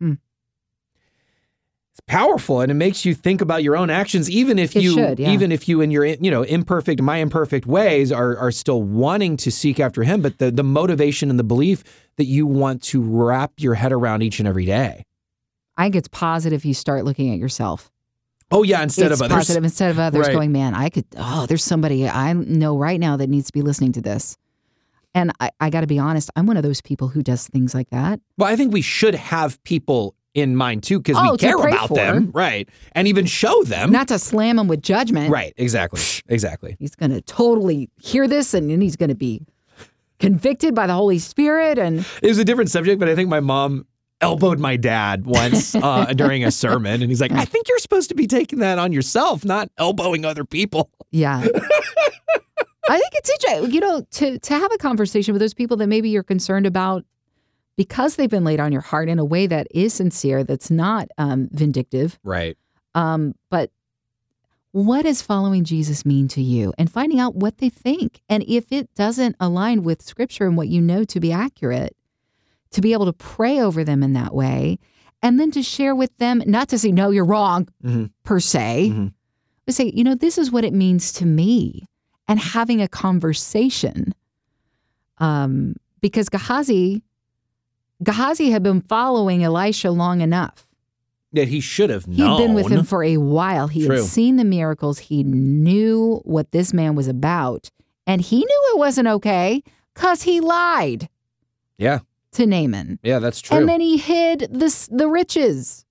Hmm. 0.00 0.14
It's 1.98 2.04
powerful 2.06 2.60
and 2.60 2.70
it 2.70 2.74
makes 2.74 3.06
you 3.06 3.14
think 3.14 3.40
about 3.40 3.62
your 3.62 3.74
own 3.74 3.88
actions, 3.88 4.30
even 4.30 4.58
if 4.58 4.76
It 4.76 4.82
you, 4.82 4.92
should, 4.92 5.18
yeah. 5.18 5.30
even 5.32 5.50
if 5.50 5.66
you, 5.66 5.80
in 5.80 5.90
your, 5.90 6.04
you 6.04 6.30
know, 6.30 6.42
imperfect, 6.42 7.00
my 7.00 7.16
imperfect 7.16 7.64
ways, 7.66 8.12
are 8.12 8.36
are 8.36 8.50
still 8.50 8.82
wanting 8.82 9.38
to 9.38 9.50
seek 9.50 9.80
after 9.80 10.02
Him. 10.02 10.20
But 10.20 10.36
the 10.36 10.50
the 10.50 10.62
motivation 10.62 11.30
and 11.30 11.38
the 11.38 11.44
belief 11.44 11.82
that 12.16 12.26
you 12.26 12.46
want 12.46 12.82
to 12.82 13.00
wrap 13.00 13.52
your 13.56 13.74
head 13.74 13.92
around 13.92 14.20
each 14.22 14.38
and 14.40 14.46
every 14.46 14.66
day. 14.66 15.04
I 15.78 15.84
think 15.84 15.96
it's 15.96 16.08
positive 16.08 16.66
you 16.66 16.74
start 16.74 17.06
looking 17.06 17.30
at 17.32 17.38
yourself. 17.38 17.90
Oh 18.50 18.62
yeah, 18.62 18.82
instead 18.82 19.10
it's 19.10 19.20
of 19.20 19.24
others. 19.24 19.36
positive 19.38 19.64
instead 19.64 19.90
of 19.90 19.98
others 19.98 20.26
Right. 20.26 20.34
going, 20.34 20.52
man, 20.52 20.74
I 20.74 20.90
could, 20.90 21.06
oh, 21.16 21.46
there's 21.46 21.64
somebody 21.64 22.06
I 22.06 22.32
know 22.34 22.76
right 22.76 23.00
now 23.00 23.16
that 23.16 23.28
needs 23.30 23.46
to 23.46 23.52
be 23.54 23.62
listening 23.62 23.92
to 23.92 24.02
this. 24.02 24.36
And 25.14 25.32
I, 25.40 25.50
I 25.60 25.70
got 25.70 25.80
to 25.80 25.86
be 25.86 25.98
honest, 25.98 26.30
I'm 26.36 26.46
one 26.46 26.58
of 26.58 26.62
those 26.62 26.82
people 26.82 27.08
who 27.08 27.22
does 27.22 27.48
things 27.48 27.74
like 27.74 27.88
that. 27.90 28.20
Well, 28.36 28.48
I 28.52 28.54
think 28.54 28.72
we 28.72 28.82
should 28.82 29.14
have 29.14 29.62
people 29.64 30.14
in 30.36 30.54
mind 30.54 30.82
too 30.82 31.00
because 31.00 31.16
Oh, 31.18 31.32
we 31.32 31.38
care 31.38 31.56
about 31.56 31.88
for. 31.88 31.94
them, 31.96 32.30
right? 32.34 32.68
And 32.92 33.08
even 33.08 33.24
show 33.26 33.62
them, 33.64 33.90
Not 33.90 34.08
to 34.08 34.18
slam 34.18 34.58
him 34.58 34.68
with 34.68 34.82
judgment. 34.82 35.30
right? 35.30 35.54
Exactly, 35.56 36.00
exactly. 36.28 36.76
He's 36.78 36.94
going 36.94 37.10
to 37.10 37.22
totally 37.22 37.88
hear 38.00 38.28
this 38.28 38.52
and 38.54 38.70
then 38.70 38.80
he's 38.82 38.96
going 38.96 39.08
to 39.08 39.14
be 39.14 39.40
convicted 40.20 40.74
by 40.74 40.86
the 40.86 40.92
Holy 40.92 41.18
Spirit. 41.18 41.78
And 41.78 42.04
It 42.22 42.28
was 42.28 42.38
a 42.38 42.44
different 42.44 42.70
subject, 42.70 43.00
but 43.00 43.08
I 43.08 43.14
think 43.14 43.30
my 43.30 43.40
mom 43.40 43.86
elbowed 44.20 44.58
my 44.58 44.76
dad 44.76 45.24
once 45.24 45.74
uh, 45.74 46.12
during 46.14 46.44
a 46.44 46.50
sermon, 46.50 47.00
and 47.02 47.10
he's 47.10 47.20
like, 47.20 47.32
"I 47.32 47.44
think 47.44 47.68
you're 47.68 47.78
supposed 47.78 48.08
to 48.10 48.14
be 48.14 48.26
taking 48.26 48.58
that 48.60 48.78
on 48.78 48.92
yourself, 48.92 49.44
not 49.44 49.68
elbowing 49.78 50.24
other 50.24 50.44
people." 50.44 50.90
Yeah. 51.10 51.46
I 52.88 52.98
think 52.98 53.12
it's 53.14 53.30
interesting, 53.30 53.72
you 53.72 53.80
know, 53.80 54.06
to 54.12 54.38
to 54.38 54.54
have 54.54 54.70
a 54.72 54.78
conversation 54.78 55.32
with 55.34 55.40
those 55.40 55.54
people 55.54 55.76
that 55.78 55.88
maybe 55.88 56.08
you're 56.08 56.22
concerned 56.22 56.66
about 56.66 57.04
because 57.76 58.16
they've 58.16 58.30
been 58.30 58.44
laid 58.44 58.60
on 58.60 58.72
your 58.72 58.80
heart 58.80 59.08
in 59.08 59.18
a 59.18 59.24
way 59.24 59.46
that 59.46 59.66
is 59.70 59.94
sincere, 59.94 60.44
that's 60.44 60.70
not 60.70 61.08
um, 61.18 61.48
vindictive. 61.52 62.18
Right. 62.24 62.56
Um, 62.94 63.34
but 63.50 63.70
what 64.72 65.02
does 65.02 65.22
following 65.22 65.64
Jesus 65.64 66.04
mean 66.04 66.28
to 66.28 66.42
you? 66.42 66.72
And 66.78 66.90
finding 66.90 67.20
out 67.20 67.34
what 67.34 67.58
they 67.58 67.68
think, 67.68 68.20
and 68.28 68.42
if 68.46 68.72
it 68.72 68.92
doesn't 68.94 69.36
align 69.40 69.82
with 69.82 70.02
Scripture 70.02 70.46
and 70.46 70.56
what 70.56 70.68
you 70.68 70.80
know 70.80 71.04
to 71.04 71.20
be 71.20 71.32
accurate, 71.32 71.96
to 72.72 72.80
be 72.80 72.92
able 72.92 73.06
to 73.06 73.12
pray 73.12 73.60
over 73.60 73.84
them 73.84 74.02
in 74.02 74.12
that 74.14 74.34
way, 74.34 74.78
and 75.22 75.40
then 75.40 75.50
to 75.52 75.62
share 75.62 75.94
with 75.94 76.16
them, 76.18 76.42
not 76.46 76.68
to 76.68 76.78
say 76.78 76.92
no, 76.92 77.10
you're 77.10 77.24
wrong 77.24 77.68
Mhm. 77.82 78.10
per 78.22 78.38
se, 78.38 78.90
Mhm. 78.92 79.12
but 79.64 79.74
say, 79.74 79.90
you 79.94 80.04
know, 80.04 80.14
this 80.14 80.36
is 80.36 80.50
what 80.50 80.64
it 80.64 80.74
means 80.74 81.10
to 81.14 81.24
me, 81.26 81.86
and 82.28 82.38
having 82.38 82.82
a 82.82 82.88
conversation. 82.88 84.14
Um, 85.18 85.76
because 86.02 86.28
Gehazi, 86.28 87.02
Gehazi 88.02 88.50
had 88.50 88.62
been 88.62 88.80
following 88.82 89.42
Elisha 89.42 89.90
long 89.90 90.20
enough. 90.20 90.66
That 91.32 91.48
he 91.48 91.60
should 91.60 91.90
have 91.90 92.06
known. 92.06 92.38
He'd 92.38 92.44
been 92.46 92.54
with 92.54 92.68
him 92.68 92.84
for 92.84 93.02
a 93.04 93.16
while. 93.18 93.68
He 93.68 93.84
True. 93.84 93.96
had 93.96 94.04
seen 94.04 94.36
the 94.36 94.44
miracles. 94.44 94.98
He 94.98 95.22
knew 95.24 96.20
what 96.24 96.52
this 96.52 96.72
man 96.72 96.94
was 96.94 97.08
about, 97.08 97.70
and 98.06 98.20
he 98.22 98.38
knew 98.38 98.62
it 98.74 98.78
wasn't 98.78 99.08
okay 99.08 99.62
because 99.94 100.22
he 100.22 100.40
lied 100.40 101.08
Yeah. 101.78 102.00
to 102.32 102.46
Naaman. 102.46 102.98
Yeah, 103.02 103.18
that's 103.18 103.40
true. 103.40 103.56
And 103.58 103.68
then 103.68 103.80
he 103.80 103.96
hid 103.98 104.40
the 104.50 104.88
the 104.90 105.08
riches. 105.08 105.84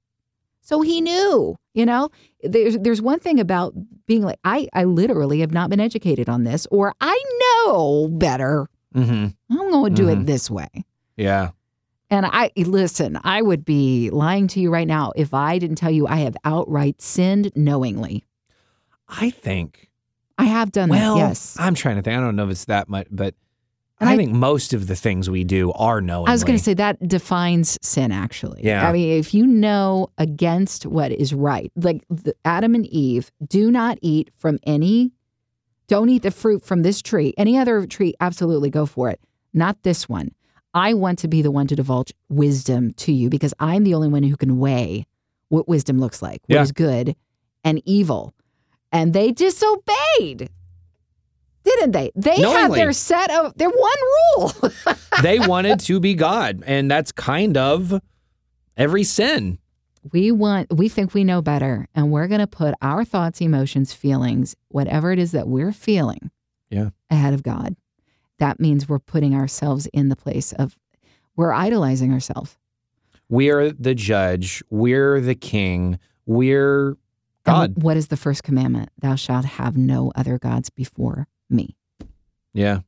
So 0.61 0.81
he 0.81 0.99
knew, 1.01 1.55
you 1.75 1.85
know. 1.85 2.09
There's 2.43 2.77
there's 2.79 3.01
one 3.01 3.19
thing 3.19 3.39
about 3.39 3.73
being 4.07 4.23
like 4.23 4.39
I 4.43 4.67
I 4.73 4.85
literally 4.85 5.41
have 5.41 5.51
not 5.51 5.69
been 5.69 5.79
educated 5.79 6.27
on 6.29 6.43
this, 6.43 6.65
or 6.71 6.93
I 7.01 7.21
know 7.65 8.07
better. 8.07 8.67
hmm 8.93 9.27
I'm 9.51 9.69
going 9.71 9.93
to 9.93 10.01
do 10.01 10.07
Mhm. 10.07 10.21
it 10.21 10.25
this 10.25 10.49
way. 10.49 10.69
Yeah. 11.17 11.49
And 12.09 12.25
I 12.25 12.51
listen. 12.55 13.19
I 13.23 13.41
would 13.41 13.65
be 13.65 14.09
lying 14.11 14.47
to 14.49 14.59
you 14.59 14.69
right 14.71 14.87
now 14.87 15.11
if 15.15 15.33
I 15.33 15.57
didn't 15.57 15.77
tell 15.77 15.91
you 15.91 16.07
I 16.07 16.17
have 16.17 16.37
outright 16.45 17.01
sinned 17.01 17.51
knowingly. 17.55 18.23
I 19.09 19.29
think. 19.31 19.89
I 20.37 20.45
have 20.45 20.71
done 20.71 20.89
Well, 20.89 21.15
that. 21.15 21.21
Yes. 21.29 21.55
I'm 21.59 21.73
trying 21.75 21.95
to 21.95 22.01
think. 22.01 22.17
I 22.17 22.21
don't 22.21 22.35
know 22.35 22.45
if 22.45 22.51
it's 22.51 22.65
that 22.65 22.89
much, 22.89 23.07
but 23.09 23.33
I, 23.99 24.13
I- 24.13 24.17
think 24.17 24.33
most 24.33 24.73
of 24.73 24.87
the 24.87 24.95
things 24.95 25.29
we 25.29 25.43
do 25.43 25.71
are 25.73 26.01
knowingly. 26.01 26.29
I 26.29 26.33
was 26.33 26.43
going 26.43 26.57
to 26.57 26.63
say 26.63 26.73
that 26.75 27.05
defines 27.07 27.77
sin, 27.81 28.11
actually. 28.11 28.61
Yeah. 28.63 28.87
I 28.87 28.91
mean, 28.91 29.17
if 29.17 29.33
you 29.33 29.47
know 29.47 30.11
against 30.17 30.85
what 30.85 31.11
is 31.11 31.33
right, 31.33 31.71
like 31.75 32.03
the, 32.09 32.35
Adam 32.43 32.75
and 32.75 32.85
Eve, 32.87 33.31
do 33.47 33.71
not 33.71 33.97
eat 34.01 34.29
from 34.37 34.59
any, 34.63 35.11
don't 35.87 36.09
eat 36.09 36.23
the 36.23 36.31
fruit 36.31 36.63
from 36.65 36.81
this 36.83 37.01
tree. 37.01 37.33
Any 37.37 37.57
other 37.57 37.85
tree, 37.85 38.13
absolutely 38.19 38.69
go 38.69 38.85
for 38.85 39.09
it. 39.09 39.19
Not 39.53 39.81
this 39.83 40.09
one. 40.09 40.31
I 40.75 40.93
want 40.93 41.17
to 41.19 41.27
be 41.27 41.41
the 41.41 41.49
one 41.51 41.65
to 41.67 41.75
divulge 41.75 42.13
wisdom 42.29 42.93
to 42.97 43.11
you 43.11 43.29
because 43.29 43.53
I'm 43.59 43.83
the 43.83 43.95
only 43.95 44.09
one 44.09 44.21
who 44.23 44.35
can 44.37 44.59
weigh 44.59 45.07
what 45.49 45.67
wisdom 45.67 45.97
looks 45.99 46.21
like, 46.21 46.41
what 46.47 46.61
is 46.61 46.69
Yeah. 46.69 46.73
good 46.73 47.15
and 47.63 47.81
evil. 47.85 48.33
And 48.91 49.13
they 49.13 49.31
disobeyed. 49.31 50.49
Didn't 51.63 51.91
they? 51.91 52.11
They 52.15 52.39
had 52.41 52.71
their 52.73 52.93
set 52.93 53.31
of 53.31 53.57
their 53.57 53.69
one 53.69 53.99
rule. 54.37 54.53
they 55.23 55.39
wanted 55.39 55.79
to 55.81 55.99
be 55.99 56.13
God, 56.13 56.63
and 56.67 56.91
that's 56.91 57.11
kind 57.11 57.57
of 57.57 57.99
every 58.77 59.03
sin. 59.03 59.57
we 60.13 60.31
want 60.31 60.71
we 60.75 60.87
think 60.89 61.15
we 61.15 61.23
know 61.23 61.41
better 61.41 61.87
and 61.95 62.11
we're 62.11 62.27
going 62.27 62.39
to 62.41 62.45
put 62.45 62.75
our 62.83 63.03
thoughts 63.03 63.41
emotions 63.41 63.91
feelings 63.93 64.55
whatever 64.67 65.11
it 65.11 65.17
is 65.17 65.31
that 65.31 65.47
we're 65.47 65.71
feeling 65.71 66.29
Yeah. 66.69 66.89
ahead 67.09 67.33
of 67.33 67.41
god 67.41 67.75
that 68.39 68.59
means 68.59 68.87
we're 68.89 68.99
putting 68.99 69.33
ourselves 69.35 69.87
in 69.93 70.09
the 70.09 70.15
place 70.15 70.51
of 70.53 70.75
we're 71.35 71.51
idolizing 71.53 72.11
ourselves 72.13 72.57
We're 73.29 73.71
the 73.71 73.95
judge. 73.95 74.63
We're 74.69 75.19
the 75.21 75.35
king. 75.35 75.99
We're 76.25 76.89
And 76.89 76.97
God. 77.75 77.83
what 77.83 77.97
is 77.97 78.07
the 78.07 78.17
first 78.17 78.43
commandment 78.43 78.89
thou 78.99 79.15
shalt 79.15 79.45
have 79.45 79.75
no 79.77 80.11
other 80.15 80.37
gods 80.39 80.69
before 80.69 81.27
me 81.49 81.75
Yeah. 82.53 82.79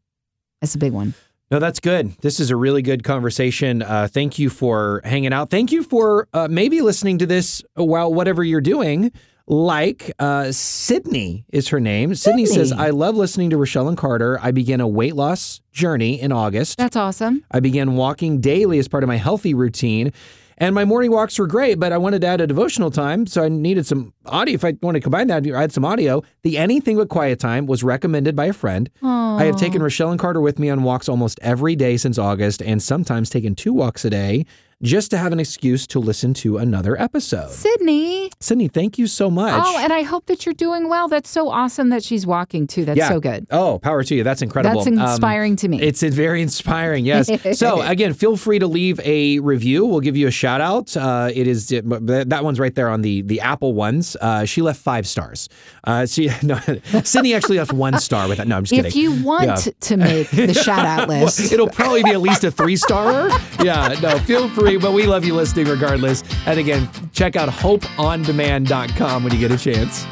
that's 0.61 0.75
a 0.75 0.79
big 0.79 0.93
one 0.93 1.13
No, 1.49 1.59
that's 1.59 1.79
good. 1.79 2.11
This 2.21 2.41
is 2.41 2.49
a 2.51 2.57
really 2.57 2.81
good 2.81 3.05
conversation. 3.05 3.81
Uh, 3.81 4.09
thank 4.11 4.37
you 4.37 4.49
for 4.49 4.99
hanging 5.05 5.31
out. 5.31 5.49
Thank 5.49 5.71
you 5.71 5.81
for 5.81 6.27
uh, 6.33 6.49
maybe 6.51 6.81
listening 6.81 7.19
to 7.19 7.25
this 7.25 7.63
while 7.75 8.13
whatever 8.13 8.43
you're 8.43 8.59
doing. 8.59 9.13
Like 9.49 10.11
uh, 10.19 10.51
Sydney 10.51 11.45
is 11.49 11.69
her 11.69 11.79
name. 11.79 12.13
Sydney 12.15 12.45
says, 12.45 12.73
I 12.73 12.89
love 12.89 13.15
listening 13.15 13.49
to 13.51 13.57
Rochelle 13.57 13.87
and 13.87 13.97
Carter. 13.97 14.37
I 14.41 14.51
began 14.51 14.81
a 14.81 14.87
weight 14.87 15.15
loss 15.15 15.61
journey 15.71 16.19
in 16.19 16.31
August. 16.33 16.77
that's 16.77 16.95
awesome 16.97 17.43
I 17.51 17.61
began 17.61 17.95
walking 17.95 18.41
daily 18.41 18.77
as 18.79 18.87
part 18.87 19.03
of 19.03 19.07
my 19.07 19.15
healthy 19.15 19.53
routine. 19.53 20.11
And 20.59 20.73
my 20.73 20.85
morning 20.85 21.11
walks 21.11 21.37
were 21.37 21.45
great, 21.45 21.79
but 21.79 21.93
I 21.93 21.99
wanted 21.99 22.21
to 22.21 22.27
add 22.27 22.41
a 22.41 22.47
devotional 22.47 22.89
time. 22.89 23.27
So 23.27 23.43
I 23.43 23.47
needed 23.47 23.85
some 23.85 24.11
audio. 24.25 24.55
If 24.55 24.65
I 24.65 24.73
want 24.81 24.95
to 24.95 25.01
combine 25.01 25.27
that, 25.27 25.45
I 25.47 25.61
had 25.61 25.71
some 25.71 25.85
audio. 25.85 26.23
The 26.41 26.57
Anything 26.57 26.97
But 26.97 27.09
Quiet 27.09 27.39
Time 27.39 27.67
was 27.67 27.83
recommended 27.83 28.35
by 28.35 28.45
a 28.47 28.53
friend. 28.53 28.89
I 29.03 29.43
have 29.43 29.55
taken 29.55 29.83
Rochelle 29.83 30.09
and 30.09 30.19
Carter 30.19 30.41
with 30.41 30.57
me 30.57 30.71
on 30.71 30.81
walks 30.81 31.07
almost 31.07 31.39
every 31.43 31.75
day 31.75 31.95
since 31.95 32.17
August, 32.17 32.63
and 32.63 32.81
sometimes 32.81 33.29
taken 33.29 33.53
two 33.53 33.71
walks 33.71 34.03
a 34.03 34.09
day 34.09 34.45
just 34.83 35.09
to 35.11 35.17
have 35.17 35.31
an 35.31 35.39
excuse 35.39 35.87
to 35.87 35.99
listen 35.99 36.33
to 36.35 36.57
another 36.57 36.99
episode. 37.01 37.49
sydney 37.51 38.29
Sydney, 38.39 38.67
thank 38.67 38.97
you 38.99 39.07
so 39.07 39.29
much. 39.29 39.53
oh 39.65 39.77
and 39.79 39.91
i 39.91 40.03
hope 40.03 40.27
that 40.27 40.45
you're 40.45 40.53
doing 40.53 40.87
well 40.89 41.07
that's 41.07 41.29
so 41.29 41.49
awesome 41.49 41.89
that 41.89 42.03
she's 42.03 42.27
walking 42.27 42.67
too 42.67 42.85
that's 42.85 42.97
Yeah. 42.97 43.09
so 43.09 43.19
good 43.19 43.47
Oh, 43.49 43.79
power 43.79 44.03
to 44.03 44.15
you. 44.15 44.23
That's 44.23 44.41
incredible. 44.41 44.83
that's 44.83 44.87
Um, 44.87 44.99
inspiring 44.99 45.55
to 45.57 45.67
me 45.67 45.81
It's 45.81 46.03
very 46.03 46.41
inspiring, 46.41 47.05
yes. 47.05 47.29
so 47.57 47.81
again, 47.81 48.13
feel 48.13 48.35
free 48.37 48.59
to 48.59 48.67
leave 48.67 48.99
a 49.03 49.39
review. 49.39 49.85
We'll 49.85 49.99
give 50.01 50.15
you 50.17 50.27
a 50.27 50.31
shout 50.31 50.61
out. 50.61 50.95
Uh, 50.97 51.29
it 51.33 51.47
is 51.47 51.67
that 51.69 52.39
one's 52.43 52.59
right 52.59 52.73
there 52.75 52.89
on 52.89 53.01
the 53.01 53.21
the 53.23 53.41
Apple 53.41 53.73
ones. 53.73 54.15
Uh, 54.19 54.45
she 54.45 54.61
left 54.61 54.79
five 54.81 55.07
stars. 55.07 55.49
Uh, 55.83 56.05
she 56.05 56.29
no, 56.43 56.59
Sydney 57.03 57.33
actually 57.33 57.57
left 57.57 57.73
one 57.73 57.99
star 57.99 58.27
with 58.27 58.37
that. 58.37 58.47
No, 58.47 58.57
I'm 58.57 58.63
just 58.63 58.73
kidding. 58.73 58.85
if 58.89 58.95
you 58.95 59.23
want 59.23 59.65
Yeah. 59.65 59.71
to 59.81 59.97
make 59.97 60.29
the 60.29 60.53
shout 60.53 60.85
out 60.85 61.07
Well, 61.09 61.23
list 61.25 61.51
it'll 61.51 61.69
probably 61.69 62.03
be 62.03 62.11
at 62.11 62.21
least 62.21 62.43
a 62.43 62.51
three 62.51 62.75
star. 62.75 63.29
yeah, 63.63 63.95
no, 64.01 64.17
feel 64.19 64.49
but 64.75 64.91
we 64.91 65.05
love 65.05 65.23
you 65.23 65.33
listening 65.33 65.67
regardless. 65.67 66.23
And 66.45 66.59
again, 66.59 66.89
check 67.13 67.37
out 67.37 67.47
hopeondemand.com 67.47 69.23
when 69.23 69.31
you 69.31 69.39
get 69.39 69.51
a 69.51 69.57
chance. 69.57 70.05